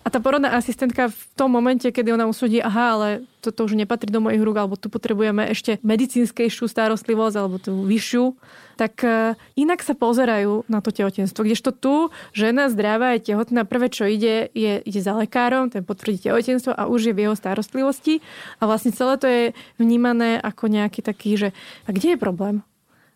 A 0.08 0.10
tá 0.10 0.24
porodná 0.24 0.56
asistentka 0.56 1.12
v 1.12 1.20
tom 1.36 1.52
momente, 1.52 1.84
kedy 1.84 2.16
ona 2.16 2.24
usúdi, 2.24 2.64
aha, 2.64 2.96
ale 2.96 3.08
toto 3.44 3.68
už 3.68 3.76
nepatrí 3.76 4.08
do 4.08 4.24
mojich 4.24 4.40
rúk, 4.40 4.56
alebo 4.56 4.80
tu 4.80 4.88
potrebujeme 4.88 5.44
ešte 5.52 5.76
medicínskejšiu 5.84 6.64
starostlivosť, 6.64 7.36
alebo 7.36 7.60
tú 7.60 7.84
vyššiu, 7.84 8.32
tak 8.80 9.04
e, 9.04 9.36
inak 9.60 9.84
sa 9.84 9.92
pozerajú 9.92 10.64
na 10.64 10.80
to 10.80 10.96
tehotenstvo. 10.96 11.44
Kdežto 11.44 11.76
tu 11.76 12.08
žena 12.32 12.72
zdravá 12.72 13.20
je 13.20 13.28
tehotná, 13.36 13.68
prvé 13.68 13.92
čo 13.92 14.08
ide, 14.08 14.48
je, 14.56 14.80
ide 14.80 15.00
za 15.04 15.12
lekárom, 15.12 15.68
ten 15.68 15.84
potvrdí 15.84 16.24
tehotenstvo 16.24 16.72
a 16.72 16.88
už 16.88 17.12
je 17.12 17.12
v 17.12 17.28
jeho 17.28 17.36
starostlivosti. 17.36 18.24
A 18.64 18.64
vlastne 18.64 18.96
celé 18.96 19.20
to 19.20 19.28
je 19.28 19.44
vnímané 19.76 20.40
ako 20.40 20.72
nejaký 20.72 21.04
taký, 21.04 21.36
že 21.36 21.48
a 21.84 21.92
kde 21.92 22.16
je 22.16 22.18
problém? 22.18 22.64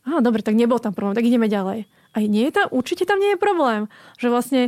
Á, 0.05 0.21
dobre, 0.21 0.45
tak 0.45 0.61
nebol 0.61 0.77
tam 0.77 0.93
problém, 0.93 1.17
tak 1.17 1.25
ideme 1.25 1.49
ďalej. 1.49 1.89
A 2.13 2.21
nie 2.29 2.45
je 2.53 2.61
tam, 2.61 2.69
určite 2.69 3.09
tam 3.09 3.17
nie 3.17 3.33
je 3.33 3.41
problém. 3.41 3.89
Že 4.21 4.29
vlastne 4.29 4.63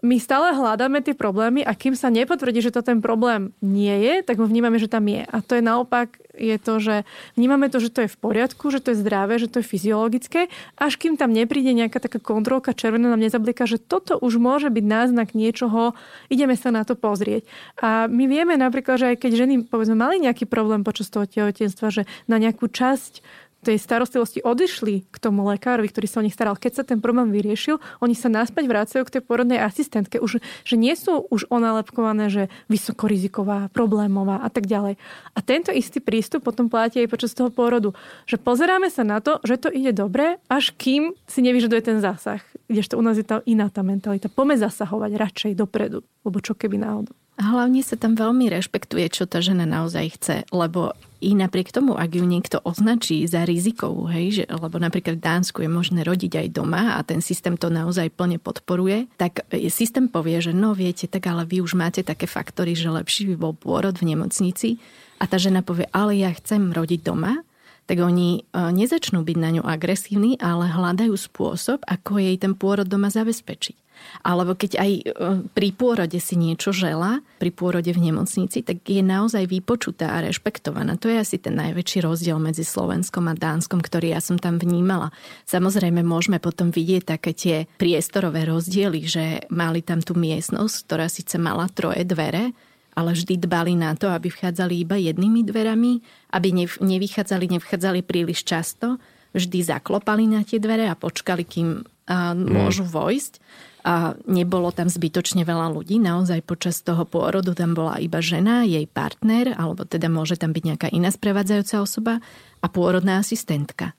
my 0.00 0.16
stále 0.16 0.56
hľadáme 0.56 1.04
tie 1.04 1.12
problémy 1.12 1.60
a 1.60 1.76
kým 1.76 1.92
sa 1.92 2.08
nepotvrdí, 2.08 2.64
že 2.64 2.72
to 2.72 2.80
ten 2.80 3.04
problém 3.04 3.52
nie 3.60 3.92
je, 4.00 4.14
tak 4.24 4.40
my 4.40 4.48
vnímame, 4.48 4.80
že 4.80 4.88
tam 4.88 5.04
je. 5.04 5.22
A 5.28 5.36
to 5.44 5.56
je 5.56 5.62
naopak, 5.64 6.16
je 6.40 6.56
to, 6.56 6.80
že 6.80 6.96
vnímame 7.36 7.68
to, 7.68 7.78
že 7.84 7.92
to 7.92 8.00
je 8.06 8.12
v 8.12 8.20
poriadku, 8.20 8.72
že 8.72 8.80
to 8.80 8.96
je 8.96 9.00
zdravé, 9.04 9.36
že 9.36 9.52
to 9.52 9.60
je 9.60 9.66
fyziologické, 9.68 10.48
až 10.80 10.92
kým 10.96 11.20
tam 11.20 11.36
nepríde 11.36 11.76
nejaká 11.76 12.00
taká 12.00 12.16
kontrolka 12.16 12.72
červená 12.72 13.12
nám 13.12 13.20
nezablika, 13.20 13.68
že 13.68 13.76
toto 13.76 14.16
už 14.16 14.40
môže 14.40 14.72
byť 14.72 14.84
náznak 14.84 15.36
niečoho, 15.36 15.92
ideme 16.32 16.56
sa 16.56 16.72
na 16.72 16.88
to 16.88 16.96
pozrieť. 16.96 17.44
A 17.84 18.08
my 18.08 18.24
vieme 18.24 18.56
napríklad, 18.56 18.96
že 18.96 19.06
aj 19.14 19.16
keď 19.20 19.32
ženy 19.46 19.54
povedzme 19.68 20.00
mali 20.00 20.24
nejaký 20.24 20.48
problém 20.48 20.80
počas 20.80 21.12
toho 21.12 21.28
tehotenstva, 21.28 21.92
že 21.92 22.02
na 22.24 22.40
nejakú 22.40 22.72
časť 22.72 23.20
tej 23.60 23.76
starostlivosti 23.76 24.40
odišli 24.40 25.04
k 25.12 25.16
tomu 25.20 25.44
lekárovi, 25.44 25.92
ktorý 25.92 26.06
sa 26.08 26.20
o 26.20 26.26
nich 26.26 26.32
staral. 26.32 26.56
Keď 26.56 26.72
sa 26.80 26.84
ten 26.84 26.98
problém 26.98 27.28
vyriešil, 27.28 27.76
oni 28.00 28.16
sa 28.16 28.32
naspäť 28.32 28.64
vracajú 28.64 29.02
k 29.04 29.20
tej 29.20 29.22
porodnej 29.24 29.60
asistentke. 29.60 30.16
Už, 30.16 30.40
že 30.40 30.74
nie 30.80 30.96
sú 30.96 31.28
už 31.28 31.48
onalepkované, 31.52 32.32
že 32.32 32.42
vysokoriziková, 32.72 33.68
problémová 33.70 34.40
a 34.40 34.48
tak 34.48 34.64
ďalej. 34.64 34.96
A 35.36 35.38
tento 35.44 35.70
istý 35.70 36.00
prístup 36.00 36.40
potom 36.48 36.72
platí 36.72 37.04
aj 37.04 37.12
počas 37.12 37.36
toho 37.36 37.52
porodu. 37.52 37.92
Že 38.24 38.40
pozeráme 38.40 38.88
sa 38.88 39.04
na 39.04 39.20
to, 39.20 39.36
že 39.44 39.60
to 39.60 39.68
ide 39.68 39.92
dobre, 39.92 40.40
až 40.48 40.72
kým 40.80 41.12
si 41.28 41.44
nevyžaduje 41.44 41.82
ten 41.84 41.98
zásah. 42.00 42.40
Kdežto 42.72 42.96
u 42.96 43.04
nás 43.04 43.20
je 43.20 43.28
tá 43.28 43.44
iná 43.44 43.68
tá 43.68 43.84
mentalita. 43.84 44.32
Pome 44.32 44.56
zasahovať 44.56 45.10
radšej 45.20 45.52
dopredu. 45.52 46.00
Lebo 46.24 46.40
čo 46.40 46.56
keby 46.56 46.80
náhodou. 46.80 47.19
Hlavne 47.40 47.80
sa 47.80 47.96
tam 47.96 48.20
veľmi 48.20 48.52
rešpektuje, 48.52 49.08
čo 49.08 49.24
tá 49.24 49.40
žena 49.40 49.64
naozaj 49.64 50.06
chce, 50.20 50.36
lebo 50.52 50.92
i 51.24 51.32
napriek 51.32 51.72
tomu, 51.72 51.96
ak 51.96 52.16
ju 52.16 52.24
niekto 52.24 52.60
označí 52.64 53.24
za 53.24 53.48
rizikovú, 53.48 54.08
hej, 54.12 54.26
že, 54.40 54.44
lebo 54.48 54.76
napríklad 54.76 55.16
v 55.16 55.24
Dánsku 55.24 55.64
je 55.64 55.72
možné 55.72 56.04
rodiť 56.04 56.36
aj 56.36 56.48
doma 56.52 56.96
a 56.96 57.04
ten 57.04 57.24
systém 57.24 57.56
to 57.56 57.72
naozaj 57.72 58.12
plne 58.12 58.36
podporuje, 58.40 59.08
tak 59.16 59.44
systém 59.72 60.08
povie, 60.08 60.40
že 60.40 60.52
no 60.52 60.76
viete, 60.76 61.08
tak 61.08 61.28
ale 61.28 61.48
vy 61.48 61.64
už 61.64 61.76
máte 61.76 62.04
také 62.04 62.28
faktory, 62.28 62.76
že 62.76 62.92
lepší 62.92 63.32
by 63.32 63.36
bol 63.36 63.52
pôrod 63.56 63.96
v 63.96 64.16
nemocnici 64.16 64.76
a 65.20 65.28
tá 65.28 65.36
žena 65.36 65.64
povie, 65.64 65.88
ale 65.92 66.16
ja 66.20 66.32
chcem 66.32 66.72
rodiť 66.72 67.04
doma, 67.04 67.40
tak 67.84 68.00
oni 68.00 68.40
e, 68.40 68.40
nezačnú 68.52 69.20
byť 69.20 69.36
na 69.36 69.50
ňu 69.56 69.62
agresívni, 69.64 70.40
ale 70.40 70.72
hľadajú 70.72 71.16
spôsob, 71.16 71.84
ako 71.84 72.20
jej 72.20 72.36
ten 72.36 72.52
pôrod 72.56 72.88
doma 72.88 73.12
zabezpečiť. 73.12 73.89
Alebo 74.20 74.52
keď 74.58 74.72
aj 74.80 74.90
e, 74.90 75.02
pri 75.50 75.68
pôrode 75.72 76.18
si 76.20 76.36
niečo 76.36 76.70
žela, 76.70 77.24
pri 77.40 77.50
pôrode 77.54 77.88
v 77.92 78.10
nemocnici, 78.10 78.60
tak 78.60 78.84
je 78.84 79.00
naozaj 79.00 79.48
vypočutá 79.48 80.16
a 80.16 80.22
rešpektovaná. 80.24 81.00
To 81.00 81.08
je 81.08 81.20
asi 81.20 81.40
ten 81.40 81.56
najväčší 81.56 82.04
rozdiel 82.04 82.36
medzi 82.36 82.66
Slovenskom 82.66 83.28
a 83.30 83.34
Dánskom, 83.34 83.80
ktorý 83.80 84.12
ja 84.12 84.20
som 84.20 84.36
tam 84.36 84.60
vnímala. 84.60 85.14
Samozrejme 85.48 86.04
môžeme 86.04 86.42
potom 86.42 86.68
vidieť 86.68 87.02
také 87.16 87.30
tie 87.32 87.56
priestorové 87.80 88.44
rozdiely, 88.44 89.00
že 89.06 89.24
mali 89.48 89.80
tam 89.80 90.04
tú 90.04 90.12
miestnosť, 90.18 90.76
ktorá 90.86 91.06
síce 91.08 91.40
mala 91.40 91.70
troje 91.72 92.04
dvere, 92.04 92.52
ale 92.94 93.14
vždy 93.14 93.38
dbali 93.40 93.78
na 93.78 93.94
to, 93.94 94.10
aby 94.10 94.28
vchádzali 94.28 94.74
iba 94.82 94.98
jednými 94.98 95.46
dverami, 95.46 95.92
aby 96.34 96.48
nevychádzali, 96.82 97.46
nevchádzali 97.56 98.00
príliš 98.02 98.42
často, 98.42 98.98
vždy 99.30 99.62
zaklopali 99.62 100.26
na 100.26 100.42
tie 100.42 100.58
dvere 100.58 100.90
a 100.90 100.98
počkali, 100.98 101.46
kým 101.46 101.86
môžu 102.34 102.82
vojsť 102.82 103.38
a 103.80 104.12
nebolo 104.28 104.68
tam 104.76 104.92
zbytočne 104.92 105.46
veľa 105.46 105.72
ľudí. 105.72 105.96
Naozaj 105.96 106.44
počas 106.44 106.84
toho 106.84 107.08
pôrodu 107.08 107.56
tam 107.56 107.72
bola 107.72 107.96
iba 107.96 108.20
žena, 108.20 108.68
jej 108.68 108.84
partner, 108.84 109.56
alebo 109.56 109.88
teda 109.88 110.12
môže 110.12 110.36
tam 110.36 110.52
byť 110.52 110.64
nejaká 110.66 110.88
iná 110.92 111.08
sprevádzajúca 111.08 111.76
osoba 111.80 112.14
a 112.60 112.66
pôrodná 112.68 113.24
asistentka. 113.24 113.96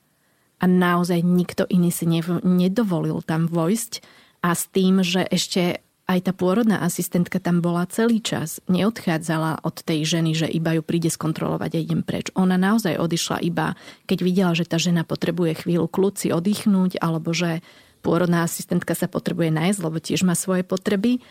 A 0.62 0.70
naozaj 0.70 1.26
nikto 1.26 1.66
iný 1.74 1.90
si 1.90 2.06
nedovolil 2.46 3.26
tam 3.26 3.50
vojsť 3.50 4.06
a 4.46 4.54
s 4.54 4.70
tým, 4.70 5.02
že 5.02 5.26
ešte 5.26 5.82
aj 6.06 6.28
tá 6.28 6.34
pôrodná 6.36 6.84
asistentka 6.84 7.40
tam 7.40 7.64
bola 7.64 7.88
celý 7.88 8.20
čas. 8.20 8.60
Neodchádzala 8.68 9.64
od 9.64 9.80
tej 9.82 10.04
ženy, 10.04 10.36
že 10.36 10.48
iba 10.52 10.76
ju 10.76 10.84
príde 10.84 11.08
skontrolovať 11.08 11.72
a 11.78 11.80
idem 11.82 12.04
preč. 12.04 12.30
Ona 12.36 12.60
naozaj 12.60 13.00
odišla 13.00 13.40
iba, 13.42 13.80
keď 14.06 14.18
videla, 14.22 14.54
že 14.54 14.68
tá 14.68 14.76
žena 14.76 15.08
potrebuje 15.08 15.66
chvíľu 15.66 15.88
kľúci 15.88 16.36
oddychnúť, 16.36 17.00
alebo 17.00 17.32
že 17.32 17.64
pôrodná 18.02 18.44
asistentka 18.44 18.98
sa 18.98 19.06
potrebuje 19.06 19.54
nájsť, 19.54 19.80
lebo 19.80 19.98
tiež 20.02 20.26
má 20.26 20.34
svoje 20.34 20.66
potreby. 20.66 21.22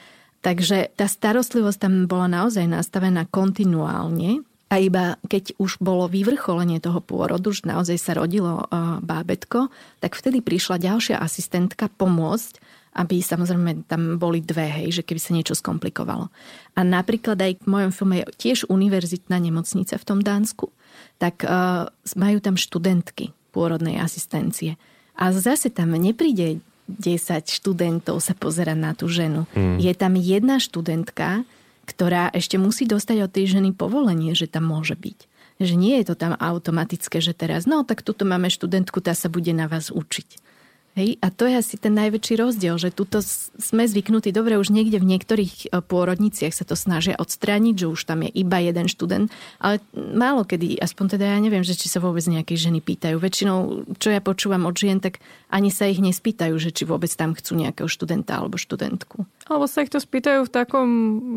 Takže 0.40 0.96
tá 0.96 1.04
starostlivosť 1.04 1.78
tam 1.78 1.94
bola 2.08 2.30
naozaj 2.30 2.64
nastavená 2.64 3.28
kontinuálne. 3.28 4.46
A 4.70 4.78
iba 4.78 5.18
keď 5.26 5.58
už 5.58 5.82
bolo 5.82 6.06
vyvrcholenie 6.06 6.78
toho 6.78 7.02
pôrodu, 7.02 7.50
že 7.50 7.66
naozaj 7.66 7.98
sa 7.98 8.14
rodilo 8.14 8.70
bábetko, 9.02 9.66
tak 9.98 10.14
vtedy 10.14 10.46
prišla 10.46 10.78
ďalšia 10.78 11.18
asistentka 11.18 11.90
pomôcť, 11.90 12.62
aby 12.94 13.22
samozrejme 13.22 13.86
tam 13.86 14.18
boli 14.18 14.42
dve, 14.42 14.66
hej, 14.66 15.02
že 15.02 15.06
keby 15.06 15.20
sa 15.22 15.34
niečo 15.34 15.54
skomplikovalo. 15.54 16.30
A 16.74 16.80
napríklad 16.82 17.38
aj 17.38 17.62
v 17.62 17.70
mojom 17.70 17.92
filme 17.94 18.22
je 18.22 18.50
tiež 18.50 18.66
univerzitná 18.66 19.38
nemocnica 19.38 19.94
v 19.94 20.06
tom 20.06 20.18
Dánsku, 20.22 20.70
tak 21.18 21.46
uh, 21.46 21.86
majú 22.18 22.38
tam 22.42 22.58
študentky 22.58 23.30
pôrodnej 23.54 23.98
asistencie. 23.98 24.74
A 25.20 25.36
zase 25.36 25.68
tam 25.68 25.92
nepríde 25.92 26.64
10 26.88 27.46
študentov 27.46 28.18
sa 28.18 28.34
pozerať 28.34 28.78
na 28.80 28.92
tú 28.96 29.06
ženu. 29.06 29.46
Mm. 29.54 29.78
Je 29.78 29.92
tam 29.94 30.18
jedna 30.18 30.56
študentka, 30.58 31.46
ktorá 31.86 32.32
ešte 32.34 32.58
musí 32.58 32.88
dostať 32.88 33.28
od 33.28 33.30
tej 33.30 33.60
ženy 33.60 33.70
povolenie, 33.76 34.34
že 34.34 34.50
tam 34.50 34.66
môže 34.66 34.98
byť. 34.98 35.18
Že 35.60 35.74
nie 35.76 36.00
je 36.00 36.04
to 36.10 36.14
tam 36.16 36.32
automatické, 36.34 37.20
že 37.20 37.36
teraz, 37.36 37.68
no 37.68 37.84
tak 37.84 38.00
tuto 38.00 38.24
máme 38.24 38.48
študentku, 38.48 38.98
tá 39.04 39.12
sa 39.12 39.28
bude 39.28 39.52
na 39.52 39.68
vás 39.68 39.92
učiť. 39.92 40.49
Hej, 40.98 41.22
a 41.22 41.30
to 41.30 41.46
je 41.46 41.54
asi 41.54 41.78
ten 41.78 41.94
najväčší 41.94 42.34
rozdiel, 42.34 42.74
že 42.74 42.90
tuto 42.90 43.22
sme 43.22 43.86
zvyknutí, 43.86 44.34
dobre, 44.34 44.58
už 44.58 44.74
niekde 44.74 44.98
v 44.98 45.06
niektorých 45.06 45.70
e, 45.70 45.78
pôrodniciach 45.86 46.50
sa 46.50 46.66
to 46.66 46.74
snažia 46.74 47.14
odstrániť, 47.14 47.74
že 47.78 47.86
už 47.86 48.10
tam 48.10 48.26
je 48.26 48.30
iba 48.34 48.58
jeden 48.58 48.90
študent, 48.90 49.30
ale 49.62 49.78
málo 49.94 50.42
kedy, 50.42 50.82
aspoň 50.82 51.14
teda 51.14 51.30
ja 51.30 51.38
neviem, 51.38 51.62
že 51.62 51.78
či 51.78 51.86
sa 51.86 52.02
vôbec 52.02 52.26
nejaké 52.26 52.58
ženy 52.58 52.82
pýtajú. 52.82 53.22
Väčšinou, 53.22 53.86
čo 54.02 54.10
ja 54.10 54.18
počúvam 54.18 54.66
od 54.66 54.74
žien, 54.74 54.98
tak 54.98 55.22
ani 55.50 55.74
sa 55.74 55.90
ich 55.90 55.98
nespýtajú, 55.98 56.54
že 56.62 56.70
či 56.70 56.86
vôbec 56.86 57.10
tam 57.10 57.34
chcú 57.34 57.58
nejakého 57.58 57.90
študenta 57.90 58.38
alebo 58.38 58.54
študentku. 58.54 59.26
Alebo 59.50 59.66
sa 59.66 59.82
ich 59.82 59.90
to 59.90 59.98
spýtajú 59.98 60.46
v 60.46 60.54
takom 60.54 60.88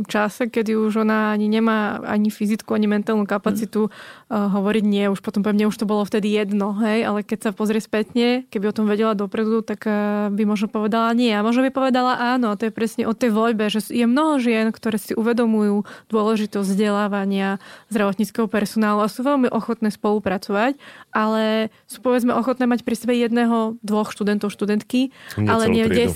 čase, 0.06 0.54
kedy 0.54 0.78
už 0.78 1.02
ona 1.02 1.34
ani 1.34 1.50
nemá 1.50 1.98
ani 2.06 2.30
fyzickú, 2.30 2.78
ani 2.78 2.86
mentálnu 2.86 3.26
kapacitu 3.26 3.90
mm. 3.90 4.54
hovoriť 4.54 4.86
nie. 4.86 5.10
Už 5.10 5.26
potom 5.26 5.42
pre 5.42 5.58
mňa 5.58 5.66
už 5.66 5.82
to 5.82 5.90
bolo 5.90 6.06
vtedy 6.06 6.30
jedno, 6.30 6.78
hej, 6.86 7.10
ale 7.10 7.26
keď 7.26 7.50
sa 7.50 7.52
pozrie 7.58 7.82
spätne, 7.82 8.46
keby 8.54 8.70
o 8.70 8.78
tom 8.78 8.86
vedela 8.86 9.18
dopredu, 9.18 9.66
tak 9.66 9.90
uh, 9.90 10.30
by 10.30 10.44
možno 10.46 10.70
povedala 10.70 11.10
nie. 11.18 11.34
A 11.34 11.42
možno 11.42 11.66
by 11.66 11.74
povedala 11.74 12.38
áno. 12.38 12.54
A 12.54 12.58
to 12.58 12.70
je 12.70 12.74
presne 12.76 13.10
o 13.10 13.18
tej 13.18 13.34
voľbe, 13.34 13.66
že 13.74 13.82
je 13.90 14.06
mnoho 14.06 14.38
žien, 14.38 14.70
ktoré 14.70 15.02
si 15.02 15.18
uvedomujú 15.18 15.90
dôležitosť 16.14 16.70
vzdelávania 16.70 17.58
zdravotníckého 17.90 18.46
personálu 18.46 19.02
a 19.02 19.10
sú 19.10 19.26
veľmi 19.26 19.50
ochotné 19.50 19.90
spolupracovať, 19.90 20.78
ale 21.10 21.74
sú 21.90 22.06
povedzme 22.06 22.38
ochotné 22.38 22.70
mať 22.70 22.86
pri 22.86 22.94
sebe 22.94 23.18
jedného, 23.18 23.82
dvoch 23.82 24.03
študentov, 24.12 24.52
študentky, 24.52 25.14
nie 25.40 25.48
ale 25.48 25.72
nie 25.72 25.86
10. 25.88 26.12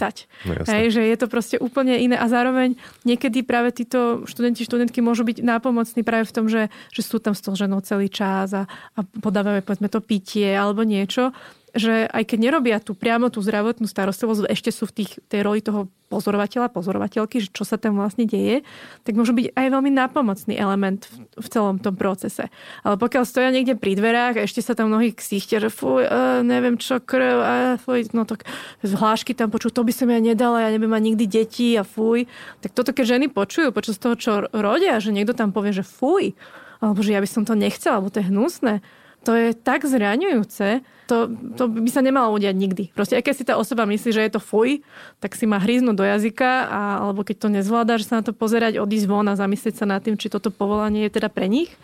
No, 0.49 0.65
hej, 0.67 0.91
že 0.91 1.01
je 1.05 1.15
to 1.15 1.27
proste 1.31 1.55
úplne 1.61 1.95
iné. 1.95 2.19
A 2.19 2.27
zároveň 2.27 2.75
niekedy 3.07 3.45
práve 3.45 3.71
títo 3.71 4.27
študenti, 4.27 4.67
študentky 4.67 4.99
môžu 4.99 5.23
byť 5.23 5.45
nápomocní 5.45 6.03
práve 6.03 6.27
v 6.27 6.33
tom, 6.35 6.45
že, 6.51 6.67
že 6.91 7.01
sú 7.05 7.21
tam 7.23 7.37
s 7.37 7.45
tou 7.45 7.55
ženou 7.55 7.79
celý 7.85 8.11
čas 8.11 8.51
a, 8.51 8.67
a 8.67 8.99
podávajú 9.23 9.63
povedzme 9.63 9.87
to 9.87 10.03
pitie 10.03 10.51
alebo 10.51 10.83
niečo 10.83 11.31
že 11.77 12.09
aj 12.09 12.23
keď 12.27 12.37
nerobia 12.51 12.77
tú 12.81 12.97
priamo 12.97 13.29
tú 13.29 13.39
zdravotnú 13.39 13.85
starostlivosť, 13.85 14.49
ešte 14.49 14.69
sú 14.73 14.89
v 14.89 15.03
tých, 15.03 15.11
tej 15.29 15.41
roli 15.45 15.61
toho 15.61 15.87
pozorovateľa, 16.07 16.71
pozorovateľky, 16.71 17.43
že 17.43 17.49
čo 17.51 17.67
sa 17.67 17.75
tam 17.75 17.99
vlastne 17.99 18.23
deje, 18.23 18.63
tak 19.03 19.19
môžu 19.19 19.35
byť 19.35 19.53
aj 19.53 19.67
veľmi 19.67 19.91
nápomocný 19.91 20.55
element 20.55 21.03
v, 21.03 21.27
v 21.35 21.47
celom 21.51 21.77
tom 21.83 21.99
procese. 21.99 22.47
Ale 22.81 22.95
pokiaľ 22.95 23.23
stoja 23.27 23.51
niekde 23.51 23.75
pri 23.75 23.99
dverách 23.99 24.39
a 24.39 24.45
ešte 24.47 24.63
sa 24.63 24.71
tam 24.71 24.87
mnohí 24.87 25.11
ksichtia, 25.11 25.59
že 25.59 25.67
fuj, 25.67 26.07
uh, 26.07 26.41
neviem 26.47 26.79
čo, 26.79 27.03
krv, 27.03 27.37
uh, 27.43 27.75
fuj, 27.83 28.07
no 28.15 28.23
tak 28.23 28.47
hlášky 28.83 29.35
tam 29.35 29.51
počujú, 29.51 29.75
to 29.75 29.83
by 29.83 29.91
som 29.91 30.07
ja 30.07 30.19
nedala, 30.23 30.63
ja 30.63 30.71
nebudem 30.71 30.95
mať 30.95 31.03
nikdy 31.03 31.25
deti 31.27 31.69
a 31.75 31.83
fuj. 31.83 32.23
Tak 32.63 32.71
toto, 32.71 32.95
keď 32.95 33.19
ženy 33.19 33.27
počujú 33.27 33.75
počas 33.75 33.99
toho, 33.99 34.15
čo 34.15 34.47
rodia, 34.55 35.03
že 35.03 35.11
niekto 35.11 35.35
tam 35.35 35.51
povie, 35.51 35.75
že 35.75 35.83
fuj, 35.83 36.31
alebo 36.79 37.03
že 37.03 37.13
ja 37.13 37.19
by 37.19 37.29
som 37.29 37.43
to 37.43 37.57
nechcela, 37.57 37.99
alebo 37.99 38.13
to 38.13 38.23
je 38.23 38.29
hnusné, 38.31 38.79
to 39.27 39.35
je 39.35 39.51
tak 39.51 39.83
zraňujúce, 39.83 40.87
to, 41.11 41.27
to 41.59 41.67
by 41.67 41.91
sa 41.91 41.99
nemalo 41.99 42.31
udiať 42.31 42.55
nikdy. 42.55 42.83
Proste, 42.95 43.19
aj 43.19 43.27
keď 43.27 43.35
si 43.35 43.43
tá 43.43 43.59
osoba 43.59 43.83
myslí, 43.83 44.15
že 44.15 44.23
je 44.23 44.31
to 44.31 44.39
fuj, 44.39 44.79
tak 45.19 45.35
si 45.35 45.43
má 45.43 45.59
hryznúť 45.59 45.99
do 45.99 46.07
jazyka, 46.07 46.47
a, 46.71 46.81
alebo 47.03 47.27
keď 47.27 47.35
to 47.43 47.47
nezvláda, 47.51 47.99
že 47.99 48.07
sa 48.07 48.19
na 48.19 48.23
to 48.23 48.31
pozerať, 48.31 48.79
odísť 48.79 49.07
von 49.11 49.27
a 49.27 49.35
zamyslieť 49.35 49.83
sa 49.83 49.85
nad 49.87 49.99
tým, 49.99 50.15
či 50.15 50.31
toto 50.31 50.47
povolanie 50.47 51.11
je 51.11 51.19
teda 51.19 51.27
pre 51.27 51.51
nich. 51.51 51.75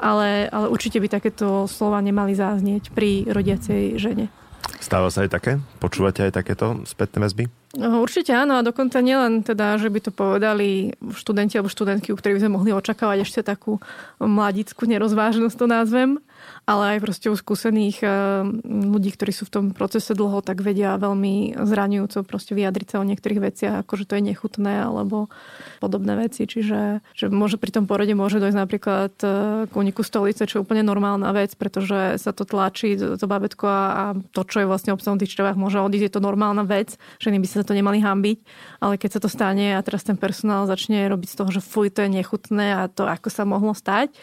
Ale, 0.00 0.48
ale 0.48 0.70
určite 0.70 1.02
by 1.02 1.10
takéto 1.10 1.66
slova 1.68 1.98
nemali 2.00 2.32
záznieť 2.32 2.94
pri 2.94 3.28
rodiacej 3.28 3.98
žene. 4.00 4.32
Stáva 4.78 5.10
sa 5.10 5.26
aj 5.26 5.30
také? 5.34 5.52
Počúvate 5.82 6.22
aj 6.22 6.38
takéto 6.38 6.86
spätné 6.86 7.18
väzby? 7.18 7.44
No, 7.76 8.00
určite 8.00 8.30
áno 8.30 8.56
a 8.56 8.64
dokonca 8.64 9.02
nielen 9.02 9.42
teda, 9.42 9.76
že 9.76 9.90
by 9.90 10.00
to 10.00 10.10
povedali 10.14 10.94
študenti 11.12 11.58
alebo 11.58 11.72
študentky, 11.72 12.14
u 12.14 12.16
ktorých 12.16 12.36
by 12.38 12.42
sme 12.46 12.56
mohli 12.56 12.70
očakávať 12.70 13.26
ešte 13.26 13.40
takú 13.42 13.82
mladickú 14.22 14.86
nerozvážnosť 14.86 15.56
to 15.58 15.66
názvem, 15.66 16.10
ale 16.68 16.96
aj 16.96 16.98
proste 17.00 17.26
u 17.32 17.36
skúsených 17.36 18.04
eh, 18.04 18.10
ľudí, 18.64 19.16
ktorí 19.16 19.32
sú 19.32 19.48
v 19.48 19.52
tom 19.52 19.64
procese 19.72 20.12
dlho, 20.12 20.44
tak 20.44 20.60
vedia 20.60 21.00
veľmi 21.00 21.56
zraňujúco 21.56 22.28
proste 22.28 22.52
vyjadriť 22.52 22.88
sa 22.92 22.96
o 23.00 23.08
niektorých 23.08 23.40
veciach, 23.40 23.74
ako 23.84 23.92
že 23.96 24.04
to 24.04 24.20
je 24.20 24.22
nechutné 24.28 24.84
alebo 24.84 25.32
podobné 25.80 26.16
veci. 26.16 26.44
Čiže 26.44 27.00
že 27.16 27.24
môže 27.32 27.56
pri 27.56 27.72
tom 27.72 27.84
porode 27.88 28.12
môže 28.12 28.36
dojsť 28.36 28.58
napríklad 28.58 29.12
eh, 29.24 29.30
k 29.64 29.72
úniku 29.72 30.04
stolice, 30.04 30.48
čo 30.48 30.60
je 30.60 30.64
úplne 30.64 30.84
normálna 30.84 31.32
vec, 31.32 31.56
pretože 31.56 32.16
sa 32.20 32.32
to 32.32 32.44
tlačí, 32.44 32.96
to 32.96 33.26
babetko 33.28 33.64
a, 33.64 33.84
a 33.88 34.04
to, 34.32 34.44
čo 34.44 34.64
je 34.64 34.70
vlastne 34.70 34.92
obsahom 34.92 35.16
tých 35.16 35.32
črevách, 35.32 35.56
môže 35.56 35.80
odísť, 35.80 36.04
je 36.08 36.14
to 36.16 36.20
normálna 36.20 36.64
vec, 36.68 36.96
že 37.20 37.28
by 37.32 37.48
sa 37.48 37.62
sa 37.62 37.66
to 37.66 37.74
nemali 37.74 37.98
hambiť, 37.98 38.38
ale 38.78 38.94
keď 39.00 39.18
sa 39.18 39.20
to 39.22 39.28
stane 39.30 39.74
a 39.74 39.80
teraz 39.82 40.06
ten 40.06 40.14
personál 40.14 40.70
začne 40.70 41.10
robiť 41.10 41.28
z 41.34 41.36
toho, 41.38 41.50
že 41.50 41.64
fuj, 41.64 41.90
to 41.90 42.06
je 42.06 42.10
nechutné 42.10 42.66
a 42.74 42.82
to 42.86 43.06
ako 43.06 43.28
sa 43.30 43.42
mohlo 43.42 43.74
stať, 43.74 44.14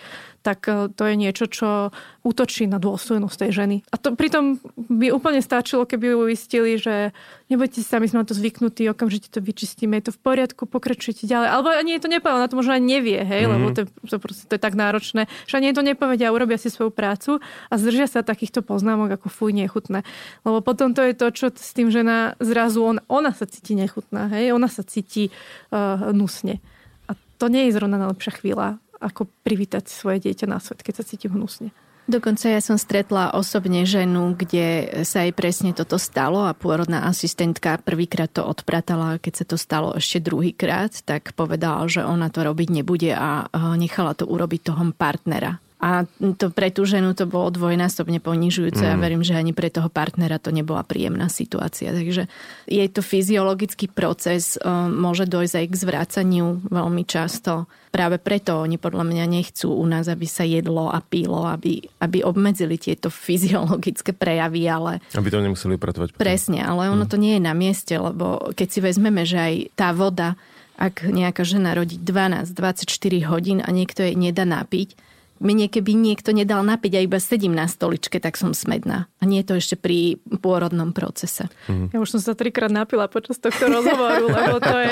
tak 0.45 0.69
e, 0.69 0.93
to 0.93 1.03
je 1.09 1.15
niečo, 1.17 1.49
čo 1.49 1.89
útočí 2.21 2.69
na 2.69 2.77
dôstojnosť 2.77 3.37
tej 3.41 3.51
ženy. 3.51 3.75
A 3.89 3.97
to 3.97 4.13
pritom 4.13 4.61
by 4.77 5.09
úplne 5.09 5.41
stačilo, 5.41 5.89
keby 5.89 6.13
ju 6.13 6.17
uistili, 6.29 6.77
že 6.77 7.17
nebojte 7.49 7.81
sa, 7.81 7.97
my 7.97 8.05
sme 8.05 8.21
na 8.21 8.29
to 8.29 8.37
zvyknutí, 8.37 8.85
okamžite 8.85 9.33
to 9.33 9.41
vyčistíme, 9.41 9.97
je 9.97 10.09
to 10.09 10.13
v 10.13 10.21
poriadku, 10.21 10.69
pokračujte 10.69 11.25
ďalej. 11.25 11.49
Alebo 11.49 11.73
ani 11.73 11.97
je 11.97 12.01
to 12.05 12.09
nepovedal, 12.13 12.45
na 12.45 12.49
to 12.49 12.57
možno 12.61 12.77
aj 12.77 12.83
nevie, 12.85 13.25
hej, 13.25 13.49
mm-hmm. 13.49 13.53
lebo 13.57 13.67
to, 13.73 13.81
to, 14.05 14.15
proste, 14.21 14.45
to 14.45 14.53
je 14.57 14.61
tak 14.61 14.77
náročné, 14.77 15.25
že 15.49 15.57
ani 15.57 15.73
je 15.73 15.75
to 15.77 15.83
nepovedia, 15.85 16.29
urobia 16.29 16.61
si 16.61 16.69
svoju 16.69 16.93
prácu 16.93 17.41
a 17.69 17.73
zdržia 17.77 18.05
sa 18.05 18.21
takýchto 18.21 18.61
poznámok 18.61 19.17
ako 19.17 19.33
fuj, 19.33 19.51
nechutné. 19.57 20.05
Lebo 20.45 20.61
potom 20.61 20.93
to 20.93 21.01
je 21.01 21.17
to, 21.17 21.27
čo 21.33 21.49
s 21.49 21.73
tým 21.73 21.89
žena 21.89 22.37
zrazu, 22.37 22.85
on, 22.85 23.01
ona 23.09 23.33
sa 23.33 23.49
cíti 23.49 23.73
nechutná, 23.73 24.29
hej, 24.29 24.53
ona 24.53 24.69
sa 24.69 24.85
cíti 24.85 25.33
uh, 25.73 26.13
hnusne. 26.13 26.61
A 27.05 27.17
to 27.37 27.49
nie 27.49 27.69
je 27.69 27.77
zrovna 27.77 27.97
najlepšia 28.01 28.41
chvíľa 28.41 28.81
ako 28.99 29.27
privítať 29.43 29.87
svoje 29.87 30.23
dieťa 30.29 30.45
na 30.47 30.59
svet, 30.61 30.83
keď 30.83 31.01
sa 31.01 31.07
cíti 31.07 31.27
hnusne. 31.27 31.73
Dokonca 32.05 32.53
ja 32.53 32.61
som 32.61 32.77
stretla 32.77 33.33
osobne 33.33 33.81
ženu, 33.81 34.37
kde 34.37 35.01
sa 35.01 35.25
jej 35.25 35.33
presne 35.33 35.73
toto 35.73 35.97
stalo 35.97 36.45
a 36.45 36.53
pôrodná 36.53 37.09
asistentka 37.09 37.81
prvýkrát 37.81 38.29
to 38.29 38.45
odpratala, 38.45 39.17
keď 39.17 39.33
sa 39.41 39.45
to 39.49 39.57
stalo 39.57 39.89
ešte 39.97 40.21
druhýkrát, 40.21 41.01
tak 41.01 41.33
povedala, 41.33 41.89
že 41.89 42.05
ona 42.05 42.29
to 42.29 42.45
robiť 42.45 42.69
nebude 42.69 43.09
a 43.09 43.49
nechala 43.73 44.13
to 44.13 44.29
urobiť 44.29 44.69
toho 44.69 44.85
partnera. 44.93 45.57
A 45.75 46.07
to 46.39 46.47
pre 46.55 46.71
tú 46.71 46.87
ženu 46.87 47.11
to 47.11 47.27
bolo 47.27 47.51
dvojnásobne 47.51 48.23
ponižujúce 48.23 48.79
mm. 48.79 48.91
a 48.95 48.95
verím, 48.95 49.27
že 49.27 49.35
ani 49.35 49.51
pre 49.51 49.67
toho 49.67 49.91
partnera 49.91 50.39
to 50.39 50.55
nebola 50.55 50.87
príjemná 50.87 51.27
situácia. 51.27 51.91
Takže 51.91 52.31
je 52.65 52.85
to 52.87 53.03
fyziologický 53.03 53.91
proces, 53.91 54.55
môže 54.89 55.27
dojsť 55.27 55.55
aj 55.59 55.65
k 55.67 55.75
zvrácaniu 55.75 56.63
veľmi 56.71 57.03
často. 57.03 57.67
Práve 57.91 58.23
preto 58.23 58.63
oni 58.63 58.79
podľa 58.79 59.03
mňa 59.03 59.25
nechcú 59.27 59.75
u 59.75 59.83
nás, 59.83 60.07
aby 60.07 60.23
sa 60.23 60.47
jedlo 60.47 60.87
a 60.87 61.03
pílo, 61.03 61.43
aby, 61.43 61.83
aby 61.99 62.23
obmedzili 62.23 62.79
tieto 62.79 63.11
fyziologické 63.11 64.15
prejavy, 64.15 64.63
ale... 64.71 65.03
Aby 65.11 65.27
to 65.27 65.43
nemuseli 65.43 65.75
upratovať. 65.75 66.15
Presne, 66.15 66.63
ale 66.63 66.87
ono 66.87 67.03
mm. 67.03 67.11
to 67.11 67.19
nie 67.19 67.35
je 67.35 67.43
na 67.43 67.51
mieste, 67.51 67.93
lebo 67.99 68.51
keď 68.55 68.67
si 68.71 68.79
vezmeme, 68.79 69.27
že 69.27 69.37
aj 69.37 69.53
tá 69.75 69.91
voda, 69.91 70.39
ak 70.75 71.07
nejaká 71.07 71.43
žena 71.47 71.71
rodí 71.71 71.95
12-24 71.99 72.87
hodín 73.31 73.59
a 73.63 73.69
niekto 73.71 74.03
jej 74.03 74.15
nedá 74.15 74.43
napiť, 74.43 75.04
mne 75.43 75.67
keby 75.67 75.91
niekto 75.95 76.31
nedal 76.31 76.63
napiť 76.63 76.95
a 76.95 77.03
iba 77.03 77.19
sedím 77.19 77.51
na 77.51 77.67
stoličke, 77.67 78.23
tak 78.23 78.39
som 78.39 78.55
smedná. 78.55 79.11
A 79.19 79.23
nie 79.27 79.43
je 79.43 79.47
to 79.51 79.55
ešte 79.59 79.75
pri 79.75 80.15
pôrodnom 80.39 80.95
procese. 80.95 81.51
Mm. 81.67 81.91
Ja 81.91 81.97
už 81.99 82.15
som 82.15 82.21
sa 82.23 82.33
trikrát 82.37 82.71
napila 82.71 83.11
počas 83.11 83.35
tohto 83.39 83.67
rozhovoru, 83.67 84.31
lebo 84.37 84.57
to 84.63 84.75
je... 84.79 84.91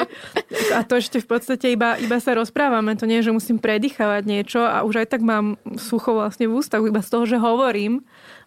A 0.75 0.83
to 0.83 0.99
ešte 0.99 1.23
v 1.23 1.27
podstate 1.27 1.71
iba, 1.71 1.95
iba 1.95 2.19
sa 2.19 2.35
rozprávame. 2.35 2.99
To 2.99 3.07
nie 3.07 3.23
je, 3.23 3.31
že 3.31 3.35
musím 3.35 3.57
predýchavať 3.57 4.23
niečo 4.27 4.61
a 4.67 4.83
už 4.83 5.05
aj 5.05 5.07
tak 5.15 5.21
mám 5.23 5.55
sucho 5.79 6.11
vlastne 6.11 6.51
v 6.51 6.59
ústach 6.59 6.83
iba 6.83 6.99
z 6.99 7.09
toho, 7.09 7.23
že 7.23 7.37
hovorím 7.39 8.03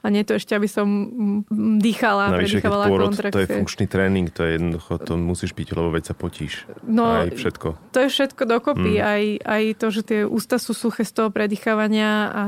a 0.07 0.11
nie 0.15 0.23
to 0.23 0.39
ešte, 0.39 0.55
aby 0.55 0.71
som 0.71 0.87
dýchala, 1.83 2.31
Navyše, 2.31 2.63
keď 2.63 2.71
pôrod, 2.87 3.11
to 3.11 3.43
je 3.43 3.51
funkčný 3.51 3.91
tréning, 3.91 4.31
to 4.31 4.47
je 4.47 4.55
jednoducho, 4.55 5.03
to 5.03 5.19
musíš 5.19 5.51
piť, 5.51 5.75
lebo 5.75 5.91
veď 5.91 6.05
sa 6.07 6.15
potíš. 6.15 6.63
No, 6.87 7.27
aj 7.27 7.35
všetko. 7.35 7.69
To 7.91 7.99
je 7.99 8.09
všetko 8.15 8.43
dokopy, 8.47 9.03
mm. 9.03 9.03
aj, 9.03 9.23
aj 9.43 9.63
to, 9.83 9.87
že 9.91 10.03
tie 10.07 10.21
ústa 10.23 10.63
sú 10.63 10.79
suché 10.79 11.03
z 11.03 11.11
toho 11.11 11.35
predýchavania 11.35 12.11
a 12.31 12.45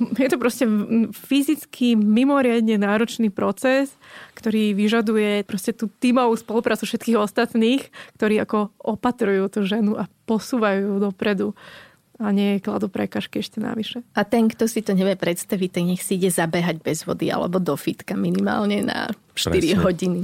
je 0.00 0.28
to 0.32 0.40
proste 0.40 0.64
fyzicky 1.12 1.94
mimoriadne 1.94 2.80
náročný 2.80 3.28
proces, 3.30 3.92
ktorý 4.34 4.72
vyžaduje 4.72 5.44
proste 5.44 5.76
tú 5.76 5.92
tímovú 6.00 6.34
spoluprácu 6.34 6.88
všetkých 6.88 7.20
ostatných, 7.20 7.82
ktorí 8.16 8.40
ako 8.42 8.72
opatrujú 8.80 9.44
tú 9.52 9.60
ženu 9.62 10.00
a 10.00 10.08
posúvajú 10.24 10.80
ju 10.88 10.96
dopredu 10.98 11.48
a 12.20 12.28
nie 12.36 12.60
kladú 12.60 12.92
prekažky 12.92 13.40
ešte 13.40 13.58
navyše. 13.58 14.04
A 14.12 14.28
ten, 14.28 14.46
kto 14.46 14.68
si 14.68 14.84
to 14.84 14.92
nevie 14.92 15.16
predstaviť, 15.16 15.68
ten 15.72 15.88
nech 15.88 16.04
si 16.04 16.20
ide 16.20 16.28
zabehať 16.28 16.84
bez 16.84 17.08
vody 17.08 17.32
alebo 17.32 17.56
do 17.56 17.72
fitka 17.80 18.12
minimálne 18.12 18.84
na 18.84 19.08
4 19.32 19.56
Presne. 19.56 19.76
hodiny. 19.80 20.20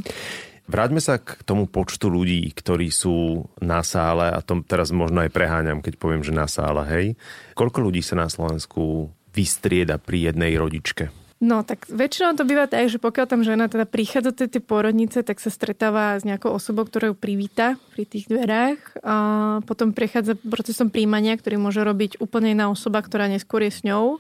Vráťme 0.67 0.99
sa 0.99 1.23
k 1.23 1.41
tomu 1.47 1.71
počtu 1.71 2.11
ľudí, 2.11 2.43
ktorí 2.51 2.91
sú 2.91 3.47
na 3.63 3.87
sále 3.87 4.29
a 4.29 4.43
tom 4.43 4.67
teraz 4.67 4.91
možno 4.91 5.23
aj 5.23 5.31
preháňam, 5.31 5.79
keď 5.79 5.95
poviem, 5.95 6.27
že 6.27 6.35
na 6.35 6.51
sále, 6.51 6.83
hej. 6.91 7.07
Koľko 7.55 7.87
ľudí 7.87 8.03
sa 8.03 8.19
na 8.19 8.27
Slovensku 8.27 9.15
vystrieda 9.31 10.03
pri 10.03 10.35
jednej 10.35 10.59
rodičke? 10.59 11.26
No, 11.37 11.61
tak 11.61 11.84
väčšinou 11.93 12.32
to 12.32 12.49
býva 12.49 12.64
tak, 12.64 12.89
že 12.89 12.97
pokiaľ 12.97 13.26
tam 13.28 13.45
žena 13.45 13.68
teda 13.68 13.84
prichádza 13.84 14.32
do 14.32 14.49
tej 14.49 14.64
porodnice, 14.64 15.20
tak 15.20 15.37
sa 15.37 15.53
stretáva 15.53 16.16
s 16.16 16.24
nejakou 16.24 16.49
osobou, 16.49 16.89
ktorá 16.89 17.12
ju 17.12 17.16
privíta 17.16 17.76
pri 17.93 18.09
tých 18.09 18.24
dverách. 18.32 18.80
A 19.05 19.14
potom 19.68 19.93
prechádza 19.93 20.32
procesom 20.41 20.89
príjmania, 20.89 21.37
ktorý 21.37 21.61
môže 21.61 21.84
robiť 21.84 22.24
úplne 22.24 22.57
iná 22.57 22.72
osoba, 22.72 23.05
ktorá 23.05 23.28
neskôr 23.28 23.68
je 23.68 23.72
s 23.76 23.84
ňou. 23.84 24.16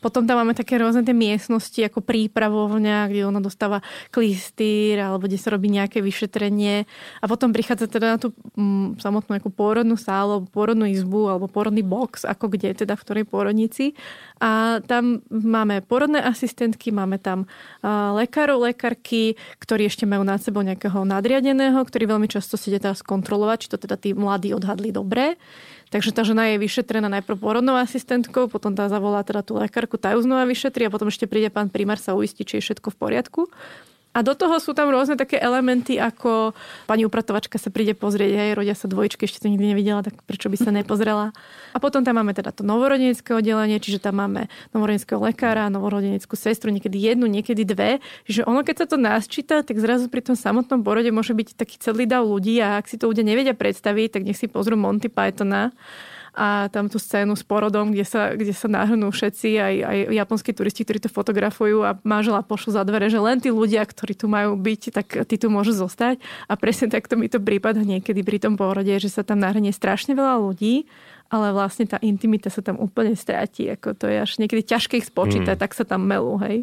Potom 0.00 0.24
tam 0.24 0.42
máme 0.42 0.52
také 0.52 0.76
rôzne 0.76 1.02
tie 1.02 1.16
miestnosti 1.16 1.80
ako 1.82 2.04
prípravovňa, 2.04 3.08
kde 3.10 3.22
ona 3.26 3.40
dostáva 3.42 3.80
klistýr 4.12 5.00
alebo 5.02 5.26
kde 5.26 5.38
sa 5.40 5.52
robí 5.52 5.68
nejaké 5.72 6.00
vyšetrenie 6.04 6.84
a 7.20 7.24
potom 7.24 7.50
prichádza 7.50 7.88
teda 7.88 8.16
na 8.16 8.18
tú 8.20 8.32
mm, 8.56 9.00
samotnú 9.00 9.36
ako 9.36 9.48
pôrodnú 9.52 9.96
sálu 9.98 10.44
pôrodnú 10.48 10.86
izbu 10.86 11.32
alebo 11.32 11.46
pôrodný 11.50 11.80
box, 11.80 12.24
ako 12.24 12.52
kde 12.52 12.76
teda 12.76 12.94
v 12.94 13.02
ktorej 13.02 13.24
pôrodnici 13.24 13.96
a 14.36 14.84
tam 14.84 15.24
máme 15.32 15.80
porodné 15.80 16.20
asistentky, 16.20 16.92
máme 16.92 17.16
tam 17.16 17.48
lekárov, 18.20 18.68
lekárky, 18.68 19.40
ktorí 19.62 19.88
ešte 19.88 20.04
majú 20.04 20.28
nad 20.28 20.40
sebou 20.44 20.60
nejakého 20.60 21.08
nadriadeného, 21.08 21.80
ktorí 21.80 22.04
veľmi 22.04 22.28
často 22.28 22.60
si 22.60 22.68
teda 22.68 22.92
skontrolovať, 22.92 23.56
či 23.64 23.68
to 23.72 23.78
teda 23.80 23.96
tí 23.96 24.12
mladí 24.12 24.52
odhadli 24.52 24.92
dobre. 24.92 25.40
Takže 25.86 26.10
tá 26.10 26.26
žena 26.26 26.50
je 26.50 26.58
vyšetrená 26.58 27.06
najprv 27.06 27.38
porodnou 27.38 27.78
asistentkou, 27.78 28.50
potom 28.50 28.74
tá 28.74 28.90
zavolá 28.90 29.22
teda 29.22 29.46
tú 29.46 29.54
lekárku, 29.54 29.94
tá 29.94 30.18
ju 30.18 30.20
znova 30.26 30.42
vyšetrí 30.42 30.86
a 30.86 30.92
potom 30.92 31.06
ešte 31.06 31.30
príde 31.30 31.46
pán 31.46 31.70
primár 31.70 32.02
sa 32.02 32.18
uistí, 32.18 32.42
či 32.42 32.58
je 32.58 32.64
všetko 32.66 32.90
v 32.90 32.96
poriadku. 32.98 33.40
A 34.16 34.24
do 34.24 34.32
toho 34.32 34.56
sú 34.56 34.72
tam 34.72 34.88
rôzne 34.88 35.20
také 35.20 35.36
elementy, 35.36 36.00
ako 36.00 36.56
pani 36.88 37.04
upratovačka 37.04 37.60
sa 37.60 37.68
príde 37.68 37.92
pozrieť, 37.92 38.32
hej, 38.32 38.50
rodia 38.56 38.72
sa 38.72 38.88
dvojčky, 38.88 39.28
ešte 39.28 39.44
to 39.44 39.52
nikdy 39.52 39.76
nevidela, 39.76 40.00
tak 40.00 40.16
prečo 40.24 40.48
by 40.48 40.56
sa 40.56 40.72
nepozrela. 40.72 41.36
A 41.70 41.78
potom 41.78 42.00
tam 42.00 42.16
máme 42.16 42.32
teda 42.32 42.48
to 42.48 42.64
novorodenecké 42.64 43.36
oddelenie, 43.36 43.76
čiže 43.76 44.00
tam 44.00 44.24
máme 44.24 44.48
novorodeneckého 44.72 45.20
lekára, 45.20 45.68
novorodeneckú 45.68 46.32
sestru, 46.32 46.72
niekedy 46.72 46.96
jednu, 46.96 47.28
niekedy 47.28 47.68
dve. 47.68 48.00
Čiže 48.24 48.48
ono, 48.48 48.64
keď 48.64 48.76
sa 48.80 48.86
to 48.88 48.96
nás 48.96 49.28
číta, 49.28 49.60
tak 49.60 49.76
zrazu 49.76 50.08
pri 50.08 50.24
tom 50.24 50.32
samotnom 50.32 50.80
porode 50.80 51.12
môže 51.12 51.36
byť 51.36 51.52
taký 51.52 51.76
celý 51.76 52.08
dav 52.08 52.24
ľudí 52.24 52.56
a 52.64 52.80
ak 52.80 52.88
si 52.88 52.96
to 52.96 53.12
ľudia 53.12 53.20
nevedia 53.20 53.52
predstaviť, 53.52 54.16
tak 54.16 54.22
nech 54.24 54.40
si 54.40 54.48
pozrú 54.48 54.80
Monty 54.80 55.12
Pythona 55.12 55.76
a 56.36 56.68
tam 56.68 56.92
tú 56.92 57.00
scénu 57.00 57.32
s 57.32 57.40
porodom, 57.40 57.96
kde 57.96 58.04
sa, 58.04 58.36
kde 58.36 58.52
sa 58.52 58.68
nahrnú 58.68 59.08
všetci, 59.08 59.48
aj, 59.56 59.74
aj 59.80 59.98
japonskí 60.12 60.52
turisti, 60.52 60.84
ktorí 60.84 61.00
to 61.00 61.08
fotografujú 61.08 61.80
a 61.80 61.96
manžela 62.04 62.44
pošlu 62.44 62.76
za 62.76 62.84
dvere, 62.84 63.08
že 63.08 63.16
len 63.16 63.40
tí 63.40 63.48
ľudia, 63.48 63.80
ktorí 63.88 64.12
tu 64.12 64.28
majú 64.28 64.52
byť, 64.60 64.82
tak 64.92 65.06
tí 65.24 65.40
tu 65.40 65.48
môžu 65.48 65.72
zostať. 65.72 66.20
A 66.44 66.60
presne 66.60 66.92
takto 66.92 67.16
mi 67.16 67.32
to 67.32 67.40
prípada 67.40 67.80
niekedy 67.80 68.20
pri 68.20 68.36
tom 68.36 68.60
porode, 68.60 68.92
že 69.00 69.08
sa 69.08 69.24
tam 69.24 69.40
nahrnie 69.40 69.72
strašne 69.72 70.12
veľa 70.12 70.36
ľudí 70.44 70.84
ale 71.26 71.50
vlastne 71.50 71.90
tá 71.90 71.98
intimita 72.06 72.46
sa 72.46 72.62
tam 72.62 72.78
úplne 72.78 73.18
stratí. 73.18 73.66
Ako 73.66 73.98
to 73.98 74.06
je 74.06 74.22
až 74.22 74.38
niekedy 74.38 74.62
ťažké 74.62 75.02
ich 75.02 75.10
spočítať, 75.10 75.58
mm. 75.58 75.62
tak 75.62 75.74
sa 75.74 75.82
tam 75.82 76.06
melú, 76.06 76.38
hej. 76.38 76.62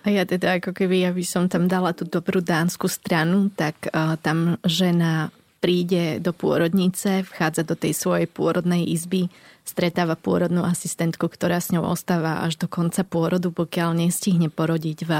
A 0.00 0.08
ja 0.08 0.24
teda 0.24 0.56
ako 0.56 0.72
keby, 0.72 1.04
ja 1.04 1.12
by 1.12 1.20
som 1.20 1.44
tam 1.52 1.68
dala 1.68 1.92
tú 1.92 2.08
dobrú 2.08 2.40
dánsku 2.40 2.88
stranu, 2.88 3.52
tak 3.52 3.76
uh, 3.92 4.16
tam 4.24 4.56
žena 4.64 5.28
príde 5.60 6.18
do 6.24 6.32
pôrodnice, 6.32 7.22
vchádza 7.28 7.68
do 7.68 7.76
tej 7.76 7.92
svojej 7.92 8.26
pôrodnej 8.26 8.88
izby, 8.88 9.28
stretáva 9.62 10.16
pôrodnú 10.16 10.64
asistentku, 10.64 11.28
ktorá 11.28 11.60
s 11.60 11.70
ňou 11.70 11.84
ostáva 11.84 12.40
až 12.42 12.56
do 12.56 12.66
konca 12.66 13.04
pôrodu, 13.04 13.52
pokiaľ 13.52 14.02
nestihne 14.02 14.48
porodiť 14.48 14.98
v 15.04 15.12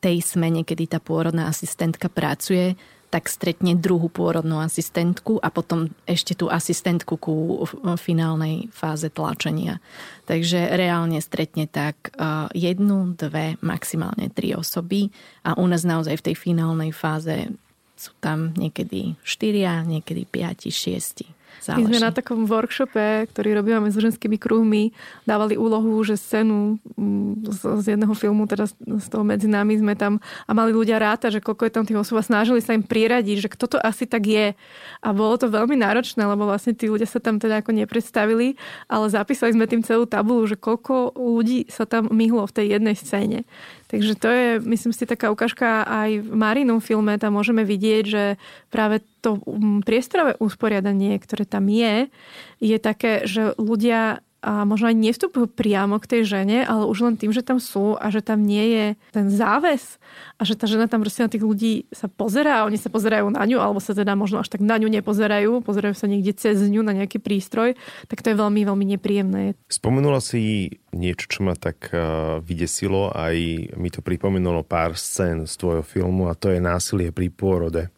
tej 0.00 0.16
smene, 0.24 0.64
kedy 0.64 0.96
tá 0.96 0.98
pôrodná 0.98 1.46
asistentka 1.46 2.08
pracuje 2.08 2.74
tak 3.06 3.30
stretne 3.30 3.78
druhú 3.78 4.10
pôrodnú 4.10 4.58
asistentku 4.58 5.38
a 5.38 5.46
potom 5.54 5.94
ešte 6.10 6.34
tú 6.34 6.50
asistentku 6.50 7.14
ku 7.14 7.62
finálnej 7.94 8.66
fáze 8.74 9.06
tlačenia. 9.14 9.78
Takže 10.26 10.74
reálne 10.74 11.22
stretne 11.22 11.70
tak 11.70 12.10
jednu, 12.50 13.14
dve, 13.14 13.62
maximálne 13.62 14.26
tri 14.34 14.58
osoby 14.58 15.14
a 15.46 15.54
u 15.54 15.64
nás 15.70 15.86
naozaj 15.86 16.18
v 16.18 16.26
tej 16.26 16.34
finálnej 16.34 16.90
fáze 16.90 17.54
sú 17.96 18.12
tam 18.20 18.52
niekedy 18.54 19.16
štyria, 19.24 19.80
niekedy 19.82 20.28
piati, 20.28 20.68
šiesti. 20.68 21.36
Záleží. 21.66 21.82
My 21.82 21.84
sme 21.88 21.98
na 22.04 22.12
takom 22.12 22.44
workshope, 22.44 23.26
ktorý 23.32 23.58
robíme 23.58 23.88
s 23.88 23.96
ženskými 23.96 24.36
kruhmi, 24.36 24.92
dávali 25.24 25.56
úlohu, 25.56 25.98
že 26.04 26.20
scénu 26.20 26.76
mm, 26.94 27.48
z, 27.48 27.60
z 27.80 27.84
jedného 27.96 28.14
filmu, 28.14 28.44
teda 28.44 28.68
z 28.76 29.06
toho 29.08 29.24
medzi 29.24 29.48
nami 29.48 29.80
sme 29.80 29.96
tam 29.96 30.20
a 30.44 30.50
mali 30.52 30.76
ľudia 30.76 31.00
ráta, 31.00 31.32
že 31.32 31.40
koľko 31.40 31.66
je 31.66 31.72
tam 31.72 31.84
tých 31.88 31.98
osôb 31.98 32.20
a 32.20 32.24
snažili 32.24 32.60
sa 32.60 32.76
im 32.76 32.84
priradiť, 32.84 33.48
že 33.48 33.52
kto 33.52 33.76
to 33.76 33.78
asi 33.80 34.04
tak 34.04 34.28
je. 34.28 34.52
A 35.00 35.08
bolo 35.16 35.40
to 35.40 35.48
veľmi 35.48 35.80
náročné, 35.80 36.22
lebo 36.28 36.44
vlastne 36.44 36.76
tí 36.76 36.86
ľudia 36.86 37.08
sa 37.08 37.18
tam 37.18 37.40
teda 37.40 37.64
ako 37.64 37.72
nepredstavili, 37.72 38.60
ale 38.86 39.08
zapísali 39.08 39.56
sme 39.56 39.66
tým 39.66 39.82
celú 39.82 40.04
tabulu, 40.04 40.44
že 40.44 40.60
koľko 40.60 41.16
ľudí 41.16 41.66
sa 41.72 41.88
tam 41.88 42.12
myhlo 42.12 42.44
v 42.46 42.52
tej 42.52 42.66
jednej 42.78 42.94
scéne. 42.94 43.38
Takže 43.86 44.12
to 44.18 44.28
je, 44.28 44.48
myslím 44.66 44.90
si, 44.90 45.06
taká 45.06 45.30
ukážka 45.30 45.86
aj 45.86 46.26
v 46.26 46.30
Marinom 46.34 46.82
filme. 46.82 47.14
Tam 47.22 47.38
môžeme 47.38 47.62
vidieť, 47.62 48.04
že 48.04 48.24
práve 48.66 48.98
to 49.22 49.38
priestorové 49.86 50.34
usporiadanie, 50.42 51.14
ktoré 51.22 51.46
tam 51.46 51.70
je, 51.70 52.10
je 52.58 52.76
také, 52.82 53.22
že 53.30 53.54
ľudia 53.54 54.26
a 54.46 54.62
možno 54.62 54.86
aj 54.86 54.94
nevstupujú 54.94 55.50
priamo 55.50 55.98
k 55.98 56.06
tej 56.06 56.22
žene, 56.22 56.62
ale 56.62 56.86
už 56.86 57.02
len 57.02 57.18
tým, 57.18 57.34
že 57.34 57.42
tam 57.42 57.58
sú 57.58 57.98
a 57.98 58.14
že 58.14 58.22
tam 58.22 58.46
nie 58.46 58.62
je 58.70 58.86
ten 59.10 59.26
záves 59.26 59.98
a 60.38 60.46
že 60.46 60.54
tá 60.54 60.70
žena 60.70 60.86
tam 60.86 61.02
proste 61.02 61.26
na 61.26 61.30
tých 61.32 61.42
ľudí 61.42 61.90
sa 61.90 62.06
pozerá 62.06 62.62
a 62.62 62.66
oni 62.70 62.78
sa 62.78 62.86
pozerajú 62.86 63.26
na 63.34 63.42
ňu, 63.42 63.58
alebo 63.58 63.82
sa 63.82 63.90
teda 63.90 64.14
možno 64.14 64.38
až 64.38 64.54
tak 64.54 64.62
na 64.62 64.78
ňu 64.78 64.86
nepozerajú, 64.86 65.66
pozerajú 65.66 65.98
sa 65.98 66.06
niekde 66.06 66.30
cez 66.38 66.62
ňu 66.62 66.86
na 66.86 66.94
nejaký 66.94 67.18
prístroj, 67.18 67.74
tak 68.06 68.22
to 68.22 68.30
je 68.30 68.38
veľmi, 68.38 68.62
veľmi 68.62 68.86
nepríjemné. 68.94 69.58
Spomenula 69.66 70.22
si 70.22 70.70
niečo, 70.94 71.26
čo 71.26 71.42
ma 71.42 71.58
tak 71.58 71.90
uh, 71.90 72.38
vydesilo, 72.38 73.10
aj 73.18 73.34
mi 73.74 73.90
to 73.90 73.98
pripomenulo 73.98 74.62
pár 74.62 74.94
scén 74.94 75.50
z 75.50 75.58
tvojho 75.58 75.82
filmu 75.82 76.30
a 76.30 76.38
to 76.38 76.54
je 76.54 76.62
násilie 76.62 77.10
pri 77.10 77.34
pôrode. 77.34 77.90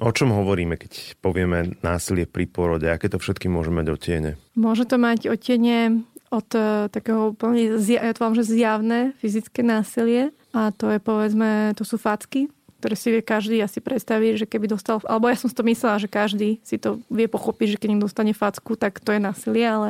O 0.00 0.08
čom 0.08 0.32
hovoríme, 0.32 0.80
keď 0.80 1.20
povieme 1.20 1.76
násilie 1.84 2.24
pri 2.24 2.48
porode? 2.48 2.88
Aké 2.88 3.12
to 3.12 3.20
všetky 3.20 3.52
môže 3.52 3.68
mať 3.68 3.92
otiene? 3.92 4.30
Môže 4.56 4.88
to 4.88 4.96
mať 4.96 5.28
otiene 5.28 6.08
od 6.32 6.48
uh, 6.56 6.88
takého 6.88 7.36
úplne, 7.36 7.76
ja 7.76 8.16
to 8.16 8.24
vám, 8.24 8.32
že 8.32 8.48
zjavné 8.48 9.12
fyzické 9.20 9.60
násilie 9.60 10.32
a 10.56 10.72
to 10.72 10.88
je 10.88 10.96
povedzme, 10.96 11.76
to 11.76 11.84
sú 11.84 12.00
facky, 12.00 12.48
ktoré 12.80 12.96
si 12.96 13.12
vie 13.12 13.20
každý 13.20 13.60
asi 13.60 13.84
predstaviť, 13.84 14.42
že 14.42 14.46
keby 14.48 14.72
dostal, 14.72 15.04
alebo 15.04 15.28
ja 15.28 15.36
som 15.36 15.52
si 15.52 15.54
to 15.54 15.62
myslela, 15.68 16.00
že 16.00 16.08
každý 16.08 16.56
si 16.64 16.80
to 16.80 17.04
vie 17.12 17.28
pochopiť, 17.28 17.76
že 17.76 17.80
keď 17.84 17.88
im 17.92 18.00
dostane 18.00 18.32
facku, 18.32 18.80
tak 18.80 18.96
to 19.04 19.12
je 19.12 19.20
násilie, 19.20 19.62
ale 19.68 19.88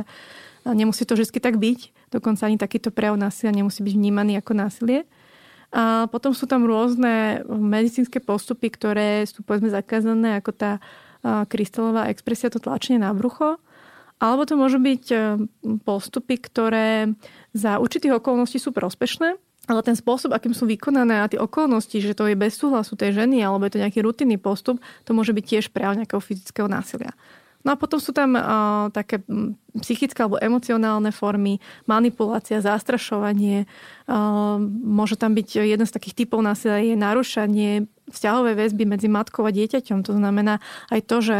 nemusí 0.67 1.07
to 1.07 1.15
vždy 1.15 1.39
tak 1.39 1.63
byť. 1.63 2.11
Dokonca 2.11 2.51
ani 2.51 2.59
takýto 2.59 2.91
prejav 2.91 3.15
násilia 3.15 3.55
nemusí 3.55 3.81
byť 3.81 3.95
vnímaný 3.95 4.43
ako 4.43 4.53
násilie. 4.59 5.07
A 5.73 6.05
potom 6.13 6.37
sú 6.37 6.45
tam 6.45 6.69
rôzne 6.69 7.45
medicínske 7.49 8.21
postupy, 8.21 8.69
ktoré 8.69 9.25
sú 9.25 9.41
povedzme 9.41 9.73
zakázané, 9.73 10.37
ako 10.37 10.53
tá 10.53 10.73
krystalová 11.23 12.11
expresia, 12.11 12.53
to 12.53 12.59
tlačenie 12.59 13.01
na 13.01 13.15
brucho. 13.15 13.57
Alebo 14.23 14.47
to 14.47 14.55
môžu 14.55 14.79
byť 14.79 15.05
e, 15.11 15.17
postupy, 15.83 16.39
ktoré 16.39 17.11
za 17.51 17.83
určitých 17.83 18.23
okolností 18.23 18.63
sú 18.63 18.71
prospešné, 18.71 19.35
ale 19.67 19.81
ten 19.83 19.99
spôsob, 19.99 20.31
akým 20.31 20.55
sú 20.55 20.63
vykonané 20.71 21.23
a 21.23 21.31
tie 21.31 21.43
okolnosti, 21.43 21.99
že 21.99 22.15
to 22.15 22.31
je 22.31 22.39
bez 22.39 22.55
súhlasu 22.55 22.95
tej 22.95 23.19
ženy 23.19 23.43
alebo 23.43 23.67
je 23.67 23.75
to 23.75 23.83
nejaký 23.83 23.99
rutinný 23.99 24.39
postup, 24.39 24.79
to 25.03 25.11
môže 25.11 25.35
byť 25.35 25.43
tiež 25.43 25.65
prejav 25.75 25.99
nejakého 25.99 26.23
fyzického 26.23 26.71
násilia. 26.71 27.11
No 27.63 27.75
a 27.75 27.77
potom 27.79 28.03
sú 28.03 28.11
tam 28.11 28.35
uh, 28.35 28.91
také 28.91 29.23
psychické 29.81 30.19
alebo 30.27 30.43
emocionálne 30.43 31.15
formy, 31.15 31.63
manipulácia, 31.87 32.59
zastrašovanie. 32.59 33.71
Uh, 34.11 34.59
môže 34.83 35.15
tam 35.15 35.33
byť 35.33 35.63
jeden 35.63 35.87
z 35.87 35.95
takých 35.95 36.27
typov 36.27 36.43
násilia 36.43 36.83
je 36.83 36.97
narušanie 36.99 37.71
vzťahovej 38.11 38.55
väzby 38.59 38.85
medzi 38.85 39.07
matkou 39.07 39.47
a 39.47 39.55
dieťaťom. 39.55 40.03
To 40.03 40.13
znamená 40.19 40.59
aj 40.91 41.01
to, 41.07 41.17
že 41.23 41.39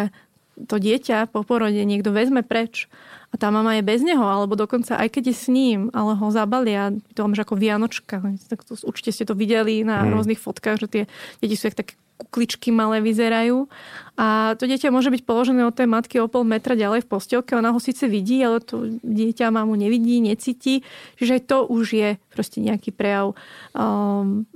to 0.69 0.77
dieťa 0.77 1.33
po 1.33 1.43
porode 1.43 1.81
niekto 1.81 2.13
vezme 2.13 2.45
preč 2.45 2.87
a 3.33 3.41
tá 3.41 3.49
mama 3.49 3.81
je 3.81 3.83
bez 3.83 4.05
neho, 4.05 4.23
alebo 4.23 4.53
dokonca 4.53 5.01
aj 5.01 5.09
keď 5.09 5.33
je 5.33 5.37
s 5.37 5.47
ním, 5.49 5.89
ale 5.97 6.13
ho 6.13 6.29
zabalia, 6.29 6.93
to 7.17 7.25
že 7.33 7.43
ako 7.43 7.57
Vianočka. 7.57 8.21
Tak 8.53 8.61
to, 8.69 8.77
určite 8.85 9.11
ste 9.17 9.25
to 9.25 9.33
videli 9.33 9.81
na 9.81 10.05
mm. 10.05 10.13
rôznych 10.13 10.41
fotkách, 10.41 10.85
že 10.85 10.89
tie 10.93 11.03
deti 11.41 11.57
sú 11.57 11.73
jak 11.73 11.81
také 11.81 11.97
kukličky 12.23 12.71
malé 12.71 13.03
vyzerajú. 13.03 13.67
A 14.15 14.55
to 14.55 14.71
dieťa 14.71 14.95
môže 14.95 15.11
byť 15.11 15.27
položené 15.27 15.67
od 15.67 15.75
tej 15.75 15.91
matky 15.91 16.23
o 16.23 16.31
pol 16.31 16.47
metra 16.47 16.79
ďalej 16.79 17.03
v 17.03 17.11
postielke. 17.11 17.59
Ona 17.59 17.75
ho 17.75 17.81
síce 17.83 18.07
vidí, 18.07 18.39
ale 18.47 18.63
to 18.63 18.87
dieťa 19.03 19.51
mamu 19.51 19.75
nevidí, 19.75 20.23
necíti. 20.23 20.87
Čiže 21.19 21.33
aj 21.37 21.43
to 21.51 21.59
už 21.67 21.87
je 21.91 22.09
proste 22.31 22.63
nejaký 22.63 22.95
prejav 22.95 23.35
um, 23.75 24.47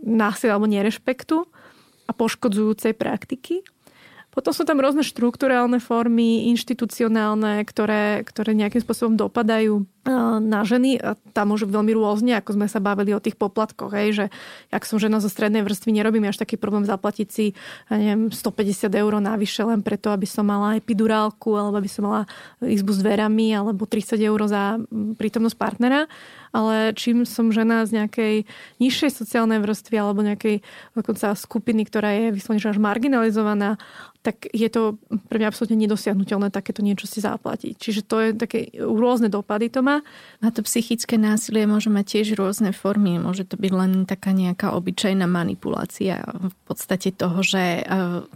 násilia 0.00 0.56
alebo 0.56 0.70
nerešpektu 0.70 1.44
a 2.08 2.10
poškodzujúcej 2.16 2.96
praktiky. 2.96 3.60
Potom 4.28 4.52
sú 4.54 4.62
tam 4.62 4.78
rôzne 4.78 5.02
štruktúrálne 5.02 5.82
formy, 5.82 6.52
inštitucionálne, 6.54 7.64
ktoré, 7.64 8.22
ktoré 8.22 8.54
nejakým 8.54 8.84
spôsobom 8.84 9.18
dopadajú 9.18 9.88
na 10.40 10.62
ženy. 10.64 11.00
A 11.00 11.16
tam 11.36 11.52
môžu 11.52 11.68
veľmi 11.68 11.92
rôzne, 11.96 12.32
ako 12.38 12.56
sme 12.56 12.66
sa 12.70 12.80
bavili 12.80 13.12
o 13.12 13.20
tých 13.20 13.36
poplatkoch. 13.36 13.92
Hej, 13.92 14.08
že 14.14 14.24
ak 14.72 14.86
som 14.88 14.96
žena 15.00 15.18
zo 15.18 15.28
strednej 15.28 15.64
vrstvy, 15.64 15.90
nerobím 15.90 16.28
až 16.28 16.40
taký 16.40 16.56
problém 16.56 16.86
zaplatiť 16.86 17.28
si 17.28 17.52
neviem, 17.90 18.30
150 18.30 18.88
eur 18.88 19.12
navyše 19.20 19.64
len 19.66 19.80
preto, 19.82 20.12
aby 20.14 20.24
som 20.24 20.46
mala 20.46 20.78
epidurálku, 20.78 21.52
alebo 21.56 21.76
aby 21.80 21.90
som 21.90 22.08
mala 22.08 22.22
izbu 22.62 22.94
s 22.94 23.00
dverami, 23.02 23.52
alebo 23.52 23.84
30 23.84 24.16
eur 24.22 24.40
za 24.48 24.80
prítomnosť 25.18 25.56
partnera 25.56 26.08
ale 26.52 26.96
čím 26.96 27.28
som 27.28 27.52
žena 27.52 27.84
z 27.84 28.02
nejakej 28.02 28.34
nižšej 28.78 29.10
sociálnej 29.12 29.60
vrstvy 29.60 29.94
alebo 29.98 30.24
nejakej 30.24 30.64
dokonca 30.96 31.34
skupiny, 31.34 31.84
ktorá 31.88 32.10
je 32.14 32.26
vyslovene 32.34 32.64
až 32.64 32.78
marginalizovaná, 32.80 33.80
tak 34.18 34.50
je 34.50 34.66
to 34.66 34.98
pre 35.30 35.38
mňa 35.38 35.48
absolútne 35.48 35.78
nedosiahnutelné 35.78 36.50
takéto 36.50 36.82
niečo 36.82 37.06
si 37.06 37.22
zaplatiť. 37.22 37.78
Čiže 37.78 38.00
to 38.02 38.16
je 38.18 38.28
také 38.34 38.74
rôzne 38.76 39.30
dopady 39.30 39.70
to 39.70 39.80
má. 39.80 40.02
A 40.42 40.50
to 40.50 40.66
psychické 40.66 41.14
násilie 41.14 41.64
môže 41.70 41.86
mať 41.88 42.18
tiež 42.18 42.34
rôzne 42.34 42.74
formy. 42.74 43.16
Môže 43.22 43.46
to 43.46 43.54
byť 43.54 43.72
len 43.72 43.92
taká 44.10 44.34
nejaká 44.34 44.74
obyčajná 44.74 45.24
manipulácia 45.30 46.26
v 46.34 46.54
podstate 46.66 47.14
toho, 47.14 47.40
že 47.46 47.86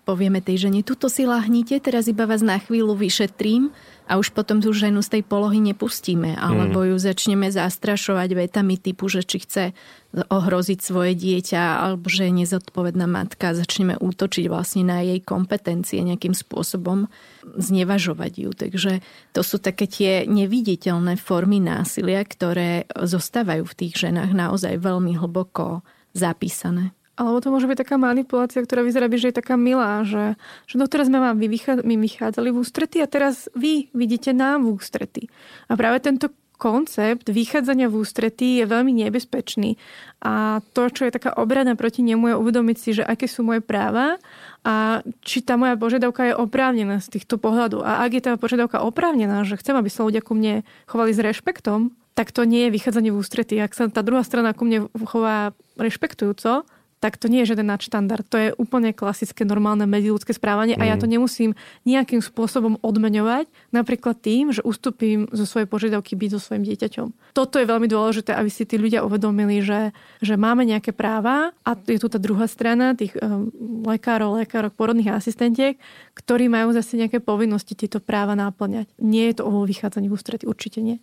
povieme 0.07 0.39
tej 0.39 0.71
žene, 0.71 0.87
tuto 0.87 1.11
si 1.11 1.27
lahnite, 1.27 1.83
teraz 1.83 2.07
iba 2.07 2.31
vás 2.31 2.47
na 2.47 2.63
chvíľu 2.63 2.95
vyšetrím 2.95 3.75
a 4.07 4.19
už 4.19 4.35
potom 4.35 4.59
tú 4.59 4.75
ženu 4.75 5.01
z 5.01 5.19
tej 5.19 5.23
polohy 5.23 5.63
nepustíme, 5.63 6.35
alebo 6.35 6.83
mm. 6.83 6.87
ju 6.93 6.97
začneme 6.99 7.49
zastrašovať 7.49 8.29
vetami 8.35 8.75
typu, 8.77 9.07
že 9.07 9.23
či 9.23 9.39
chce 9.43 9.65
ohroziť 10.13 10.79
svoje 10.83 11.17
dieťa, 11.17 11.89
alebo 11.89 12.11
že 12.13 12.29
je 12.29 12.45
nezodpovedná 12.45 13.09
matka, 13.09 13.57
začneme 13.57 13.97
útočiť 13.97 14.45
vlastne 14.51 14.85
na 14.85 15.01
jej 15.01 15.23
kompetencie 15.25 16.05
nejakým 16.05 16.37
spôsobom, 16.37 17.09
znevažovať 17.57 18.33
ju. 18.37 18.51
Takže 18.53 18.93
to 19.33 19.41
sú 19.41 19.57
také 19.57 19.89
tie 19.89 20.29
neviditeľné 20.29 21.17
formy 21.17 21.63
násilia, 21.65 22.21
ktoré 22.23 22.85
zostávajú 22.93 23.65
v 23.65 23.77
tých 23.79 23.95
ženách 24.09 24.37
naozaj 24.37 24.77
veľmi 24.83 25.17
hlboko 25.17 25.81
zapísané. 26.13 26.93
Alebo 27.13 27.45
to 27.45 27.53
môže 27.53 27.69
byť 27.69 27.85
taká 27.85 28.01
manipulácia, 28.01 28.65
ktorá 28.65 28.81
vyzerá 28.81 29.07
že 29.13 29.29
je 29.29 29.37
taká 29.37 29.61
milá, 29.61 30.01
že, 30.03 30.41
že 30.65 30.81
no 30.81 30.89
teraz 30.89 31.13
sme 31.13 31.21
vám 31.21 31.37
vy 31.37 31.61
vychádzali 31.85 32.49
v 32.49 32.57
ústrety 32.57 33.05
a 33.05 33.07
teraz 33.07 33.53
vy 33.53 33.93
vidíte 33.93 34.33
nám 34.33 34.65
v 34.65 34.81
ústrety. 34.81 35.23
A 35.69 35.77
práve 35.77 36.01
tento 36.01 36.33
koncept 36.63 37.27
vychádzania 37.27 37.91
v 37.91 38.07
ústretí 38.07 38.63
je 38.63 38.71
veľmi 38.71 38.95
nebezpečný. 39.03 39.75
A 40.23 40.63
to, 40.71 40.87
čo 40.95 41.11
je 41.11 41.19
taká 41.19 41.35
obrana 41.35 41.75
proti 41.75 42.07
nemu, 42.07 42.31
je 42.31 42.39
uvedomiť 42.39 42.77
si, 42.79 42.91
že 42.95 43.03
aké 43.03 43.27
sú 43.27 43.43
moje 43.43 43.59
práva 43.67 44.23
a 44.63 45.03
či 45.27 45.43
tá 45.43 45.59
moja 45.59 45.75
požiadavka 45.75 46.31
je 46.31 46.39
oprávnená 46.39 47.03
z 47.03 47.19
týchto 47.19 47.43
pohľadov. 47.43 47.83
A 47.83 48.07
ak 48.07 48.15
je 48.15 48.23
tá 48.23 48.33
požiadavka 48.39 48.79
oprávnená, 48.87 49.43
že 49.43 49.59
chcem, 49.59 49.75
aby 49.75 49.91
sa 49.91 50.07
ľudia 50.07 50.23
ku 50.23 50.39
mne 50.39 50.63
chovali 50.87 51.11
s 51.11 51.19
rešpektom, 51.19 51.91
tak 52.15 52.31
to 52.31 52.47
nie 52.47 52.71
je 52.71 52.75
vychádzanie 52.79 53.11
v 53.11 53.19
ústretí. 53.19 53.59
Ak 53.59 53.75
sa 53.75 53.91
tá 53.91 54.07
druhá 54.07 54.23
strana 54.23 54.55
ku 54.55 54.63
mne 54.63 54.87
chová 55.03 55.59
rešpektujúco, 55.75 56.63
tak 57.03 57.19
to 57.19 57.27
nie 57.27 57.43
je 57.43 57.51
žiaden 57.51 57.67
nadštandard. 57.67 58.23
To 58.31 58.39
je 58.39 58.49
úplne 58.55 58.95
klasické, 58.95 59.43
normálne 59.43 59.91
medziludské 59.91 60.31
správanie 60.31 60.79
mm. 60.79 60.81
a 60.81 60.85
ja 60.87 60.95
to 60.95 61.11
mm. 61.11 61.13
nemusím 61.19 61.51
nejakým 61.83 62.23
spôsobom 62.23 62.79
odmeňovať, 62.79 63.51
napríklad 63.75 64.23
tým, 64.23 64.55
že 64.55 64.63
ustúpim 64.63 65.27
zo 65.35 65.43
svojej 65.43 65.67
požiadavky 65.67 66.15
byť 66.15 66.31
so 66.39 66.41
svojim 66.41 66.63
dieťaťom. 66.63 67.35
Toto 67.35 67.59
je 67.59 67.67
veľmi 67.67 67.91
dôležité, 67.91 68.31
aby 68.39 68.47
si 68.47 68.63
tí 68.63 68.79
ľudia 68.79 69.03
uvedomili, 69.03 69.59
že, 69.67 69.91
že 70.23 70.39
máme 70.39 70.63
nejaké 70.63 70.95
práva 70.95 71.51
a 71.67 71.75
je 71.75 71.99
tu 71.99 72.07
tá 72.07 72.23
druhá 72.23 72.47
strana 72.47 72.95
tých 72.95 73.19
um, 73.19 73.51
lekárov, 73.83 74.39
lekárok, 74.39 74.79
porodných 74.79 75.11
asistentiek, 75.11 75.75
ktorí 76.15 76.47
majú 76.47 76.71
zase 76.71 76.95
nejaké 76.95 77.19
povinnosti 77.19 77.75
tieto 77.75 77.99
práva 77.99 78.39
náplňať. 78.39 78.87
Nie 79.03 79.35
je 79.35 79.43
to 79.43 79.51
o 79.51 79.67
vychádzaní 79.67 80.07
v 80.07 80.15
ústretí, 80.15 80.47
určite 80.47 80.79
nie. 80.79 81.03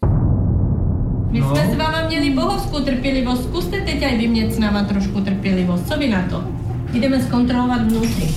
My 1.30 1.40
no. 1.40 1.56
jsme 1.56 1.74
s 1.74 1.78
váma 1.78 2.08
měli 2.08 2.30
bohovskou 2.30 2.80
trpělivost, 2.80 3.44
zkuste 3.44 3.82
teď 3.82 4.04
aj 4.04 4.18
vy 4.18 4.52
s 4.52 4.60
náma 4.60 4.84
trošku 4.84 5.22
trpělivost. 5.22 5.88
Co 5.88 5.98
vy 5.98 6.10
na 6.10 6.22
to? 6.30 6.44
Ideme 6.94 7.22
zkontrolovať 7.22 7.82
vnútri. 7.86 8.28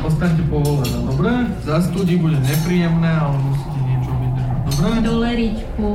Ostaňte 0.00 0.42
povolené, 0.48 0.96
dobre? 1.04 1.32
Zastudí 1.60 2.16
bude 2.16 2.40
nepríjemné, 2.40 3.20
ale 3.20 3.36
musíte 3.36 3.80
niečo 3.84 4.12
vydržať, 4.16 4.58
dobre? 4.64 4.88
Dole 5.04 5.30
ričku. 5.36 5.88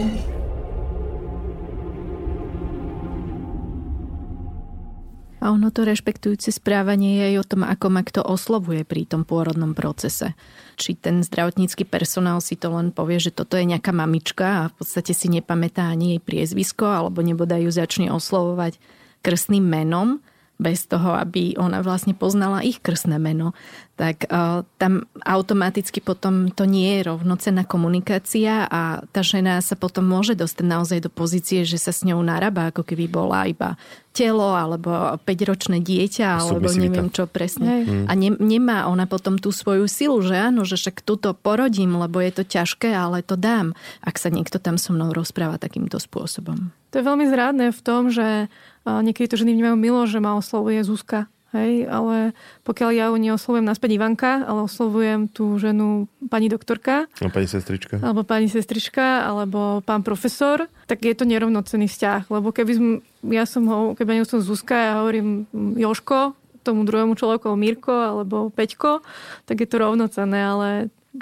A 5.42 5.54
ono 5.54 5.74
to 5.74 5.86
rešpektujúce 5.86 6.54
správanie 6.54 7.18
je 7.18 7.24
aj 7.34 7.36
o 7.42 7.46
tom, 7.50 7.62
ako 7.66 7.86
ma 7.90 8.02
kto 8.06 8.22
oslovuje 8.22 8.86
pri 8.86 9.10
tom 9.10 9.26
pôrodnom 9.26 9.74
procese. 9.74 10.38
Či 10.76 11.00
ten 11.00 11.24
zdravotnícky 11.24 11.88
personál 11.88 12.44
si 12.44 12.60
to 12.60 12.72
len 12.76 12.92
povie, 12.92 13.18
že 13.18 13.32
toto 13.32 13.56
je 13.56 13.64
nejaká 13.64 13.96
mamička 13.96 14.46
a 14.46 14.70
v 14.72 14.84
podstate 14.84 15.16
si 15.16 15.32
nepamätá 15.32 15.88
ani 15.88 16.16
jej 16.16 16.22
priezvisko, 16.22 16.84
alebo 16.84 17.24
nebodajú 17.24 17.72
začne 17.72 18.12
oslovovať 18.12 18.78
krstným 19.24 19.64
menom, 19.64 20.22
bez 20.56 20.88
toho, 20.88 21.20
aby 21.20 21.60
ona 21.60 21.84
vlastne 21.84 22.16
poznala 22.16 22.64
ich 22.64 22.80
krstné 22.80 23.20
meno, 23.20 23.52
tak 23.96 24.28
uh, 24.28 24.68
tam 24.76 25.08
automaticky 25.24 26.04
potom 26.04 26.52
to 26.52 26.68
nie 26.68 27.00
je 27.00 27.08
rovnocenná 27.08 27.64
komunikácia 27.64 28.68
a 28.68 29.04
tá 29.12 29.24
žena 29.24 29.64
sa 29.64 29.80
potom 29.80 30.04
môže 30.04 30.36
dostať 30.36 30.66
naozaj 30.68 31.00
do 31.04 31.12
pozície, 31.12 31.64
že 31.64 31.80
sa 31.80 31.96
s 31.96 32.04
ňou 32.04 32.20
narába, 32.20 32.72
ako 32.72 32.84
keby 32.84 33.08
bola 33.08 33.48
iba 33.48 33.80
telo 34.16 34.56
alebo 34.56 35.20
5-ročné 35.28 35.84
dieťa 35.84 36.28
alebo 36.40 36.72
neviem 36.72 37.12
čo 37.12 37.28
presne. 37.28 37.84
Hmm. 37.84 38.06
A 38.08 38.16
ne, 38.16 38.32
nemá 38.36 38.88
ona 38.88 39.08
potom 39.08 39.36
tú 39.36 39.52
svoju 39.52 39.92
silu, 39.92 40.24
že 40.24 40.40
áno, 40.40 40.64
že 40.64 40.80
však 40.80 41.04
túto 41.04 41.36
porodím, 41.36 42.00
lebo 42.00 42.24
je 42.24 42.32
to 42.32 42.44
ťažké, 42.48 42.96
ale 42.96 43.24
to 43.24 43.36
dám, 43.36 43.76
ak 44.04 44.16
sa 44.16 44.32
niekto 44.32 44.60
tam 44.60 44.80
so 44.80 44.96
mnou 44.96 45.12
rozpráva 45.12 45.60
takýmto 45.60 46.00
spôsobom. 46.00 46.72
To 46.96 47.04
je 47.04 47.04
veľmi 47.04 47.28
zrádne 47.28 47.76
v 47.76 47.82
tom, 47.84 48.08
že 48.08 48.48
niekedy 48.86 49.28
to 49.34 49.42
ženy 49.42 49.58
vnímajú 49.58 49.76
milo, 49.76 50.02
že 50.06 50.22
ma 50.22 50.38
oslovuje 50.38 50.86
Zuzka. 50.86 51.28
Hej, 51.56 51.88
ale 51.88 52.36
pokiaľ 52.68 52.90
ja 52.92 53.06
ju 53.08 53.16
neoslovujem 53.16 53.64
naspäť 53.64 53.96
Ivanka, 53.96 54.44
ale 54.44 54.68
oslovujem 54.68 55.32
tú 55.32 55.56
ženu 55.56 56.12
pani 56.28 56.52
doktorka. 56.52 57.08
A 57.08 57.32
pani 57.32 57.48
sestrička. 57.48 57.96
Alebo 58.04 58.28
pani 58.28 58.52
sestrička, 58.52 59.24
alebo 59.24 59.80
pán 59.88 60.04
profesor, 60.04 60.68
tak 60.84 61.08
je 61.08 61.16
to 61.16 61.24
nerovnocený 61.24 61.88
vzťah. 61.88 62.28
Lebo 62.28 62.52
keby 62.52 62.72
som, 62.76 62.88
ja 63.32 63.48
som 63.48 63.64
ho, 63.72 63.80
keby 63.96 64.20
ja 64.20 64.28
som 64.28 64.44
Zuzka, 64.44 64.76
ja 64.76 64.94
hovorím 65.00 65.48
Joško, 65.80 66.36
tomu 66.66 66.84
druhému 66.84 67.16
človeku 67.16 67.54
Mirko 67.56 67.94
alebo 67.94 68.50
Peťko, 68.52 69.06
tak 69.46 69.62
je 69.62 69.68
to 69.70 69.80
rovnocené, 69.80 70.40
ale 70.42 70.68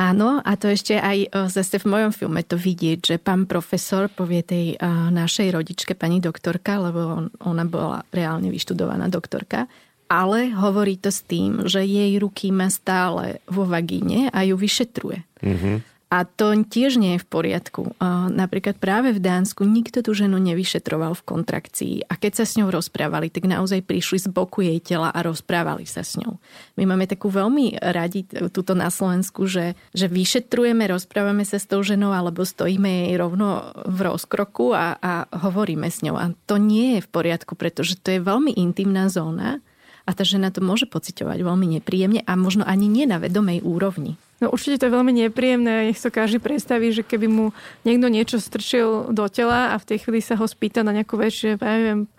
Áno, 0.02 0.42
a 0.42 0.52
to 0.58 0.74
ešte 0.74 0.98
aj 0.98 1.50
zase 1.54 1.78
v 1.78 1.90
mojom 1.90 2.12
filme 2.12 2.42
to 2.42 2.58
vidieť, 2.58 3.00
že 3.14 3.16
pán 3.22 3.46
profesor 3.46 4.10
povie 4.10 4.42
tej 4.42 4.78
našej 5.14 5.54
rodičke, 5.54 5.94
pani 5.94 6.18
doktorka, 6.18 6.82
lebo 6.82 7.30
ona 7.46 7.64
bola 7.64 8.02
reálne 8.10 8.50
vyštudovaná 8.50 9.06
doktorka, 9.14 9.70
ale 10.10 10.50
hovorí 10.54 10.98
to 10.98 11.14
s 11.14 11.22
tým, 11.26 11.70
že 11.70 11.86
jej 11.86 12.18
ruky 12.18 12.50
má 12.50 12.70
stále 12.74 13.42
vo 13.46 13.70
vagíne 13.70 14.34
a 14.34 14.42
ju 14.46 14.58
vyšetruje. 14.58 15.26
Mm-hmm. 15.42 15.76
A 16.14 16.30
to 16.30 16.54
tiež 16.54 17.02
nie 17.02 17.18
je 17.18 17.26
v 17.26 17.28
poriadku. 17.28 17.98
Napríklad 18.30 18.78
práve 18.78 19.18
v 19.18 19.24
Dánsku 19.24 19.66
nikto 19.66 20.06
tú 20.06 20.14
ženu 20.14 20.38
nevyšetroval 20.38 21.18
v 21.18 21.26
kontrakcii 21.26 21.96
a 22.06 22.14
keď 22.14 22.32
sa 22.38 22.46
s 22.46 22.54
ňou 22.54 22.70
rozprávali, 22.70 23.34
tak 23.34 23.50
naozaj 23.50 23.82
prišli 23.82 24.22
z 24.22 24.30
boku 24.30 24.62
jej 24.62 24.78
tela 24.78 25.10
a 25.10 25.20
rozprávali 25.26 25.90
sa 25.90 26.06
s 26.06 26.22
ňou. 26.22 26.38
My 26.78 26.86
máme 26.86 27.10
takú 27.10 27.34
veľmi 27.34 27.82
radi 27.82 28.30
túto 28.54 28.78
na 28.78 28.94
Slovensku, 28.94 29.50
že, 29.50 29.74
že 29.98 30.06
vyšetrujeme, 30.06 30.86
rozprávame 30.86 31.50
sa 31.50 31.58
s 31.58 31.66
tou 31.66 31.82
ženou 31.82 32.14
alebo 32.14 32.46
stojíme 32.46 33.10
jej 33.10 33.18
rovno 33.18 33.74
v 33.90 34.14
rozkroku 34.14 34.70
a, 34.78 34.94
a 35.02 35.26
hovoríme 35.34 35.90
s 35.90 36.06
ňou. 36.06 36.22
A 36.22 36.30
to 36.46 36.62
nie 36.62 37.02
je 37.02 37.10
v 37.10 37.10
poriadku, 37.10 37.58
pretože 37.58 37.98
to 37.98 38.14
je 38.14 38.22
veľmi 38.22 38.54
intimná 38.54 39.10
zóna 39.10 39.66
a 40.06 40.12
tá 40.14 40.22
žena 40.22 40.54
to 40.54 40.62
môže 40.62 40.86
pociťovať 40.86 41.42
veľmi 41.42 41.80
nepríjemne 41.80 42.22
a 42.28 42.38
možno 42.38 42.68
ani 42.70 42.86
nie 42.86 43.10
na 43.10 43.18
vedomej 43.18 43.66
úrovni. 43.66 44.20
No 44.42 44.50
určite 44.50 44.82
to 44.82 44.86
je 44.90 44.96
veľmi 44.96 45.14
nepríjemné. 45.14 45.92
Nech 45.92 46.02
to 46.02 46.10
každý 46.10 46.42
predstaví, 46.42 46.90
že 46.90 47.06
keby 47.06 47.28
mu 47.30 47.46
niekto 47.86 48.08
niečo 48.10 48.38
strčil 48.42 49.14
do 49.14 49.26
tela 49.30 49.72
a 49.72 49.76
v 49.78 49.88
tej 49.94 49.98
chvíli 50.04 50.20
sa 50.20 50.36
ho 50.40 50.46
spýta 50.48 50.82
na 50.82 50.92
nejakú 50.92 51.16
vec, 51.16 51.32
že 51.32 51.56
ja 51.56 51.74
neviem, 51.80 52.10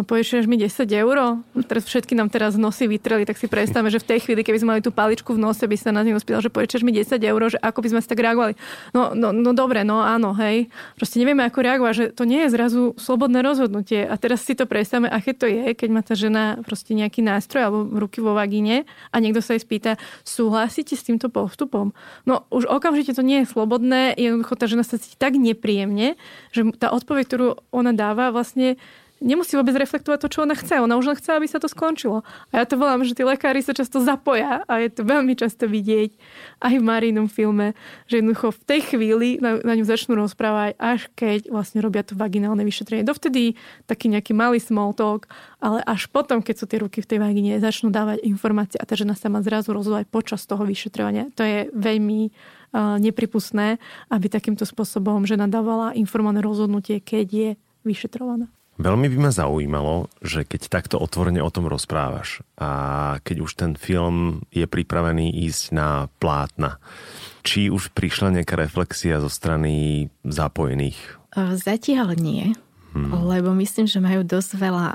požičiaš 0.00 0.48
mi 0.48 0.56
10 0.56 0.88
eur, 0.88 1.44
teraz 1.68 1.84
všetky 1.84 2.16
nám 2.16 2.32
teraz 2.32 2.56
nosy 2.56 2.88
vytreli, 2.88 3.28
tak 3.28 3.36
si 3.36 3.44
predstavme, 3.44 3.92
že 3.92 4.00
v 4.00 4.16
tej 4.16 4.18
chvíli, 4.24 4.40
keby 4.40 4.58
sme 4.64 4.70
mali 4.76 4.80
tú 4.80 4.88
paličku 4.88 5.36
v 5.36 5.42
nose, 5.44 5.60
by 5.60 5.76
sa 5.76 5.92
na 5.92 6.00
neho 6.00 6.16
spýtal, 6.16 6.40
že 6.40 6.48
požičiaš 6.48 6.80
mi 6.80 6.96
10 6.96 7.20
eur, 7.20 7.40
že 7.52 7.60
ako 7.60 7.84
by 7.84 7.88
sme 7.92 8.00
si 8.00 8.08
tak 8.08 8.24
reagovali. 8.24 8.56
No, 8.96 9.12
no, 9.12 9.36
no 9.36 9.52
dobre, 9.52 9.84
no 9.84 10.00
áno, 10.00 10.32
hej. 10.40 10.72
Proste 10.96 11.20
nevieme, 11.20 11.44
ako 11.44 11.60
reagovať, 11.60 11.92
že 11.92 12.04
to 12.16 12.24
nie 12.24 12.40
je 12.48 12.56
zrazu 12.56 12.96
slobodné 12.96 13.44
rozhodnutie. 13.44 14.08
A 14.08 14.16
teraz 14.16 14.40
si 14.48 14.56
to 14.56 14.64
predstavme, 14.64 15.12
aké 15.12 15.36
to 15.36 15.44
je, 15.44 15.76
keď 15.76 15.88
má 15.92 16.00
tá 16.00 16.16
žena 16.16 16.56
proste 16.64 16.96
nejaký 16.96 17.20
nástroj 17.20 17.68
alebo 17.68 17.80
ruky 18.00 18.24
vo 18.24 18.32
vagíne 18.32 18.88
a 19.12 19.20
niekto 19.20 19.44
sa 19.44 19.52
jej 19.52 19.60
spýta, 19.60 20.00
súhlasíte 20.24 20.96
s 20.96 21.04
týmto 21.04 21.28
postupom? 21.28 21.92
No 22.24 22.48
už 22.48 22.64
okamžite 22.64 23.12
to 23.12 23.20
nie 23.20 23.44
je 23.44 23.52
slobodné, 23.52 24.16
jednoducho 24.16 24.56
tá 24.56 24.64
žena 24.64 24.88
sa 24.88 24.96
cíti 24.96 25.20
tak 25.20 25.36
nepríjemne, 25.36 26.16
že 26.48 26.64
tá 26.80 26.88
odpoveď, 26.96 27.24
ktorú 27.28 27.46
ona 27.76 27.92
dáva, 27.92 28.32
vlastne 28.32 28.80
nemusí 29.22 29.54
vôbec 29.54 29.72
reflektovať 29.78 30.18
to, 30.20 30.28
čo 30.28 30.38
ona 30.42 30.58
chce. 30.58 30.82
Ona 30.82 30.98
už 30.98 31.14
len 31.14 31.16
chce, 31.16 31.30
aby 31.32 31.46
sa 31.46 31.62
to 31.62 31.70
skončilo. 31.70 32.26
A 32.50 32.60
ja 32.60 32.64
to 32.66 32.74
volám, 32.76 33.06
že 33.06 33.14
tí 33.14 33.22
lekári 33.22 33.62
sa 33.62 33.72
často 33.72 34.02
zapoja 34.02 34.66
a 34.66 34.72
je 34.82 34.90
to 34.90 35.06
veľmi 35.06 35.38
často 35.38 35.70
vidieť 35.70 36.10
aj 36.60 36.74
v 36.78 36.84
Marínom 36.84 37.30
filme, 37.30 37.78
že 38.10 38.18
jednoducho 38.18 38.52
v 38.52 38.62
tej 38.66 38.80
chvíli 38.92 39.28
na, 39.38 39.62
na 39.62 39.78
ňu 39.78 39.86
začnú 39.86 40.18
rozprávať, 40.18 40.74
až 40.76 41.06
keď 41.14 41.48
vlastne 41.48 41.78
robia 41.80 42.02
to 42.02 42.18
vaginálne 42.18 42.66
vyšetrenie. 42.66 43.06
Dovtedy 43.06 43.54
taký 43.86 44.10
nejaký 44.10 44.34
malý 44.34 44.58
small 44.58 44.92
talk, 44.92 45.30
ale 45.62 45.80
až 45.86 46.10
potom, 46.10 46.42
keď 46.42 46.54
sú 46.58 46.64
tie 46.66 46.82
ruky 46.82 46.98
v 47.00 47.08
tej 47.08 47.18
vagíne, 47.22 47.62
začnú 47.62 47.94
dávať 47.94 48.26
informácie 48.26 48.82
a 48.82 48.84
tá 48.84 48.98
žena 48.98 49.14
sa 49.14 49.30
má 49.30 49.38
zrazu 49.40 49.70
rozhodovať 49.70 50.10
počas 50.10 50.42
toho 50.44 50.66
vyšetrovania. 50.66 51.30
To 51.38 51.46
je 51.46 51.70
veľmi 51.70 52.20
uh, 52.28 52.98
nepripustné, 52.98 53.78
aby 54.10 54.26
takýmto 54.26 54.66
spôsobom 54.66 55.22
žena 55.22 55.46
dávala 55.46 55.94
informované 55.94 56.42
rozhodnutie, 56.42 56.98
keď 56.98 57.26
je 57.30 57.50
vyšetrovaná. 57.86 58.50
Veľmi 58.82 59.06
by 59.14 59.18
ma 59.22 59.30
zaujímalo, 59.30 60.10
že 60.18 60.42
keď 60.42 60.66
takto 60.66 60.96
otvorene 60.98 61.38
o 61.38 61.54
tom 61.54 61.70
rozprávaš 61.70 62.42
a 62.58 63.22
keď 63.22 63.36
už 63.46 63.50
ten 63.54 63.72
film 63.78 64.42
je 64.50 64.66
pripravený 64.66 65.30
ísť 65.46 65.62
na 65.70 66.10
plátna, 66.18 66.82
či 67.46 67.70
už 67.70 67.94
prišla 67.94 68.42
nejaká 68.42 68.58
reflexia 68.58 69.22
zo 69.22 69.30
strany 69.30 70.10
zapojených? 70.26 70.98
Zatiaľ 71.38 72.18
nie, 72.18 72.58
hmm. 72.98 73.14
lebo 73.22 73.54
myslím, 73.54 73.86
že 73.86 74.02
majú 74.02 74.26
dosť 74.26 74.50
veľa 74.58 74.86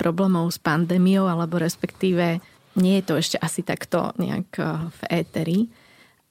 problémov 0.00 0.48
s 0.48 0.56
pandémiou, 0.56 1.28
alebo 1.28 1.60
respektíve 1.60 2.40
nie 2.80 2.94
je 2.98 3.04
to 3.04 3.14
ešte 3.20 3.36
asi 3.44 3.60
takto 3.60 4.16
nejak 4.16 4.56
v 4.88 5.00
éteri 5.12 5.58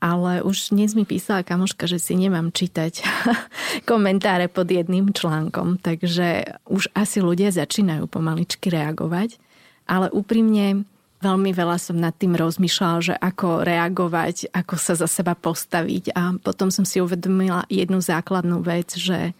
ale 0.03 0.43
už 0.43 0.75
dnes 0.75 0.91
mi 0.99 1.07
písala 1.07 1.47
kamoška, 1.47 1.87
že 1.87 1.95
si 1.95 2.19
nemám 2.19 2.51
čítať 2.51 3.07
komentáre 3.89 4.51
pod 4.51 4.67
jedným 4.67 5.15
článkom, 5.15 5.79
takže 5.79 6.59
už 6.67 6.91
asi 6.91 7.23
ľudia 7.23 7.55
začínajú 7.55 8.11
pomaličky 8.11 8.67
reagovať, 8.67 9.39
ale 9.87 10.11
úprimne 10.11 10.83
veľmi 11.23 11.55
veľa 11.55 11.79
som 11.79 11.95
nad 11.95 12.11
tým 12.11 12.35
rozmýšľala, 12.35 12.99
že 12.99 13.15
ako 13.15 13.63
reagovať, 13.63 14.51
ako 14.51 14.75
sa 14.75 14.99
za 14.99 15.07
seba 15.07 15.39
postaviť. 15.39 16.11
A 16.19 16.35
potom 16.35 16.67
som 16.67 16.83
si 16.83 16.99
uvedomila 16.99 17.63
jednu 17.71 18.03
základnú 18.03 18.59
vec, 18.59 18.99
že 18.99 19.31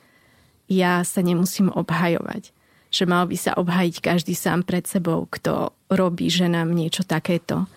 ja 0.71 1.03
sa 1.03 1.19
nemusím 1.19 1.67
obhajovať. 1.75 2.55
Že 2.87 3.03
mal 3.11 3.27
by 3.27 3.35
sa 3.35 3.51
obhajiť 3.59 3.99
každý 3.99 4.31
sám 4.31 4.63
pred 4.63 4.87
sebou, 4.87 5.27
kto 5.27 5.75
robí 5.91 6.31
ženám 6.31 6.71
niečo 6.71 7.03
takéto 7.03 7.67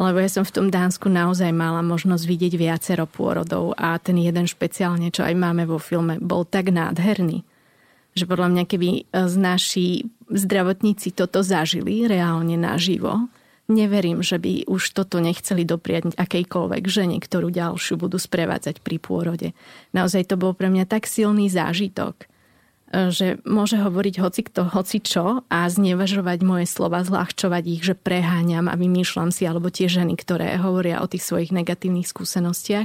lebo 0.00 0.18
ja 0.20 0.30
som 0.32 0.44
v 0.44 0.54
tom 0.54 0.66
Dánsku 0.72 1.12
naozaj 1.12 1.52
mala 1.52 1.84
možnosť 1.84 2.24
vidieť 2.24 2.54
viacero 2.56 3.04
pôrodov 3.04 3.76
a 3.76 4.00
ten 4.00 4.16
jeden 4.16 4.48
špeciálne, 4.48 5.12
čo 5.12 5.24
aj 5.24 5.34
máme 5.36 5.68
vo 5.68 5.76
filme, 5.76 6.16
bol 6.16 6.48
tak 6.48 6.72
nádherný, 6.72 7.44
že 8.16 8.24
podľa 8.24 8.48
mňa 8.56 8.64
keby 8.64 8.88
e, 8.88 9.00
z 9.28 9.34
naši 9.36 9.86
zdravotníci 10.32 11.12
toto 11.12 11.44
zažili 11.44 12.08
reálne 12.08 12.56
naživo, 12.56 13.28
neverím, 13.68 14.24
že 14.24 14.40
by 14.40 14.64
už 14.68 14.96
toto 14.96 15.20
nechceli 15.20 15.68
dopriať 15.68 16.16
akejkoľvek 16.16 16.84
žene, 16.88 17.16
ktorú 17.20 17.52
ďalšiu 17.52 18.00
budú 18.00 18.16
sprevádzať 18.16 18.80
pri 18.80 18.96
pôrode. 18.96 19.48
Naozaj 19.92 20.32
to 20.32 20.40
bol 20.40 20.56
pre 20.56 20.72
mňa 20.72 20.88
tak 20.88 21.04
silný 21.04 21.52
zážitok, 21.52 22.31
že 22.92 23.40
môže 23.48 23.80
hovoriť 23.80 24.14
hoci 24.20 24.40
kto, 24.44 24.68
hoci 24.68 25.00
čo 25.00 25.40
a 25.48 25.58
znevažovať 25.64 26.38
moje 26.44 26.68
slova, 26.68 27.00
zľahčovať 27.00 27.64
ich, 27.64 27.82
že 27.82 27.96
preháňam 27.96 28.68
a 28.68 28.76
vymýšľam 28.76 29.32
si, 29.32 29.48
alebo 29.48 29.72
tie 29.72 29.88
ženy, 29.88 30.12
ktoré 30.20 30.60
hovoria 30.60 31.00
o 31.00 31.08
tých 31.08 31.24
svojich 31.24 31.56
negatívnych 31.56 32.04
skúsenostiach. 32.04 32.84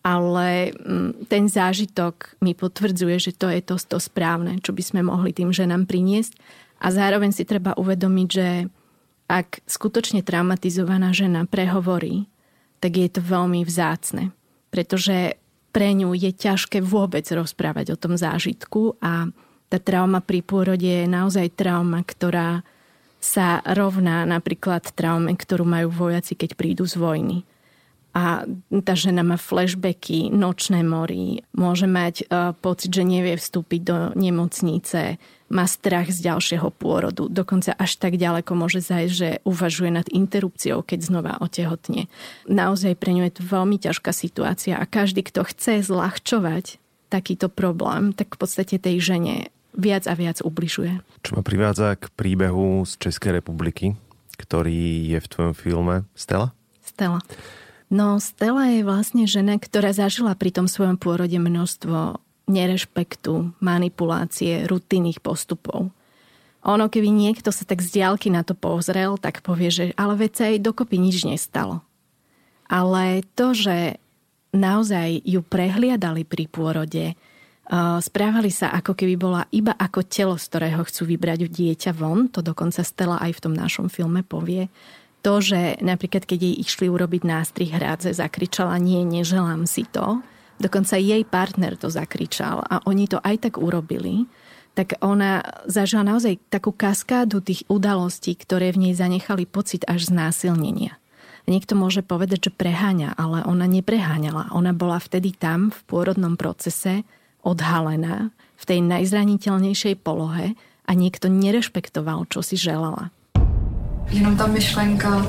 Ale 0.00 0.72
mm, 0.72 1.26
ten 1.26 1.50
zážitok 1.50 2.38
mi 2.38 2.54
potvrdzuje, 2.54 3.16
že 3.18 3.32
to 3.34 3.50
je 3.50 3.60
to, 3.60 3.76
to 3.82 3.98
správne, 3.98 4.62
čo 4.62 4.70
by 4.70 4.80
sme 4.80 5.00
mohli 5.02 5.34
tým 5.34 5.50
ženám 5.50 5.90
priniesť. 5.90 6.38
A 6.80 6.94
zároveň 6.94 7.34
si 7.34 7.42
treba 7.42 7.74
uvedomiť, 7.76 8.28
že 8.30 8.70
ak 9.26 9.66
skutočne 9.66 10.22
traumatizovaná 10.22 11.10
žena 11.10 11.50
prehovorí, 11.50 12.30
tak 12.78 12.96
je 12.96 13.10
to 13.10 13.20
veľmi 13.20 13.66
vzácne. 13.66 14.32
Pretože 14.70 15.34
pre 15.70 15.94
ňu 15.94 16.14
je 16.14 16.30
ťažké 16.34 16.82
vôbec 16.82 17.22
rozprávať 17.30 17.94
o 17.94 18.00
tom 18.00 18.18
zážitku 18.18 18.98
a 18.98 19.30
tá 19.70 19.78
trauma 19.78 20.18
pri 20.18 20.42
pôrode 20.42 20.82
je 20.82 21.06
naozaj 21.06 21.54
trauma, 21.54 22.02
ktorá 22.02 22.66
sa 23.22 23.62
rovná 23.62 24.26
napríklad 24.26 24.90
traume, 24.96 25.30
ktorú 25.36 25.62
majú 25.62 25.92
vojaci, 25.92 26.34
keď 26.34 26.58
prídu 26.58 26.88
z 26.88 26.98
vojny. 26.98 27.38
A 28.10 28.42
tá 28.82 28.98
žena 28.98 29.22
má 29.22 29.38
flashbacky, 29.38 30.34
nočné 30.34 30.82
mory, 30.82 31.46
môže 31.54 31.86
mať 31.86 32.26
uh, 32.26 32.50
pocit, 32.58 32.90
že 32.90 33.06
nevie 33.06 33.38
vstúpiť 33.38 33.80
do 33.86 33.96
nemocnice, 34.18 35.22
má 35.50 35.66
strach 35.66 36.08
z 36.14 36.30
ďalšieho 36.30 36.70
pôrodu, 36.70 37.26
dokonca 37.26 37.74
až 37.74 37.98
tak 37.98 38.14
ďaleko 38.14 38.54
môže 38.54 38.80
zajsť, 38.86 39.12
že 39.12 39.28
uvažuje 39.42 39.90
nad 39.90 40.06
interrupciou, 40.08 40.86
keď 40.86 40.98
znova 41.02 41.32
otehotne. 41.42 42.06
Naozaj 42.46 42.94
pre 42.94 43.10
ňu 43.18 43.26
je 43.26 43.34
to 43.34 43.42
veľmi 43.42 43.76
ťažká 43.82 44.14
situácia 44.14 44.78
a 44.78 44.86
každý, 44.86 45.26
kto 45.26 45.42
chce 45.42 45.82
zľahčovať 45.82 46.78
takýto 47.10 47.50
problém, 47.50 48.14
tak 48.14 48.38
v 48.38 48.46
podstate 48.46 48.78
tej 48.78 49.02
žene 49.02 49.50
viac 49.74 50.06
a 50.06 50.14
viac 50.14 50.38
ubližuje. 50.38 51.02
Čo 51.26 51.34
ma 51.34 51.42
privádza 51.42 51.98
k 51.98 52.06
príbehu 52.14 52.86
z 52.86 53.10
Českej 53.10 53.42
republiky, 53.42 53.98
ktorý 54.38 55.10
je 55.10 55.18
v 55.18 55.26
tvojom 55.26 55.54
filme 55.58 55.94
Stella? 56.14 56.54
Stella. 56.86 57.18
No 57.90 58.22
Stella 58.22 58.70
je 58.70 58.86
vlastne 58.86 59.26
žena, 59.26 59.58
ktorá 59.58 59.90
zažila 59.90 60.38
pri 60.38 60.54
tom 60.54 60.70
svojom 60.70 60.94
pôrode 60.94 61.34
množstvo 61.34 62.22
nerešpektu, 62.50 63.54
manipulácie, 63.62 64.66
rutinných 64.66 65.22
postupov. 65.22 65.94
Ono, 66.66 66.84
keby 66.92 67.08
niekto 67.08 67.48
sa 67.54 67.64
tak 67.64 67.80
z 67.80 68.02
diálky 68.02 68.28
na 68.28 68.44
to 68.44 68.52
pozrel, 68.52 69.16
tak 69.16 69.40
povie, 69.40 69.72
že 69.72 69.84
ale 69.96 70.18
veď 70.18 70.32
sa 70.34 70.44
jej 70.50 70.60
dokopy 70.60 71.00
nič 71.00 71.24
nestalo. 71.24 71.80
Ale 72.68 73.24
to, 73.32 73.56
že 73.56 73.96
naozaj 74.52 75.24
ju 75.24 75.40
prehliadali 75.40 76.28
pri 76.28 76.50
pôrode, 76.50 77.16
správali 78.02 78.50
sa 78.50 78.74
ako 78.74 78.98
keby 78.98 79.14
bola 79.14 79.46
iba 79.54 79.72
ako 79.78 80.02
telo, 80.02 80.34
z 80.34 80.44
ktorého 80.50 80.82
chcú 80.82 81.06
vybrať 81.06 81.46
dieťa 81.48 81.94
von, 81.94 82.26
to 82.26 82.42
dokonca 82.42 82.82
Stella 82.82 83.22
aj 83.22 83.38
v 83.38 83.42
tom 83.46 83.54
našom 83.54 83.86
filme 83.86 84.26
povie, 84.26 84.66
to, 85.22 85.38
že 85.38 85.78
napríklad 85.84 86.26
keď 86.26 86.50
jej 86.50 86.56
išli 86.66 86.90
urobiť 86.90 87.22
nástrih 87.24 87.70
hrádze, 87.70 88.16
zakričala 88.16 88.74
nie, 88.80 89.04
neželám 89.06 89.68
si 89.70 89.86
to. 89.86 90.18
Dokonca 90.60 91.00
jej 91.00 91.24
partner 91.24 91.74
to 91.80 91.88
zakričal 91.88 92.60
a 92.60 92.84
oni 92.84 93.08
to 93.08 93.16
aj 93.24 93.48
tak 93.48 93.54
urobili 93.56 94.28
tak 94.70 95.02
ona 95.02 95.42
zažila 95.66 96.06
naozaj 96.06 96.38
takú 96.46 96.70
kaskádu 96.70 97.42
tých 97.42 97.66
udalostí, 97.66 98.38
ktoré 98.38 98.70
v 98.70 98.88
nej 98.88 98.94
zanechali 98.94 99.42
pocit 99.42 99.82
až 99.90 100.14
znásilnenia. 100.14 100.94
Niekto 101.50 101.74
môže 101.74 102.06
povedať, 102.06 102.48
že 102.48 102.54
preháňa, 102.54 103.18
ale 103.18 103.42
ona 103.42 103.66
nepreháňala. 103.66 104.54
Ona 104.54 104.70
bola 104.70 105.02
vtedy 105.02 105.34
tam 105.34 105.74
v 105.74 105.80
pôrodnom 105.90 106.38
procese 106.38 107.02
odhalená 107.42 108.30
v 108.54 108.64
tej 108.64 108.78
najzraniteľnejšej 108.86 109.98
polohe 110.06 110.54
a 110.86 110.90
niekto 110.94 111.26
nerešpektoval, 111.26 112.30
čo 112.30 112.38
si 112.38 112.54
želala 112.54 113.10
jenom 114.10 114.34
ta 114.36 114.46
myšlenka 114.46 115.22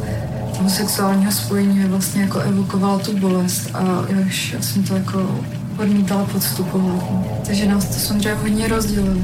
toho 0.57 0.69
sexuálního 0.69 1.31
spojení 1.31 1.85
vlastně 1.85 2.21
jako 2.21 2.39
evokovala 2.39 2.99
tu 2.99 3.17
bolest 3.17 3.69
a 3.73 4.05
já 4.09 4.19
už 4.27 4.55
jsem 4.61 4.83
to 4.83 4.95
jako 4.95 5.39
odmítala 5.79 6.25
podstupovat. 6.25 7.03
Takže 7.45 7.65
nás 7.65 7.85
to 7.85 7.93
samozřejmě 7.93 8.33
hodně 8.33 8.67
rozdělilo. 8.67 9.21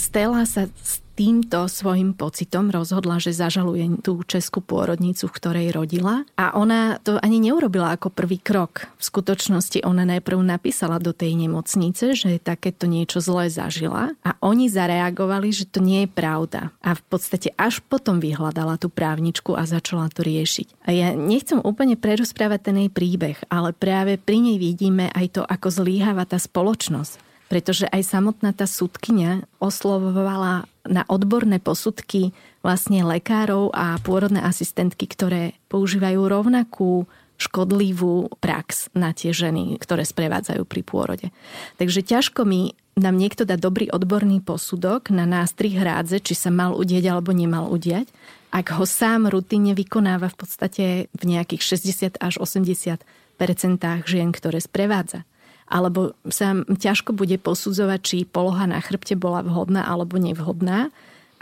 Stella 0.00 0.44
sa 0.44 0.68
týmto 1.12 1.68
svojim 1.68 2.16
pocitom 2.16 2.72
rozhodla, 2.72 3.20
že 3.20 3.36
zažaluje 3.36 4.00
tú 4.00 4.24
českú 4.24 4.64
pôrodnicu, 4.64 5.28
v 5.28 5.36
ktorej 5.36 5.66
rodila. 5.76 6.24
A 6.40 6.56
ona 6.56 6.96
to 7.00 7.20
ani 7.20 7.38
neurobila 7.38 7.94
ako 7.94 8.08
prvý 8.08 8.40
krok. 8.40 8.88
V 8.96 9.04
skutočnosti 9.04 9.84
ona 9.84 10.08
najprv 10.08 10.40
napísala 10.40 10.96
do 10.98 11.12
tej 11.12 11.36
nemocnice, 11.36 12.16
že 12.16 12.40
takéto 12.40 12.88
niečo 12.88 13.20
zlé 13.20 13.52
zažila 13.52 14.16
a 14.24 14.30
oni 14.40 14.72
zareagovali, 14.72 15.52
že 15.52 15.68
to 15.68 15.84
nie 15.84 16.04
je 16.04 16.10
pravda. 16.10 16.72
A 16.80 16.96
v 16.96 17.02
podstate 17.06 17.52
až 17.60 17.84
potom 17.84 18.18
vyhľadala 18.18 18.80
tú 18.80 18.88
právničku 18.88 19.54
a 19.54 19.68
začala 19.68 20.08
to 20.08 20.24
riešiť. 20.24 20.88
A 20.88 20.96
ja 20.96 21.08
nechcem 21.12 21.60
úplne 21.60 21.94
prerozprávať 21.94 22.72
ten 22.72 22.76
jej 22.86 22.90
príbeh, 22.90 23.38
ale 23.52 23.76
práve 23.76 24.16
pri 24.16 24.40
nej 24.40 24.56
vidíme 24.56 25.12
aj 25.12 25.26
to, 25.38 25.42
ako 25.44 25.68
zlíhava 25.68 26.24
tá 26.24 26.40
spoločnosť 26.40 27.31
pretože 27.52 27.84
aj 27.84 28.00
samotná 28.08 28.56
tá 28.56 28.64
sudkynia 28.64 29.44
oslovovala 29.60 30.64
na 30.88 31.04
odborné 31.04 31.60
posudky 31.60 32.32
vlastne 32.64 33.04
lekárov 33.04 33.68
a 33.76 34.00
pôrodné 34.00 34.40
asistentky, 34.40 35.04
ktoré 35.04 35.52
používajú 35.68 36.32
rovnakú 36.32 37.04
škodlivú 37.36 38.32
prax 38.40 38.88
na 38.96 39.12
tie 39.12 39.36
ženy, 39.36 39.76
ktoré 39.76 40.08
sprevádzajú 40.08 40.64
pri 40.64 40.80
pôrode. 40.80 41.28
Takže 41.76 42.00
ťažko 42.00 42.48
mi 42.48 42.72
nám 42.96 43.20
niekto 43.20 43.44
dá 43.44 43.60
dobrý 43.60 43.92
odborný 43.92 44.40
posudok 44.40 45.12
na 45.12 45.28
nástrih 45.28 45.76
hrádze, 45.76 46.24
či 46.24 46.32
sa 46.32 46.48
mal 46.48 46.72
udieť 46.72 47.04
alebo 47.12 47.36
nemal 47.36 47.68
udiať, 47.68 48.08
ak 48.48 48.80
ho 48.80 48.88
sám 48.88 49.28
rutine 49.28 49.76
vykonáva 49.76 50.32
v 50.32 50.36
podstate 50.40 50.84
v 51.12 51.22
nejakých 51.28 51.76
60 51.76 52.16
až 52.16 52.40
80 52.40 53.04
percentách 53.36 54.08
žien, 54.08 54.32
ktoré 54.32 54.56
sprevádza 54.56 55.28
alebo 55.72 56.12
sa 56.28 56.52
ťažko 56.68 57.16
bude 57.16 57.40
posudzovať, 57.40 58.00
či 58.04 58.16
poloha 58.28 58.68
na 58.68 58.84
chrbte 58.84 59.16
bola 59.16 59.40
vhodná 59.40 59.88
alebo 59.88 60.20
nevhodná, 60.20 60.92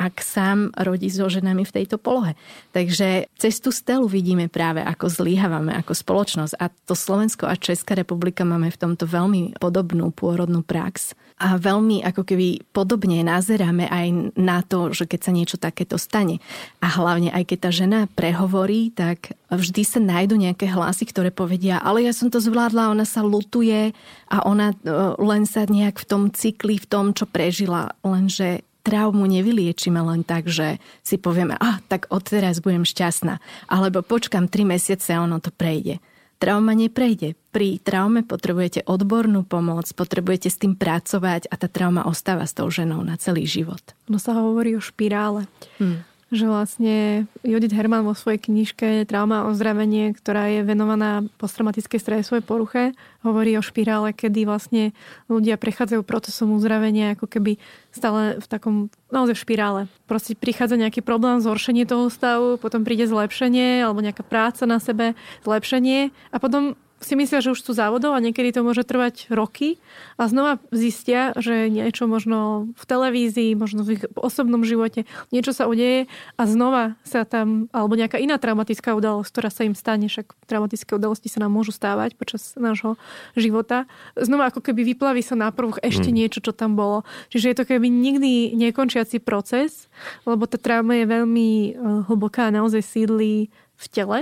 ak 0.01 0.24
sám 0.24 0.72
rodí 0.80 1.12
so 1.12 1.28
ženami 1.28 1.68
v 1.68 1.74
tejto 1.76 2.01
polohe. 2.01 2.32
Takže 2.72 3.28
cez 3.36 3.61
tú 3.61 3.68
stelu 3.68 4.09
vidíme 4.09 4.48
práve, 4.48 4.80
ako 4.80 5.12
zlíhavame 5.12 5.76
ako 5.76 5.92
spoločnosť. 5.92 6.57
A 6.57 6.72
to 6.88 6.96
Slovensko 6.96 7.44
a 7.44 7.61
Česká 7.61 7.92
republika 7.92 8.48
máme 8.48 8.72
v 8.72 8.80
tomto 8.80 9.05
veľmi 9.05 9.61
podobnú 9.61 10.09
pôrodnú 10.09 10.64
prax. 10.64 11.12
A 11.36 11.61
veľmi 11.61 12.01
ako 12.01 12.24
keby 12.24 12.72
podobne 12.72 13.20
nazeráme 13.20 13.88
aj 13.92 14.07
na 14.40 14.64
to, 14.64 14.96
že 14.96 15.05
keď 15.05 15.20
sa 15.20 15.32
niečo 15.36 15.57
takéto 15.61 16.01
stane. 16.01 16.40
A 16.80 16.88
hlavne 16.88 17.28
aj 17.36 17.53
keď 17.53 17.59
tá 17.68 17.70
žena 17.72 18.01
prehovorí, 18.09 18.92
tak 18.96 19.36
vždy 19.53 19.82
sa 19.84 20.01
nájdu 20.01 20.40
nejaké 20.40 20.64
hlasy, 20.70 21.05
ktoré 21.09 21.28
povedia, 21.34 21.82
ale 21.82 22.07
ja 22.07 22.12
som 22.14 22.32
to 22.32 22.38
zvládla, 22.40 22.92
ona 22.92 23.05
sa 23.05 23.20
lutuje 23.20 23.92
a 24.30 24.36
ona 24.46 24.72
e, 24.72 24.76
len 25.18 25.42
sa 25.44 25.66
nejak 25.66 25.98
v 26.01 26.09
tom 26.09 26.22
cykli, 26.30 26.78
v 26.78 26.86
tom, 26.86 27.12
čo 27.12 27.26
prežila. 27.26 27.92
Lenže 28.07 28.62
traumu 28.81 29.28
nevyliečime 29.28 30.01
len 30.01 30.24
tak, 30.24 30.49
že 30.49 30.81
si 31.05 31.16
povieme, 31.20 31.57
ah, 31.61 31.78
tak 31.87 32.09
odteraz 32.09 32.61
budem 32.64 32.85
šťastná. 32.85 33.39
Alebo 33.68 34.01
počkam 34.01 34.49
3 34.49 34.76
mesiace 34.76 35.14
a 35.14 35.22
ono 35.24 35.39
to 35.39 35.53
prejde. 35.53 36.03
Trauma 36.41 36.72
neprejde. 36.72 37.37
Pri 37.53 37.76
traume 37.85 38.24
potrebujete 38.24 38.89
odbornú 38.89 39.45
pomoc, 39.45 39.85
potrebujete 39.93 40.49
s 40.49 40.57
tým 40.57 40.72
pracovať 40.72 41.53
a 41.53 41.55
tá 41.61 41.68
trauma 41.68 42.09
ostáva 42.09 42.49
s 42.49 42.57
tou 42.57 42.72
ženou 42.72 43.05
na 43.05 43.20
celý 43.20 43.45
život. 43.45 43.83
No 44.09 44.16
sa 44.16 44.33
hovorí 44.33 44.72
o 44.72 44.81
špirále. 44.81 45.45
Hmm 45.76 46.09
že 46.31 46.47
vlastne 46.47 47.26
Judith 47.43 47.74
Herman 47.74 48.07
vo 48.07 48.14
svojej 48.14 48.39
knižke 48.39 49.03
Trauma 49.11 49.43
a 49.43 49.49
ozdravenie, 49.51 50.14
ktorá 50.14 50.47
je 50.47 50.62
venovaná 50.62 51.26
posttraumatickej 51.43 51.99
stresovej 51.99 52.47
poruche, 52.47 52.95
hovorí 53.26 53.59
o 53.59 53.62
špirále, 53.62 54.14
kedy 54.14 54.47
vlastne 54.47 54.95
ľudia 55.26 55.59
prechádzajú 55.59 56.07
procesom 56.07 56.55
uzdravenia 56.55 57.18
ako 57.18 57.26
keby 57.26 57.59
stále 57.91 58.39
v 58.39 58.47
takom, 58.47 58.74
naozaj 59.11 59.35
v 59.35 59.43
špirále. 59.43 59.81
Proste 60.07 60.39
prichádza 60.39 60.78
nejaký 60.78 61.03
problém, 61.03 61.43
zhoršenie 61.43 61.83
toho 61.83 62.07
stavu, 62.07 62.62
potom 62.62 62.87
príde 62.87 63.11
zlepšenie 63.11 63.83
alebo 63.83 63.99
nejaká 63.99 64.22
práca 64.22 64.70
na 64.70 64.78
sebe, 64.78 65.18
zlepšenie 65.43 66.14
a 66.31 66.37
potom 66.39 66.78
si 67.01 67.16
myslia, 67.16 67.40
že 67.40 67.57
už 67.57 67.64
sú 67.64 67.72
závodov 67.72 68.12
a 68.12 68.20
niekedy 68.20 68.53
to 68.53 68.61
môže 68.61 68.84
trvať 68.84 69.32
roky 69.32 69.80
a 70.20 70.28
znova 70.28 70.61
zistia, 70.68 71.32
že 71.40 71.72
niečo 71.72 72.05
možno 72.05 72.68
v 72.76 72.84
televízii, 72.84 73.57
možno 73.57 73.82
v 73.82 73.96
ich 73.96 74.03
osobnom 74.12 74.61
živote, 74.61 75.09
niečo 75.32 75.57
sa 75.57 75.64
udeje 75.64 76.12
a 76.36 76.42
znova 76.44 77.01
sa 77.03 77.24
tam, 77.24 77.72
alebo 77.72 77.96
nejaká 77.96 78.20
iná 78.20 78.36
traumatická 78.36 78.92
udalosť, 78.92 79.28
ktorá 79.32 79.48
sa 79.48 79.64
im 79.64 79.72
stane, 79.72 80.12
však 80.12 80.36
traumatické 80.44 80.92
udalosti 80.92 81.32
sa 81.32 81.40
nám 81.40 81.57
môžu 81.57 81.72
stávať 81.72 82.20
počas 82.20 82.53
nášho 82.61 83.01
života, 83.32 83.88
znova 84.20 84.53
ako 84.53 84.61
keby 84.61 84.92
vyplaví 84.92 85.24
sa 85.24 85.34
na 85.40 85.48
ešte 85.80 86.09
mm. 86.12 86.14
niečo, 86.14 86.38
čo 86.44 86.53
tam 86.53 86.76
bolo. 86.76 87.05
Čiže 87.32 87.48
je 87.53 87.57
to 87.57 87.64
keby 87.68 87.88
nikdy 87.88 88.53
nekončiaci 88.57 89.20
proces, 89.24 89.88
lebo 90.28 90.44
tá 90.44 90.61
trauma 90.61 91.01
je 91.01 91.07
veľmi 91.09 91.48
eh, 91.48 91.72
hlboká 92.09 92.48
a 92.48 92.55
naozaj 92.55 92.84
sídli 92.84 93.48
v 93.80 93.86
tele, 93.88 94.18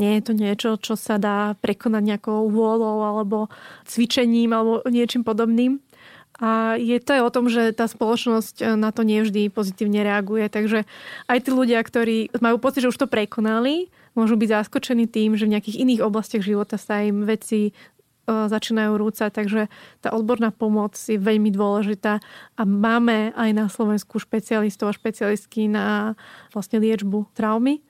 nie 0.00 0.16
je 0.18 0.22
to 0.24 0.32
niečo, 0.32 0.70
čo 0.80 0.96
sa 0.96 1.20
dá 1.20 1.52
prekonať 1.60 2.02
nejakou 2.16 2.48
vôľou 2.48 3.04
alebo 3.04 3.52
cvičením 3.84 4.56
alebo 4.56 4.80
niečím 4.88 5.20
podobným. 5.20 5.84
A 6.40 6.80
je 6.80 6.96
to 7.04 7.20
aj 7.20 7.22
o 7.28 7.34
tom, 7.36 7.52
že 7.52 7.76
tá 7.76 7.84
spoločnosť 7.84 8.80
na 8.80 8.96
to 8.96 9.04
nevždy 9.04 9.52
pozitívne 9.52 10.00
reaguje. 10.00 10.48
Takže 10.48 10.88
aj 11.28 11.38
tí 11.44 11.50
ľudia, 11.52 11.84
ktorí 11.84 12.32
majú 12.40 12.56
pocit, 12.56 12.80
že 12.80 12.88
už 12.88 12.96
to 12.96 13.12
prekonali, 13.12 13.92
môžu 14.16 14.40
byť 14.40 14.48
zaskočení 14.48 15.04
tým, 15.04 15.36
že 15.36 15.44
v 15.44 15.52
nejakých 15.60 15.84
iných 15.84 16.00
oblastiach 16.00 16.40
života 16.40 16.80
sa 16.80 17.04
im 17.04 17.28
veci 17.28 17.70
e, 17.70 17.72
začínajú 18.24 18.96
rúcať, 18.96 19.30
takže 19.36 19.68
tá 20.00 20.16
odborná 20.16 20.48
pomoc 20.48 20.96
je 20.96 21.20
veľmi 21.20 21.52
dôležitá 21.52 22.24
a 22.56 22.62
máme 22.64 23.36
aj 23.36 23.50
na 23.52 23.68
Slovensku 23.68 24.16
špecialistov 24.16 24.90
a 24.90 24.96
špecialistky 24.96 25.68
na 25.68 26.16
vlastne 26.56 26.80
liečbu 26.80 27.36
traumy 27.36 27.84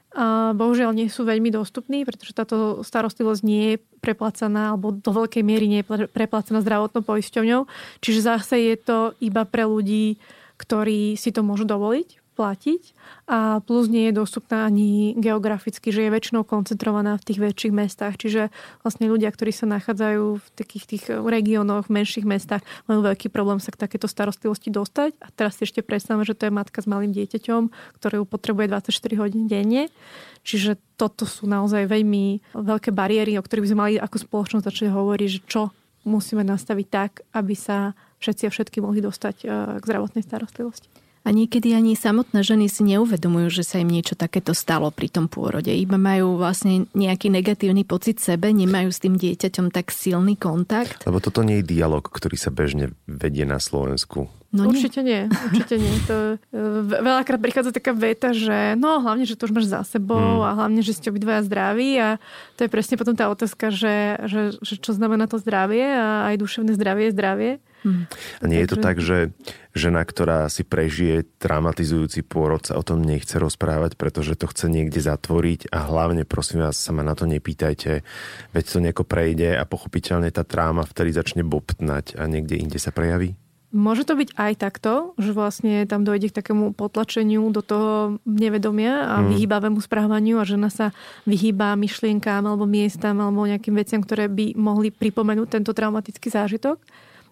bohužiaľ 0.54 0.90
nie 0.90 1.06
sú 1.06 1.22
veľmi 1.22 1.54
dostupní, 1.54 2.02
pretože 2.02 2.34
táto 2.34 2.82
starostlivosť 2.82 3.42
nie 3.46 3.74
je 3.74 3.76
preplacaná 4.02 4.74
alebo 4.74 4.90
do 4.90 5.11
veľkej 5.14 5.42
miery 5.46 5.70
nie 5.70 5.80
je 5.82 6.11
preplacaná 6.11 6.61
zdravotnou 6.61 7.06
poisťovňou. 7.06 7.70
Čiže 8.02 8.20
zase 8.26 8.56
je 8.58 8.76
to 8.76 8.98
iba 9.22 9.46
pre 9.46 9.64
ľudí, 9.64 10.18
ktorí 10.58 11.14
si 11.14 11.30
to 11.32 11.40
môžu 11.46 11.64
dovoliť 11.64 12.19
platiť 12.41 12.97
a 13.28 13.61
plus 13.61 13.93
nie 13.93 14.09
je 14.09 14.16
dostupná 14.16 14.64
ani 14.64 15.12
geograficky, 15.20 15.93
že 15.93 16.09
je 16.09 16.14
väčšinou 16.16 16.49
koncentrovaná 16.49 17.20
v 17.20 17.26
tých 17.28 17.38
väčších 17.45 17.74
mestách. 17.76 18.16
Čiže 18.16 18.49
vlastne 18.80 19.12
ľudia, 19.12 19.28
ktorí 19.28 19.53
sa 19.53 19.68
nachádzajú 19.68 20.41
v 20.41 20.47
takých 20.57 20.84
tých 20.88 21.05
regiónoch, 21.12 21.93
v 21.93 22.01
menších 22.01 22.24
mestách, 22.24 22.64
majú 22.88 23.05
veľký 23.05 23.28
problém 23.28 23.61
sa 23.61 23.68
k 23.76 23.84
takéto 23.84 24.09
starostlivosti 24.09 24.72
dostať. 24.72 25.20
A 25.20 25.28
teraz 25.36 25.61
si 25.61 25.68
ešte 25.68 25.84
predstavme, 25.84 26.24
že 26.24 26.32
to 26.32 26.49
je 26.49 26.57
matka 26.57 26.80
s 26.80 26.88
malým 26.88 27.12
dieťaťom, 27.12 27.68
ktoré 28.01 28.24
potrebuje 28.24 28.72
24 28.72 29.20
hodín 29.20 29.45
denne. 29.45 29.93
Čiže 30.41 30.80
toto 30.97 31.28
sú 31.28 31.45
naozaj 31.45 31.84
veľmi 31.84 32.57
veľké 32.57 32.97
bariéry, 32.97 33.36
o 33.36 33.45
ktorých 33.45 33.64
by 33.68 33.70
sme 33.70 33.82
mali 33.84 33.95
ako 34.01 34.16
spoločnosť 34.16 34.64
začať 34.64 34.88
hovoriť, 34.88 35.28
že 35.28 35.41
čo 35.45 35.62
musíme 36.09 36.41
nastaviť 36.41 36.86
tak, 36.88 37.20
aby 37.36 37.53
sa 37.53 37.93
všetci 38.24 38.49
a 38.49 38.51
všetky 38.53 38.78
mohli 38.80 39.05
dostať 39.05 39.36
eh, 39.45 39.49
k 39.80 39.82
zdravotnej 39.84 40.24
starostlivosti. 40.24 40.88
A 41.20 41.36
niekedy 41.36 41.76
ani 41.76 41.92
samotné 41.92 42.40
ženy 42.40 42.72
si 42.72 42.80
neuvedomujú, 42.80 43.60
že 43.60 43.64
sa 43.68 43.76
im 43.76 43.92
niečo 43.92 44.16
takéto 44.16 44.56
stalo 44.56 44.88
pri 44.88 45.12
tom 45.12 45.28
pôrode. 45.28 45.68
Iba 45.68 46.00
majú 46.00 46.40
vlastne 46.40 46.88
nejaký 46.96 47.28
negatívny 47.28 47.84
pocit 47.84 48.16
sebe, 48.18 48.48
nemajú 48.56 48.88
s 48.88 49.04
tým 49.04 49.20
dieťaťom 49.20 49.68
tak 49.68 49.92
silný 49.92 50.40
kontakt. 50.40 51.04
Lebo 51.04 51.20
toto 51.20 51.44
nie 51.44 51.60
je 51.60 51.76
dialog, 51.76 52.00
ktorý 52.00 52.40
sa 52.40 52.48
bežne 52.48 52.96
vedie 53.04 53.44
na 53.44 53.60
Slovensku. 53.60 54.32
No 54.51 54.66
nie. 54.66 54.82
Určite 54.82 55.07
nie, 55.07 55.30
určite 55.30 55.78
nie. 55.78 55.94
To, 56.11 56.34
e, 56.51 56.59
veľakrát 56.82 57.38
prichádza 57.38 57.70
taká 57.70 57.94
veta, 57.94 58.34
že 58.34 58.74
no 58.74 58.98
hlavne, 58.98 59.22
že 59.22 59.38
to 59.38 59.46
už 59.46 59.55
máš 59.55 59.70
za 59.70 59.86
sebou 59.86 60.42
hmm. 60.42 60.46
a 60.46 60.51
hlavne, 60.59 60.82
že 60.82 60.90
ste 60.90 61.14
obidvaja 61.14 61.46
zdraví 61.46 61.94
a 62.03 62.18
to 62.59 62.66
je 62.66 62.72
presne 62.72 62.98
potom 62.98 63.14
tá 63.14 63.30
otázka, 63.30 63.70
že, 63.70 64.18
že, 64.26 64.59
že 64.59 64.74
čo 64.82 64.90
znamená 64.90 65.30
to 65.30 65.38
zdravie 65.38 65.86
a 65.86 66.34
aj 66.34 66.42
duševné 66.42 66.74
zdravie 66.74 67.11
je 67.11 67.14
zdravie. 67.14 67.51
Hmm. 67.86 68.11
A 68.42 68.44
nie 68.51 68.59
je 68.61 68.74
to 68.74 68.78
tak, 68.82 68.98
že 68.98 69.30
žena, 69.70 70.03
ktorá 70.03 70.51
si 70.51 70.66
prežije 70.66 71.30
traumatizujúci 71.38 72.26
pôrod, 72.26 72.61
sa 72.66 72.74
o 72.76 72.82
tom 72.82 73.07
nechce 73.07 73.38
rozprávať, 73.38 73.94
pretože 73.94 74.34
to 74.34 74.51
chce 74.51 74.66
niekde 74.66 74.98
zatvoriť 74.98 75.70
a 75.70 75.86
hlavne, 75.86 76.26
prosím 76.26 76.66
vás, 76.66 76.74
sa 76.74 76.90
ma 76.90 77.07
na 77.07 77.14
to 77.14 77.24
nepýtajte, 77.24 78.03
veď 78.51 78.64
to 78.66 78.78
nejako 78.82 79.05
prejde 79.07 79.55
a 79.55 79.62
pochopiteľne 79.62 80.28
tá 80.34 80.42
tráma 80.42 80.82
vtedy 80.84 81.14
začne 81.14 81.46
bobtnať 81.46 82.18
a 82.18 82.26
niekde 82.26 82.59
inde 82.59 82.76
sa 82.82 82.90
prejaví? 82.90 83.38
Môže 83.70 84.02
to 84.02 84.18
byť 84.18 84.34
aj 84.34 84.52
takto, 84.58 85.14
že 85.14 85.30
vlastne 85.30 85.86
tam 85.86 86.02
dojde 86.02 86.34
k 86.34 86.42
takému 86.42 86.74
potlačeniu 86.74 87.54
do 87.54 87.62
toho 87.62 88.18
nevedomia 88.26 89.06
a 89.06 89.22
mm. 89.22 89.30
vyhýbavému 89.30 89.78
správaniu 89.78 90.42
a 90.42 90.48
žena 90.48 90.74
sa 90.74 90.90
vyhýba 91.22 91.78
myšlienkám 91.78 92.42
alebo 92.42 92.66
miestam 92.66 93.22
alebo 93.22 93.46
nejakým 93.46 93.78
veciam, 93.78 94.02
ktoré 94.02 94.26
by 94.26 94.58
mohli 94.58 94.90
pripomenúť 94.90 95.48
tento 95.54 95.70
traumatický 95.70 96.34
zážitok. 96.34 96.82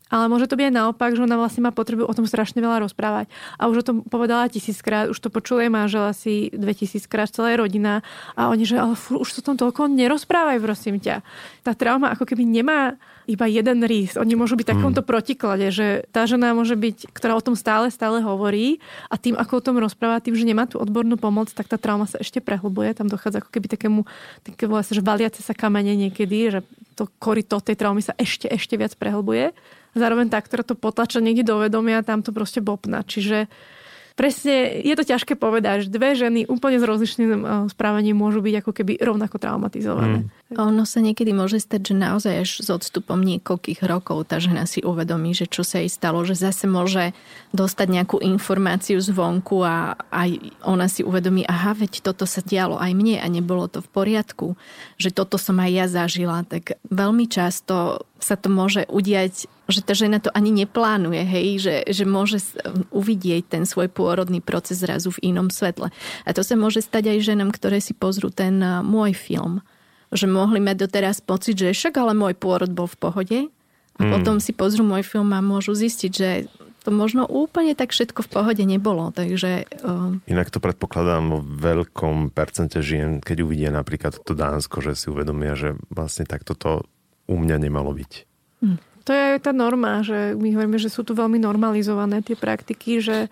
Ale 0.08 0.28
môže 0.32 0.48
to 0.48 0.56
byť 0.56 0.72
aj 0.72 0.74
naopak, 0.74 1.10
že 1.12 1.24
ona 1.24 1.36
vlastne 1.36 1.64
má 1.64 1.70
potrebu 1.70 2.08
o 2.08 2.16
tom 2.16 2.24
strašne 2.24 2.64
veľa 2.64 2.88
rozprávať. 2.88 3.28
A 3.60 3.68
už 3.68 3.76
o 3.80 3.86
tom 3.86 3.96
povedala 4.04 4.48
tisíckrát, 4.48 5.12
už 5.12 5.20
to 5.20 5.28
počuje 5.28 5.68
manžel 5.68 6.08
asi 6.08 6.48
2000 6.56 7.04
krát, 7.08 7.28
celá 7.28 7.52
rodina. 7.60 8.00
A 8.32 8.48
oni, 8.48 8.64
že 8.64 8.80
ale 8.80 8.96
fú, 8.96 9.20
už 9.20 9.36
to 9.36 9.44
tom 9.44 9.60
toľko 9.60 9.92
nerozprávaj, 9.92 10.58
prosím 10.64 10.96
ťa. 10.96 11.20
Tá 11.60 11.76
trauma 11.76 12.12
ako 12.16 12.24
keby 12.24 12.48
nemá 12.48 12.96
iba 13.28 13.44
jeden 13.44 13.84
rys. 13.84 14.16
Oni 14.16 14.32
môžu 14.32 14.56
byť 14.56 14.72
takomto 14.72 15.04
mm. 15.04 15.06
protiklade, 15.06 15.68
že 15.68 16.08
tá 16.08 16.24
žena 16.24 16.56
môže 16.56 16.72
byť, 16.72 17.12
ktorá 17.12 17.36
o 17.36 17.44
tom 17.44 17.52
stále, 17.52 17.92
stále 17.92 18.24
hovorí 18.24 18.80
a 19.12 19.20
tým, 19.20 19.36
ako 19.36 19.60
o 19.60 19.64
tom 19.64 19.76
rozpráva, 19.76 20.24
tým, 20.24 20.32
že 20.32 20.48
nemá 20.48 20.64
tú 20.64 20.80
odbornú 20.80 21.20
pomoc, 21.20 21.52
tak 21.52 21.68
tá 21.68 21.76
trauma 21.76 22.08
sa 22.08 22.16
ešte 22.16 22.40
prehlbuje. 22.40 22.96
Tam 22.96 23.04
dochádza 23.04 23.44
ako 23.44 23.52
keby 23.52 23.68
takému, 23.68 24.08
také 24.40 24.64
vlastne, 24.64 24.96
že 24.96 25.04
valiace 25.04 25.44
sa 25.44 25.52
kamene 25.52 25.92
niekedy, 26.08 26.56
že 26.56 26.60
to 26.96 27.04
korito 27.20 27.60
tej 27.60 27.76
traumy 27.76 28.00
sa 28.00 28.16
ešte, 28.16 28.48
ešte 28.48 28.80
viac 28.80 28.96
prehlbuje 28.96 29.52
zároveň 29.98 30.30
tá, 30.30 30.38
ktorá 30.38 30.62
to 30.64 30.78
potlača 30.78 31.18
niekde 31.18 31.46
do 31.46 31.58
vedomia, 31.58 32.06
tam 32.06 32.22
to 32.22 32.30
proste 32.30 32.62
bopna. 32.62 33.02
Čiže 33.02 33.50
presne 34.18 34.82
je 34.82 34.94
to 34.98 35.04
ťažké 35.06 35.38
povedať, 35.38 35.86
že 35.86 35.94
dve 35.94 36.18
ženy 36.18 36.46
úplne 36.50 36.78
s 36.78 36.84
rozlišným 36.86 37.30
eh, 37.30 37.40
správaním 37.70 38.18
môžu 38.18 38.42
byť 38.42 38.54
ako 38.64 38.72
keby 38.74 38.92
rovnako 38.98 39.36
traumatizované. 39.38 40.26
Mm. 40.26 40.37
Ono 40.48 40.88
sa 40.88 41.04
niekedy 41.04 41.36
môže 41.36 41.60
stať, 41.60 41.92
že 41.92 41.94
naozaj 42.00 42.34
až 42.40 42.50
s 42.64 42.68
odstupom 42.72 43.20
niekoľkých 43.20 43.84
rokov 43.84 44.32
tá 44.32 44.40
žena 44.40 44.64
si 44.64 44.80
uvedomí, 44.80 45.36
že 45.36 45.44
čo 45.44 45.60
sa 45.60 45.84
jej 45.84 45.92
stalo, 45.92 46.24
že 46.24 46.40
zase 46.40 46.64
môže 46.64 47.12
dostať 47.52 47.86
nejakú 47.92 48.16
informáciu 48.24 48.96
zvonku 48.96 49.60
a 49.60 50.00
aj 50.08 50.56
ona 50.64 50.88
si 50.88 51.04
uvedomí, 51.04 51.44
aha, 51.44 51.76
veď 51.76 52.00
toto 52.00 52.24
sa 52.24 52.40
dialo 52.40 52.80
aj 52.80 52.96
mne 52.96 53.20
a 53.20 53.28
nebolo 53.28 53.68
to 53.68 53.84
v 53.84 53.92
poriadku, 53.92 54.56
že 54.96 55.12
toto 55.12 55.36
som 55.36 55.60
aj 55.60 55.68
ja 55.68 55.84
zažila. 55.84 56.48
Tak 56.48 56.80
veľmi 56.88 57.28
často 57.28 58.08
sa 58.16 58.40
to 58.40 58.48
môže 58.48 58.88
udiať 58.88 59.52
že 59.68 59.84
tá 59.84 59.92
žena 59.92 60.16
to 60.16 60.32
ani 60.32 60.48
neplánuje, 60.64 61.28
hej, 61.28 61.48
že, 61.60 61.76
že 61.92 62.08
môže 62.08 62.40
uvidieť 62.88 63.52
ten 63.52 63.68
svoj 63.68 63.92
pôrodný 63.92 64.40
proces 64.40 64.80
zrazu 64.80 65.12
v 65.12 65.28
inom 65.28 65.52
svetle. 65.52 65.92
A 66.24 66.30
to 66.32 66.40
sa 66.40 66.56
môže 66.56 66.80
stať 66.80 67.12
aj 67.12 67.36
ženám, 67.36 67.52
ktoré 67.52 67.76
si 67.84 67.92
pozrú 67.92 68.32
ten 68.32 68.56
môj 68.80 69.12
film. 69.12 69.60
Že 70.08 70.26
mohli 70.28 70.60
mať 70.60 70.88
doteraz 70.88 71.20
pocit, 71.20 71.58
že 71.58 71.76
však 71.76 72.00
ale 72.00 72.16
môj 72.16 72.34
pôrod 72.36 72.70
bol 72.72 72.88
v 72.88 72.98
pohode. 72.98 73.38
A 73.98 74.02
mm. 74.06 74.10
potom 74.14 74.38
si 74.38 74.54
pozrú 74.54 74.86
môj 74.86 75.02
film 75.02 75.34
a 75.34 75.42
môžu 75.42 75.74
zistiť, 75.74 76.12
že 76.14 76.30
to 76.86 76.94
možno 76.94 77.26
úplne 77.26 77.74
tak 77.74 77.92
všetko 77.92 78.24
v 78.24 78.30
pohode 78.30 78.62
nebolo. 78.64 79.10
Takže, 79.10 79.68
uh... 79.84 80.16
Inak 80.30 80.48
to 80.48 80.62
predpokladám 80.62 81.28
vo 81.28 81.38
veľkom 81.42 82.32
percente 82.32 82.80
žien, 82.80 83.20
keď 83.20 83.44
uvidia 83.44 83.70
napríklad 83.74 84.16
to 84.22 84.32
Dánsko, 84.32 84.80
že 84.80 84.96
si 84.96 85.10
uvedomia, 85.10 85.58
že 85.58 85.74
vlastne 85.92 86.24
takto 86.24 86.54
to 86.54 86.86
u 87.28 87.36
mňa 87.36 87.56
nemalo 87.60 87.92
byť. 87.92 88.12
Mm 88.64 88.78
to 89.08 89.16
je 89.16 89.40
tá 89.40 89.56
norma, 89.56 90.04
že 90.04 90.36
my 90.36 90.52
hovoríme, 90.52 90.76
že 90.76 90.92
sú 90.92 91.00
tu 91.00 91.16
veľmi 91.16 91.40
normalizované 91.40 92.20
tie 92.20 92.36
praktiky, 92.36 93.00
že 93.00 93.16
e, 93.24 93.28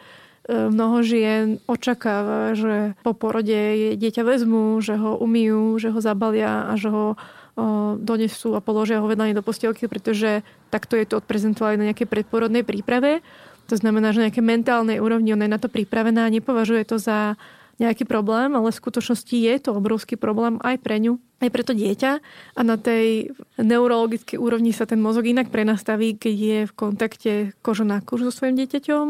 mnoho 0.47 1.03
žien 1.03 1.59
očakáva, 1.67 2.55
že 2.55 2.95
po 3.03 3.13
porode 3.13 3.95
dieťa 3.99 4.23
vezmu, 4.23 4.79
že 4.79 4.95
ho 4.95 5.19
umýjú, 5.19 5.83
že 5.83 5.91
ho 5.91 5.99
zabalia 5.99 6.71
a 6.71 6.79
že 6.79 6.91
ho 6.91 7.19
donesú 7.99 8.53
a 8.53 8.61
položia 8.61 9.01
ho 9.01 9.09
vedľa 9.09 9.41
do 9.41 9.47
postielky, 9.47 9.89
pretože 9.89 10.45
takto 10.69 10.95
je 10.95 11.09
to 11.09 11.19
odprezentovali 11.19 11.81
na 11.81 11.89
nejakej 11.91 12.05
predporodnej 12.05 12.63
príprave. 12.69 13.25
To 13.67 13.75
znamená, 13.75 14.15
že 14.15 14.23
na 14.23 14.27
nejakej 14.31 14.45
mentálnej 14.45 14.99
úrovni 15.03 15.33
ona 15.33 15.49
je 15.49 15.55
na 15.57 15.61
to 15.61 15.73
pripravená 15.73 16.29
a 16.29 16.35
nepovažuje 16.35 16.85
to 16.87 17.01
za 17.01 17.35
nejaký 17.77 18.09
problém, 18.09 18.57
ale 18.57 18.73
v 18.73 18.81
skutočnosti 18.81 19.37
je 19.37 19.55
to 19.61 19.77
obrovský 19.77 20.17
problém 20.17 20.57
aj 20.65 20.81
pre 20.81 20.97
ňu, 20.97 21.21
aj 21.45 21.49
pre 21.53 21.61
to 21.61 21.77
dieťa 21.77 22.13
a 22.57 22.61
na 22.65 22.81
tej 22.81 23.37
neurologickej 23.61 24.41
úrovni 24.41 24.73
sa 24.73 24.89
ten 24.89 24.97
mozog 24.97 25.29
inak 25.29 25.53
prenastaví, 25.53 26.17
keď 26.17 26.37
je 26.37 26.59
v 26.65 26.73
kontakte 26.73 27.33
kožo 27.61 27.85
na 27.85 28.01
kožu 28.01 28.33
so 28.33 28.37
svojím 28.41 28.65
dieťaťom, 28.65 29.07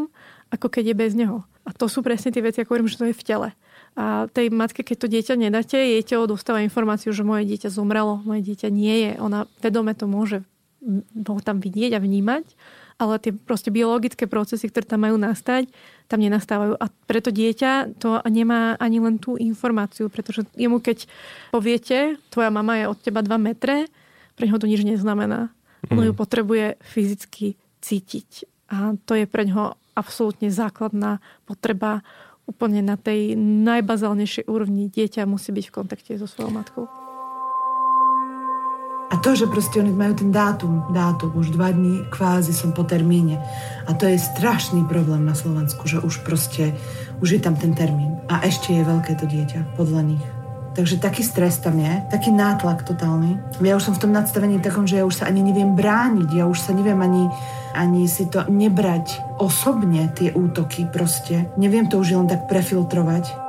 ako 0.53 0.67
keď 0.71 0.93
je 0.93 0.95
bez 0.95 1.11
neho. 1.17 1.43
A 1.67 1.75
to 1.75 1.91
sú 1.91 1.99
presne 1.99 2.31
tie 2.31 2.39
veci, 2.39 2.63
ako 2.63 2.71
hovorím, 2.75 2.87
že 2.87 2.99
to 2.99 3.09
je 3.11 3.15
v 3.15 3.25
tele. 3.27 3.49
A 3.97 4.29
tej 4.31 4.53
matke, 4.53 4.85
keď 4.85 4.97
to 5.03 5.07
dieťa 5.11 5.33
nedáte, 5.35 5.75
jej 5.75 6.03
telo 6.05 6.29
dostáva 6.29 6.63
informáciu, 6.63 7.11
že 7.11 7.27
moje 7.27 7.49
dieťa 7.49 7.73
zomrelo, 7.73 8.23
moje 8.23 8.45
dieťa 8.45 8.69
nie 8.71 8.95
je. 9.09 9.11
Ona 9.19 9.49
vedome 9.59 9.91
to 9.97 10.07
môže 10.07 10.45
ho 11.11 11.41
tam 11.43 11.59
vidieť 11.59 11.97
a 11.97 11.99
vnímať, 11.99 12.45
ale 12.97 13.19
tie 13.19 13.35
proste 13.35 13.73
biologické 13.73 14.29
procesy, 14.29 14.71
ktoré 14.71 14.87
tam 14.87 15.03
majú 15.03 15.19
nastať, 15.19 15.67
tam 16.07 16.23
nenastávajú. 16.23 16.79
A 16.79 16.85
preto 17.09 17.29
dieťa 17.33 17.99
to 17.99 18.21
nemá 18.31 18.79
ani 18.79 19.03
len 19.03 19.19
tú 19.19 19.35
informáciu, 19.35 20.07
pretože 20.07 20.47
jemu 20.55 20.79
keď 20.79 21.09
poviete, 21.51 22.15
tvoja 22.31 22.47
mama 22.53 22.79
je 22.79 22.85
od 22.87 22.97
teba 23.01 23.19
2 23.19 23.35
metre, 23.37 23.91
pre 24.37 24.45
neho 24.47 24.61
to 24.61 24.69
nič 24.69 24.85
neznamená. 24.85 25.51
On 25.89 26.05
ju 26.05 26.13
potrebuje 26.13 26.77
fyzicky 26.81 27.57
cítiť. 27.81 28.45
A 28.69 28.93
to 29.05 29.17
je 29.17 29.25
pre 29.25 29.45
neho 29.45 29.77
absolútne 29.97 30.53
základná 30.53 31.17
potreba 31.49 32.05
úplne 32.45 32.85
na 32.85 32.95
tej 32.95 33.33
najbazálnejšej 33.41 34.45
úrovni. 34.45 34.93
Dieťa 34.93 35.25
musí 35.25 35.49
byť 35.51 35.65
v 35.67 35.75
kontakte 35.75 36.11
so 36.15 36.29
svojou 36.29 36.53
matkou. 36.53 36.85
A 39.07 39.15
to, 39.23 39.39
že 39.39 39.47
proste 39.47 39.79
oni 39.79 39.95
majú 39.95 40.19
ten 40.19 40.35
dátum, 40.35 40.91
dátum, 40.91 41.31
už 41.39 41.55
dva 41.55 41.71
dní 41.71 42.03
kvázi 42.11 42.51
som 42.51 42.75
po 42.75 42.83
termíne. 42.83 43.39
A 43.87 43.95
to 43.95 44.03
je 44.03 44.19
strašný 44.19 44.83
problém 44.83 45.23
na 45.23 45.31
Slovensku, 45.31 45.87
že 45.87 46.03
už 46.03 46.27
proste, 46.27 46.75
už 47.23 47.39
je 47.39 47.41
tam 47.41 47.55
ten 47.55 47.71
termín. 47.71 48.19
A 48.27 48.43
ešte 48.43 48.75
je 48.75 48.83
veľké 48.83 49.15
to 49.15 49.23
dieťa, 49.23 49.79
podľa 49.79 50.11
nich. 50.11 50.25
Takže 50.75 50.99
taký 50.99 51.23
stres 51.23 51.57
tam 51.63 51.79
je, 51.79 51.89
taký 52.11 52.35
nátlak 52.35 52.83
totálny. 52.83 53.39
Ja 53.63 53.79
už 53.79 53.89
som 53.89 53.95
v 53.95 54.03
tom 54.05 54.11
nadstavení 54.11 54.59
takom, 54.59 54.83
že 54.83 54.99
ja 54.99 55.07
už 55.07 55.23
sa 55.23 55.31
ani 55.31 55.39
neviem 55.39 55.73
brániť, 55.73 56.29
ja 56.37 56.45
už 56.45 56.59
sa 56.59 56.75
neviem 56.75 56.99
ani, 56.99 57.31
ani 57.77 58.09
si 58.09 58.25
to 58.25 58.41
nebrať 58.49 59.37
osobne, 59.37 60.09
tie 60.17 60.33
útoky 60.33 60.89
proste. 60.89 61.53
Neviem 61.61 61.85
to 61.85 62.01
už 62.01 62.17
len 62.17 62.25
tak 62.25 62.49
prefiltrovať. 62.49 63.45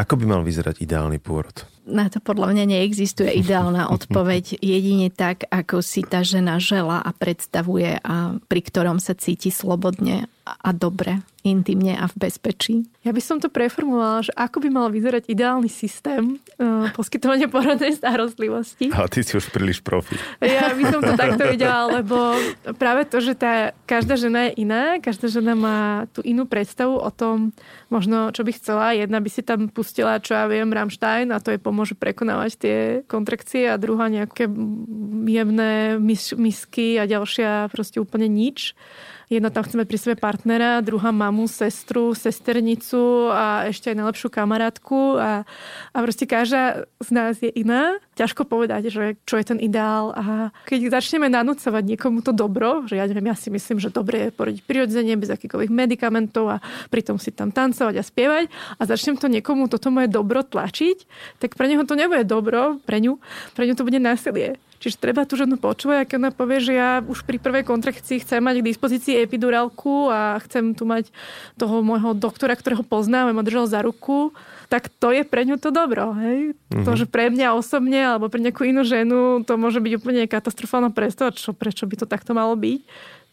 Ako 0.00 0.16
by 0.16 0.24
mal 0.24 0.40
vyzerať 0.40 0.80
ideálny 0.80 1.20
pôrod? 1.20 1.68
Na 1.84 2.08
to 2.08 2.24
podľa 2.24 2.56
mňa 2.56 2.64
neexistuje 2.72 3.36
ideálna 3.36 3.90
odpoveď. 3.96 4.56
Jedine 4.62 5.12
tak, 5.12 5.44
ako 5.52 5.84
si 5.84 6.00
tá 6.06 6.24
žena 6.24 6.56
žela 6.56 7.04
a 7.04 7.10
predstavuje 7.12 8.00
a 8.00 8.40
pri 8.40 8.60
ktorom 8.64 8.96
sa 8.96 9.12
cíti 9.12 9.52
slobodne 9.52 10.30
a 10.58 10.70
dobre, 10.74 11.22
intimne 11.40 11.96
a 11.96 12.04
v 12.10 12.28
bezpečí. 12.28 12.74
Ja 13.00 13.16
by 13.16 13.22
som 13.24 13.40
to 13.40 13.48
preformulovala, 13.48 14.28
že 14.28 14.32
ako 14.36 14.60
by 14.60 14.68
mal 14.68 14.86
vyzerať 14.92 15.30
ideálny 15.32 15.72
systém 15.72 16.36
uh, 16.60 16.92
poskytovania 16.92 17.48
porodnej 17.48 17.96
starostlivosti. 17.96 18.92
A 18.92 19.08
ty 19.08 19.24
si 19.24 19.40
už 19.40 19.48
príliš 19.48 19.80
profi. 19.80 20.20
Ja 20.44 20.68
by 20.76 20.84
som 20.92 21.00
to 21.00 21.16
takto 21.16 21.48
videla, 21.48 21.88
lebo 21.88 22.36
práve 22.76 23.08
to, 23.08 23.24
že 23.24 23.32
tá, 23.38 23.72
každá 23.88 24.20
žena 24.20 24.52
je 24.52 24.66
iná, 24.68 25.00
každá 25.00 25.32
žena 25.32 25.56
má 25.56 26.04
tú 26.12 26.20
inú 26.20 26.44
predstavu 26.44 27.00
o 27.00 27.08
tom, 27.08 27.56
možno 27.88 28.28
čo 28.36 28.44
by 28.44 28.52
chcela. 28.52 28.92
Jedna 28.92 29.16
by 29.24 29.30
si 29.32 29.40
tam 29.40 29.72
pustila, 29.72 30.20
čo 30.20 30.36
ja 30.36 30.44
viem, 30.44 30.68
Rammstein 30.68 31.32
a 31.32 31.40
to 31.40 31.56
jej 31.56 31.60
pomôže 31.62 31.96
prekonávať 31.96 32.50
tie 32.60 32.76
kontrakcie 33.08 33.64
a 33.72 33.80
druhá 33.80 34.12
nejaké 34.12 34.44
jemné 35.24 35.96
mis- 35.96 36.36
misky 36.36 37.00
a 37.00 37.08
ďalšia 37.08 37.72
proste 37.72 37.96
úplne 37.96 38.28
nič. 38.28 38.76
Jedna 39.30 39.46
tam 39.46 39.62
chceme 39.62 39.86
pri 39.86 39.94
sebe 39.94 40.18
partnera, 40.18 40.82
druhá 40.82 41.14
mamu, 41.14 41.46
sestru, 41.46 42.18
sesternicu 42.18 43.30
a 43.30 43.70
ešte 43.70 43.94
aj 43.94 44.02
najlepšiu 44.02 44.26
kamarátku 44.26 45.22
a, 45.22 45.46
a 45.94 45.98
proste 46.02 46.26
každá 46.26 46.90
z 46.98 47.08
nás 47.14 47.38
je 47.38 47.46
iná. 47.54 48.02
Ťažko 48.18 48.42
povedať, 48.42 48.90
že 48.90 49.14
čo 49.22 49.38
je 49.38 49.46
ten 49.46 49.62
ideál 49.62 50.10
a 50.18 50.50
keď 50.66 50.98
začneme 50.98 51.30
nanúcovať 51.30 51.94
niekomu 51.94 52.26
to 52.26 52.34
dobro, 52.34 52.90
že 52.90 52.98
ja 52.98 53.06
neviem, 53.06 53.30
ja 53.30 53.38
si 53.38 53.54
myslím, 53.54 53.78
že 53.78 53.94
dobre 53.94 54.18
je 54.18 54.34
porodiť 54.34 54.66
prirodzene, 54.66 55.14
bez 55.14 55.30
akýchkoľvek 55.30 55.70
medikamentov 55.70 56.50
a 56.50 56.56
pritom 56.90 57.22
si 57.22 57.30
tam 57.30 57.54
tancovať 57.54 58.02
a 58.02 58.02
spievať 58.02 58.50
a 58.50 58.82
začnem 58.82 59.14
to 59.14 59.30
niekomu 59.30 59.70
toto 59.70 59.94
moje 59.94 60.10
dobro 60.10 60.42
tlačiť, 60.42 61.06
tak 61.38 61.54
pre 61.54 61.70
neho 61.70 61.86
to 61.86 61.94
nebude 61.94 62.26
dobro, 62.26 62.82
pre 62.82 62.98
ňu, 62.98 63.22
pre 63.54 63.70
ňu 63.70 63.78
to 63.78 63.86
bude 63.86 64.02
násilie. 64.02 64.58
Čiže 64.80 64.96
treba 64.96 65.28
tú 65.28 65.36
ženu 65.36 65.60
počúvať, 65.60 66.08
keď 66.08 66.16
ona 66.16 66.32
povie, 66.32 66.64
že 66.64 66.72
ja 66.72 67.04
už 67.04 67.28
pri 67.28 67.36
prvej 67.36 67.68
kontrakcii 67.68 68.24
chcem 68.24 68.40
mať 68.40 68.64
k 68.64 68.68
dispozícii 68.72 69.20
epidurálku 69.20 70.08
a 70.08 70.40
chcem 70.48 70.72
tu 70.72 70.88
mať 70.88 71.12
toho 71.60 71.84
môjho 71.84 72.16
doktora, 72.16 72.56
ktorého 72.56 72.80
poznám 72.80 73.28
a 73.28 73.36
ma 73.36 73.44
držal 73.44 73.68
za 73.68 73.84
ruku, 73.84 74.32
tak 74.72 74.88
to 74.88 75.12
je 75.12 75.20
pre 75.20 75.44
ňu 75.44 75.60
to 75.60 75.68
dobro. 75.68 76.16
Hej? 76.16 76.56
Mm-hmm. 76.56 76.84
To, 76.88 76.96
že 76.96 77.04
pre 77.04 77.28
mňa 77.28 77.52
osobne 77.52 78.00
alebo 78.00 78.32
pre 78.32 78.40
nejakú 78.40 78.64
inú 78.64 78.80
ženu 78.80 79.44
to 79.44 79.60
môže 79.60 79.84
byť 79.84 79.92
úplne 80.00 80.24
katastrofálna 80.24 80.88
predstava, 80.96 81.36
čo, 81.36 81.52
prečo 81.52 81.84
by 81.84 82.00
to 82.00 82.06
takto 82.08 82.32
malo 82.32 82.56
byť, 82.56 82.80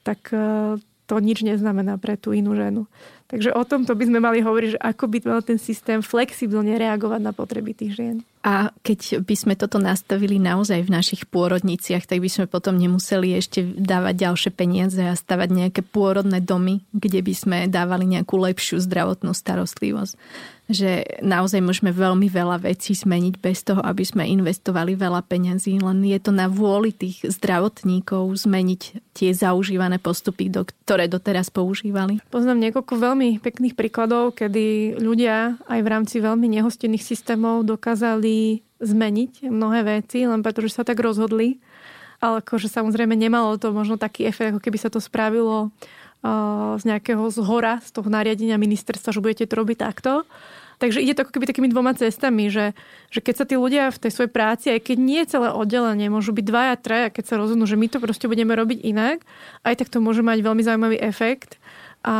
tak 0.03 0.19
eh, 0.35 0.75
to 1.07 1.15
nič 1.23 1.47
neznamená 1.47 1.95
pre 1.95 2.19
tú 2.19 2.35
inú 2.35 2.59
ženu. 2.59 2.91
Takže 3.31 3.55
o 3.55 3.63
tomto 3.63 3.95
by 3.95 4.03
sme 4.07 4.19
mali 4.19 4.43
hovoriť, 4.43 4.69
že 4.75 4.79
ako 4.79 5.03
by 5.07 5.17
mal 5.23 5.39
ten 5.43 5.59
systém 5.59 6.03
flexibilne 6.03 6.75
reagovať 6.75 7.23
na 7.23 7.31
potreby 7.31 7.71
tých 7.71 7.95
žien. 7.95 8.17
A 8.45 8.71
keď 8.85 9.21
by 9.25 9.35
sme 9.35 9.53
toto 9.59 9.81
nastavili 9.81 10.37
naozaj 10.39 10.85
v 10.85 10.93
našich 10.93 11.27
pôrodniciach, 11.27 12.05
tak 12.07 12.23
by 12.23 12.29
sme 12.31 12.45
potom 12.45 12.77
nemuseli 12.77 13.35
ešte 13.35 13.65
dávať 13.75 14.29
ďalšie 14.29 14.51
peniaze 14.55 15.01
a 15.03 15.17
stavať 15.17 15.49
nejaké 15.51 15.81
pôrodné 15.83 16.39
domy, 16.39 16.85
kde 16.95 17.19
by 17.25 17.33
sme 17.33 17.57
dávali 17.67 18.07
nejakú 18.07 18.37
lepšiu 18.39 18.79
zdravotnú 18.79 19.35
starostlivosť 19.35 20.15
že 20.67 21.23
naozaj 21.23 21.63
môžeme 21.63 21.95
veľmi 21.95 22.27
veľa 22.27 22.59
vecí 22.67 22.91
zmeniť 22.91 23.39
bez 23.39 23.63
toho, 23.63 23.79
aby 23.79 24.03
sme 24.03 24.27
investovali 24.27 24.99
veľa 24.99 25.23
peňazí, 25.23 25.79
len 25.79 26.03
je 26.03 26.19
to 26.19 26.35
na 26.35 26.51
vôli 26.51 26.91
tých 26.91 27.23
zdravotníkov 27.23 28.35
zmeniť 28.35 28.81
tie 29.15 29.31
zaužívané 29.31 29.97
postupy, 29.97 30.51
do, 30.51 30.67
ktoré 30.67 31.07
doteraz 31.07 31.47
používali. 31.49 32.19
Poznám 32.27 32.69
niekoľko 32.69 32.93
veľmi 32.99 33.39
pekných 33.39 33.73
príkladov, 33.79 34.35
kedy 34.35 34.99
ľudia 34.99 35.55
aj 35.71 35.79
v 35.79 35.87
rámci 35.87 36.15
veľmi 36.19 36.51
nehostinných 36.59 37.01
systémov 37.01 37.63
dokázali 37.63 38.36
zmeniť 38.77 39.49
mnohé 39.49 40.01
veci, 40.01 40.25
len 40.25 40.45
preto, 40.45 40.61
že 40.61 40.77
sa 40.77 40.83
tak 40.85 41.01
rozhodli. 41.01 41.57
Ale 42.17 42.41
akože 42.41 42.69
samozrejme 42.69 43.13
nemalo 43.13 43.61
to 43.61 43.69
možno 43.69 44.01
taký 44.01 44.25
efekt, 44.25 44.57
ako 44.57 44.61
keby 44.61 44.77
sa 44.81 44.89
to 44.89 44.97
spravilo 44.97 45.69
z 46.77 46.83
nejakého 46.83 47.21
zhora, 47.29 47.77
z 47.85 47.93
toho 47.93 48.09
nariadenia 48.09 48.57
ministerstva, 48.57 49.13
že 49.13 49.21
budete 49.21 49.45
to 49.45 49.53
robiť 49.53 49.77
takto. 49.77 50.25
Takže 50.77 51.01
ide 51.01 51.17
to 51.17 51.25
ako 51.25 51.33
keby 51.33 51.49
takými 51.49 51.69
dvoma 51.73 51.97
cestami, 51.97 52.53
že, 52.53 52.77
že 53.09 53.17
keď 53.17 53.33
sa 53.33 53.45
tí 53.49 53.57
ľudia 53.57 53.89
v 53.89 53.97
tej 53.97 54.11
svojej 54.13 54.29
práci, 54.29 54.69
aj 54.69 54.85
keď 54.85 54.97
nie 55.01 55.21
celé 55.25 55.49
oddelenie, 55.49 56.05
môžu 56.05 56.37
byť 56.37 56.45
dvaja, 56.45 56.73
traja, 56.77 57.07
keď 57.09 57.23
sa 57.33 57.35
rozhodnú, 57.41 57.65
že 57.65 57.73
my 57.73 57.89
to 57.89 57.97
proste 57.97 58.29
budeme 58.29 58.53
robiť 58.53 58.85
inak, 58.85 59.25
aj 59.65 59.73
tak 59.73 59.89
to 59.89 59.97
môže 59.97 60.21
mať 60.21 60.37
veľmi 60.45 60.61
zaujímavý 60.61 60.97
efekt 61.01 61.57
a 62.07 62.15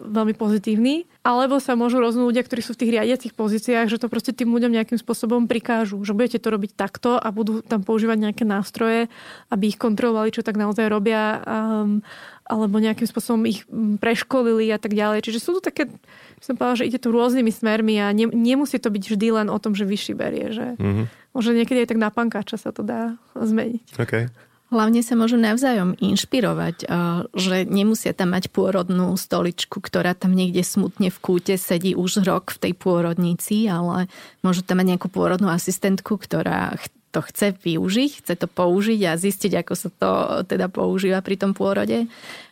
veľmi 0.00 0.32
pozitívny. 0.32 1.04
Alebo 1.20 1.60
sa 1.60 1.76
môžu 1.76 2.00
rozhodnúť 2.00 2.32
ľudia, 2.32 2.46
ktorí 2.48 2.64
sú 2.64 2.72
v 2.72 2.80
tých 2.80 2.94
riadiacich 2.96 3.36
pozíciách, 3.36 3.92
že 3.92 4.00
to 4.00 4.08
proste 4.08 4.32
tým 4.32 4.48
ľuďom 4.48 4.72
nejakým 4.72 4.96
spôsobom 4.96 5.44
prikážu, 5.44 6.00
že 6.08 6.16
budete 6.16 6.40
to 6.40 6.48
robiť 6.48 6.72
takto 6.72 7.20
a 7.20 7.28
budú 7.28 7.60
tam 7.60 7.84
používať 7.84 8.16
nejaké 8.16 8.44
nástroje, 8.48 9.12
aby 9.52 9.68
ich 9.68 9.76
kontrolovali, 9.76 10.32
čo 10.32 10.40
tak 10.40 10.56
naozaj 10.56 10.88
robia, 10.88 11.44
um, 11.44 12.00
alebo 12.48 12.80
nejakým 12.80 13.04
spôsobom 13.04 13.44
ich 13.44 13.68
mm, 13.68 14.00
preškolili 14.00 14.72
a 14.72 14.80
tak 14.80 14.96
ďalej. 14.96 15.28
Čiže 15.28 15.42
sú 15.44 15.58
tu 15.58 15.60
také 15.60 15.92
som 16.40 16.54
povedala, 16.54 16.84
že 16.84 16.88
ide 16.88 17.00
tu 17.00 17.08
rôznymi 17.10 17.52
smermi 17.52 17.96
a 17.98 18.12
ne, 18.12 18.28
nemusí 18.28 18.76
to 18.76 18.92
byť 18.92 19.04
vždy 19.08 19.28
len 19.42 19.48
o 19.48 19.58
tom, 19.58 19.72
že 19.72 19.88
vyšší 19.88 20.14
berie. 20.14 20.52
Že 20.52 20.66
mm-hmm. 20.76 21.06
Možno 21.32 21.52
niekedy 21.52 21.84
aj 21.84 21.88
tak 21.92 22.00
na 22.00 22.08
pankáča 22.12 22.56
sa 22.56 22.72
to 22.72 22.80
dá 22.80 23.20
zmeniť. 23.36 24.00
Okay. 24.00 24.32
Hlavne 24.66 24.98
sa 24.98 25.14
môžu 25.14 25.38
navzájom 25.38 25.94
inšpirovať, 25.94 26.90
že 27.38 27.56
nemusia 27.70 28.10
tam 28.10 28.34
mať 28.34 28.50
pôrodnú 28.50 29.14
stoličku, 29.14 29.78
ktorá 29.78 30.10
tam 30.18 30.34
niekde 30.34 30.66
smutne 30.66 31.14
v 31.14 31.18
kúte 31.22 31.54
sedí 31.54 31.94
už 31.94 32.26
rok 32.26 32.50
v 32.50 32.58
tej 32.66 32.72
pôrodnici, 32.74 33.70
ale 33.70 34.10
môžu 34.42 34.66
tam 34.66 34.82
mať 34.82 34.98
nejakú 34.98 35.06
pôrodnú 35.06 35.54
asistentku, 35.54 36.18
ktorá 36.18 36.74
to 37.14 37.24
chce 37.24 37.56
využiť, 37.62 38.10
chce 38.20 38.34
to 38.36 38.44
použiť 38.44 39.00
a 39.08 39.16
zistiť, 39.16 39.64
ako 39.64 39.72
sa 39.72 39.88
to 39.88 40.10
teda 40.50 40.68
používa 40.68 41.24
pri 41.24 41.40
tom 41.40 41.56
pôrode. 41.56 42.10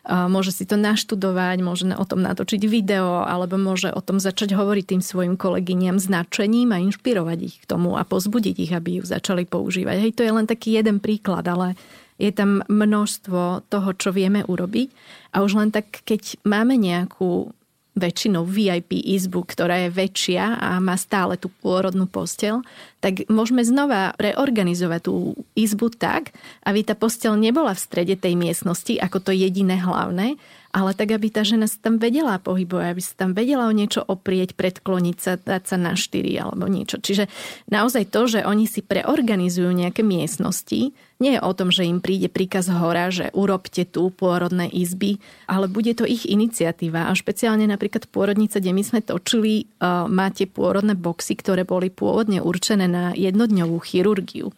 Môže 0.09 0.57
si 0.57 0.65
to 0.65 0.81
naštudovať, 0.81 1.61
môže 1.61 1.85
o 1.93 2.05
tom 2.09 2.25
natočiť 2.25 2.65
video, 2.65 3.27
alebo 3.27 3.61
môže 3.61 3.93
o 3.93 4.01
tom 4.01 4.17
začať 4.17 4.57
hovoriť 4.57 4.97
tým 4.97 5.03
svojim 5.05 5.35
kolegyniam 5.37 6.01
s 6.01 6.09
nadšením 6.09 6.73
a 6.73 6.81
inšpirovať 6.81 7.39
ich 7.43 7.57
k 7.61 7.69
tomu 7.69 7.99
a 7.99 8.09
pozbudiť 8.09 8.57
ich, 8.65 8.73
aby 8.73 9.03
ju 9.03 9.05
začali 9.05 9.45
používať. 9.45 9.99
Hej, 10.01 10.13
to 10.17 10.25
je 10.25 10.33
len 10.33 10.47
taký 10.49 10.81
jeden 10.81 10.97
príklad, 10.97 11.45
ale 11.45 11.77
je 12.19 12.31
tam 12.31 12.63
množstvo 12.71 13.67
toho, 13.67 13.91
čo 13.99 14.15
vieme 14.15 14.47
urobiť. 14.47 14.89
A 15.35 15.43
už 15.43 15.59
len 15.59 15.71
tak, 15.75 16.07
keď 16.07 16.39
máme 16.47 16.79
nejakú 16.79 17.51
väčšinou 17.95 18.43
VIP 18.43 18.99
izbu, 18.99 19.47
ktorá 19.47 19.87
je 19.87 19.91
väčšia 19.95 20.59
a 20.59 20.83
má 20.83 20.99
stále 20.99 21.39
tú 21.39 21.47
pôrodnú 21.63 22.11
postel, 22.11 22.67
tak 22.99 23.23
môžeme 23.31 23.63
znova 23.63 24.19
reorganizovať 24.19 25.01
tú 25.07 25.39
izbu 25.55 25.95
tak, 25.95 26.35
aby 26.67 26.83
tá 26.83 26.99
postel 26.99 27.39
nebola 27.39 27.71
v 27.71 27.85
strede 27.87 28.19
tej 28.19 28.35
miestnosti 28.35 28.99
ako 28.99 29.31
to 29.31 29.31
jediné 29.31 29.79
hlavné, 29.79 30.35
ale 30.75 30.91
tak, 30.91 31.15
aby 31.15 31.31
tá 31.31 31.47
žena 31.47 31.71
sa 31.71 31.79
tam 31.79 32.03
vedela 32.03 32.43
pohybovať, 32.43 32.87
aby 32.91 33.03
sa 33.03 33.15
tam 33.15 33.31
vedela 33.31 33.71
o 33.71 33.73
niečo 33.73 34.03
oprieť, 34.03 34.59
predkloniť 34.59 35.17
sa, 35.23 35.39
dať 35.39 35.63
sa 35.71 35.77
na 35.79 35.95
štyri 35.95 36.35
alebo 36.35 36.67
niečo. 36.67 36.99
Čiže 36.99 37.31
naozaj 37.71 38.11
to, 38.11 38.27
že 38.27 38.41
oni 38.43 38.67
si 38.67 38.83
preorganizujú 38.83 39.71
nejaké 39.71 40.03
miestnosti, 40.03 40.91
nie 41.23 41.39
je 41.39 41.41
o 41.41 41.55
tom, 41.55 41.71
že 41.71 41.87
im 41.87 42.03
príde 42.03 42.27
príkaz 42.27 42.67
hora, 42.67 43.07
že 43.15 43.31
urobte 43.39 43.87
tu 43.87 44.11
pôrodné 44.11 44.67
izby, 44.67 45.23
ale 45.47 45.71
bude 45.71 45.95
to 45.95 46.03
ich 46.03 46.27
iniciatíva. 46.27 47.07
A 47.07 47.15
špeciálne 47.15 47.71
napríklad 47.71 48.11
pôrodnice, 48.11 48.59
kde 48.59 48.75
my 48.75 48.83
sme 48.83 49.01
točili, 49.01 49.71
uh, 49.79 50.11
máte 50.11 50.51
pôrodné 50.51 50.99
boxy, 50.99 51.39
ktoré 51.39 51.63
boli 51.63 51.95
pôvodne 51.95 52.43
určené 52.43 52.91
na 52.91 53.15
jednodňovú 53.15 53.79
chirurgiu. 53.79 54.51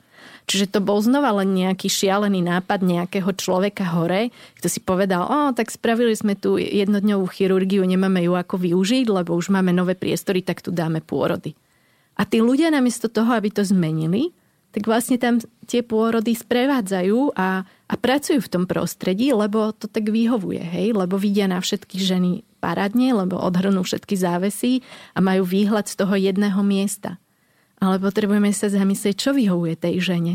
Čiže 0.47 0.79
to 0.79 0.81
bol 0.81 1.03
znova 1.03 1.35
len 1.43 1.59
nejaký 1.59 1.91
šialený 1.91 2.39
nápad 2.47 2.79
nejakého 2.87 3.35
človeka 3.35 3.83
hore, 3.99 4.31
kto 4.63 4.67
si 4.71 4.79
povedal, 4.79 5.27
o, 5.27 5.51
tak 5.51 5.75
spravili 5.75 6.15
sme 6.15 6.39
tu 6.39 6.55
jednodňovú 6.55 7.27
chirurgiu, 7.27 7.83
nemáme 7.83 8.23
ju 8.23 8.39
ako 8.39 8.63
využiť, 8.63 9.11
lebo 9.11 9.35
už 9.35 9.51
máme 9.51 9.75
nové 9.75 9.99
priestory, 9.99 10.47
tak 10.47 10.63
tu 10.63 10.71
dáme 10.71 11.03
pôrody. 11.03 11.59
A 12.15 12.23
tí 12.25 12.39
ľudia 12.39 12.71
namiesto 12.71 13.11
toho, 13.11 13.35
aby 13.35 13.51
to 13.51 13.67
zmenili, 13.67 14.31
tak 14.71 14.87
vlastne 14.87 15.19
tam 15.19 15.43
tie 15.67 15.83
pôrody 15.83 16.37
sprevádzajú 16.37 17.35
a, 17.35 17.65
a 17.67 17.95
pracujú 17.97 18.45
v 18.45 18.53
tom 18.53 18.65
prostredí, 18.69 19.33
lebo 19.33 19.73
to 19.73 19.89
tak 19.89 20.13
vyhovuje, 20.13 20.61
hej? 20.61 20.93
Lebo 20.93 21.17
vidia 21.17 21.49
na 21.49 21.59
všetky 21.65 21.97
ženy 21.97 22.45
paradne, 22.61 23.17
lebo 23.17 23.41
odhrnú 23.41 23.83
všetky 23.83 24.15
závesy 24.15 24.85
a 25.17 25.25
majú 25.25 25.49
výhľad 25.49 25.89
z 25.89 25.95
toho 25.97 26.15
jedného 26.15 26.61
miesta. 26.61 27.17
Ale 27.81 28.01
potrebujeme 28.01 28.51
sa 28.57 28.73
zamyslieť, 28.73 29.15
čo 29.17 29.31
vyhovuje 29.37 29.77
tej 29.77 30.01
žene. 30.01 30.35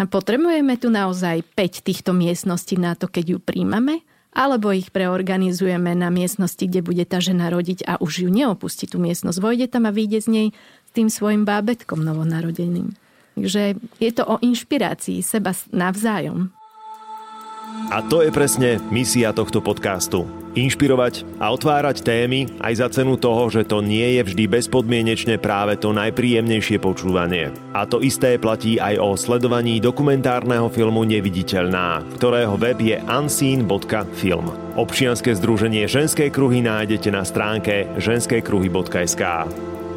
A 0.00 0.08
potrebujeme 0.08 0.80
tu 0.80 0.88
naozaj 0.88 1.44
5 1.54 1.86
týchto 1.86 2.10
miestností 2.16 2.80
na 2.80 2.96
to, 2.96 3.06
keď 3.06 3.36
ju 3.36 3.38
príjmame, 3.38 4.00
alebo 4.30 4.70
ich 4.70 4.94
preorganizujeme 4.94 5.92
na 5.98 6.08
miestnosti, 6.08 6.62
kde 6.62 6.86
bude 6.86 7.02
tá 7.02 7.18
žena 7.18 7.50
rodiť 7.50 7.82
a 7.84 7.98
už 7.98 8.26
ju 8.26 8.28
neopustí 8.30 8.86
tú 8.86 9.02
miestnosť. 9.02 9.42
Vojde 9.42 9.66
tam 9.66 9.90
a 9.90 9.94
vyjde 9.94 10.18
z 10.22 10.28
nej 10.30 10.48
s 10.86 10.90
tým 10.94 11.10
svojim 11.10 11.42
bábetkom 11.42 11.98
novonarodeným. 12.02 12.94
Takže 13.34 13.78
je 13.98 14.10
to 14.14 14.22
o 14.26 14.38
inšpirácii 14.42 15.22
seba 15.22 15.54
navzájom. 15.74 16.54
A 17.90 18.06
to 18.06 18.22
je 18.22 18.30
presne 18.30 18.78
misia 18.94 19.34
tohto 19.34 19.58
podcastu. 19.58 20.22
Inšpirovať 20.50 21.26
a 21.38 21.54
otvárať 21.54 22.02
témy 22.02 22.46
aj 22.58 22.82
za 22.82 22.88
cenu 22.90 23.14
toho, 23.14 23.46
že 23.50 23.66
to 23.66 23.82
nie 23.82 24.18
je 24.18 24.22
vždy 24.26 24.50
bezpodmienečne 24.50 25.38
práve 25.38 25.78
to 25.78 25.94
najpríjemnejšie 25.94 26.82
počúvanie. 26.82 27.54
A 27.70 27.86
to 27.86 28.02
isté 28.02 28.34
platí 28.34 28.78
aj 28.82 28.98
o 28.98 29.14
sledovaní 29.14 29.78
dokumentárneho 29.78 30.66
filmu 30.70 31.06
Neviditeľná, 31.06 32.02
ktorého 32.18 32.58
web 32.58 32.82
je 32.82 32.98
unseen.film. 32.98 34.50
Občianske 34.74 35.34
združenie 35.38 35.86
Ženské 35.86 36.34
kruhy 36.34 36.62
nájdete 36.66 37.14
na 37.14 37.22
stránke 37.22 37.86
ženskekruhy.sk. 37.98 39.22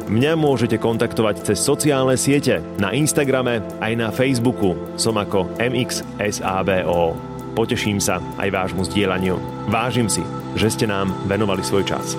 Mňa 0.06 0.32
môžete 0.38 0.78
kontaktovať 0.78 1.50
cez 1.50 1.58
sociálne 1.62 2.14
siete, 2.14 2.62
na 2.78 2.94
Instagrame 2.94 3.58
aj 3.82 3.92
na 3.98 4.14
Facebooku. 4.14 4.74
Som 4.94 5.18
ako 5.18 5.50
MXSABO. 5.58 7.33
Poteším 7.54 8.02
sa 8.02 8.18
aj 8.42 8.50
vášmu 8.50 8.82
zdieľaniu. 8.90 9.38
Vážim 9.70 10.10
si, 10.10 10.26
že 10.58 10.74
ste 10.74 10.90
nám 10.90 11.14
venovali 11.30 11.62
svoj 11.62 11.86
čas. 11.86 12.18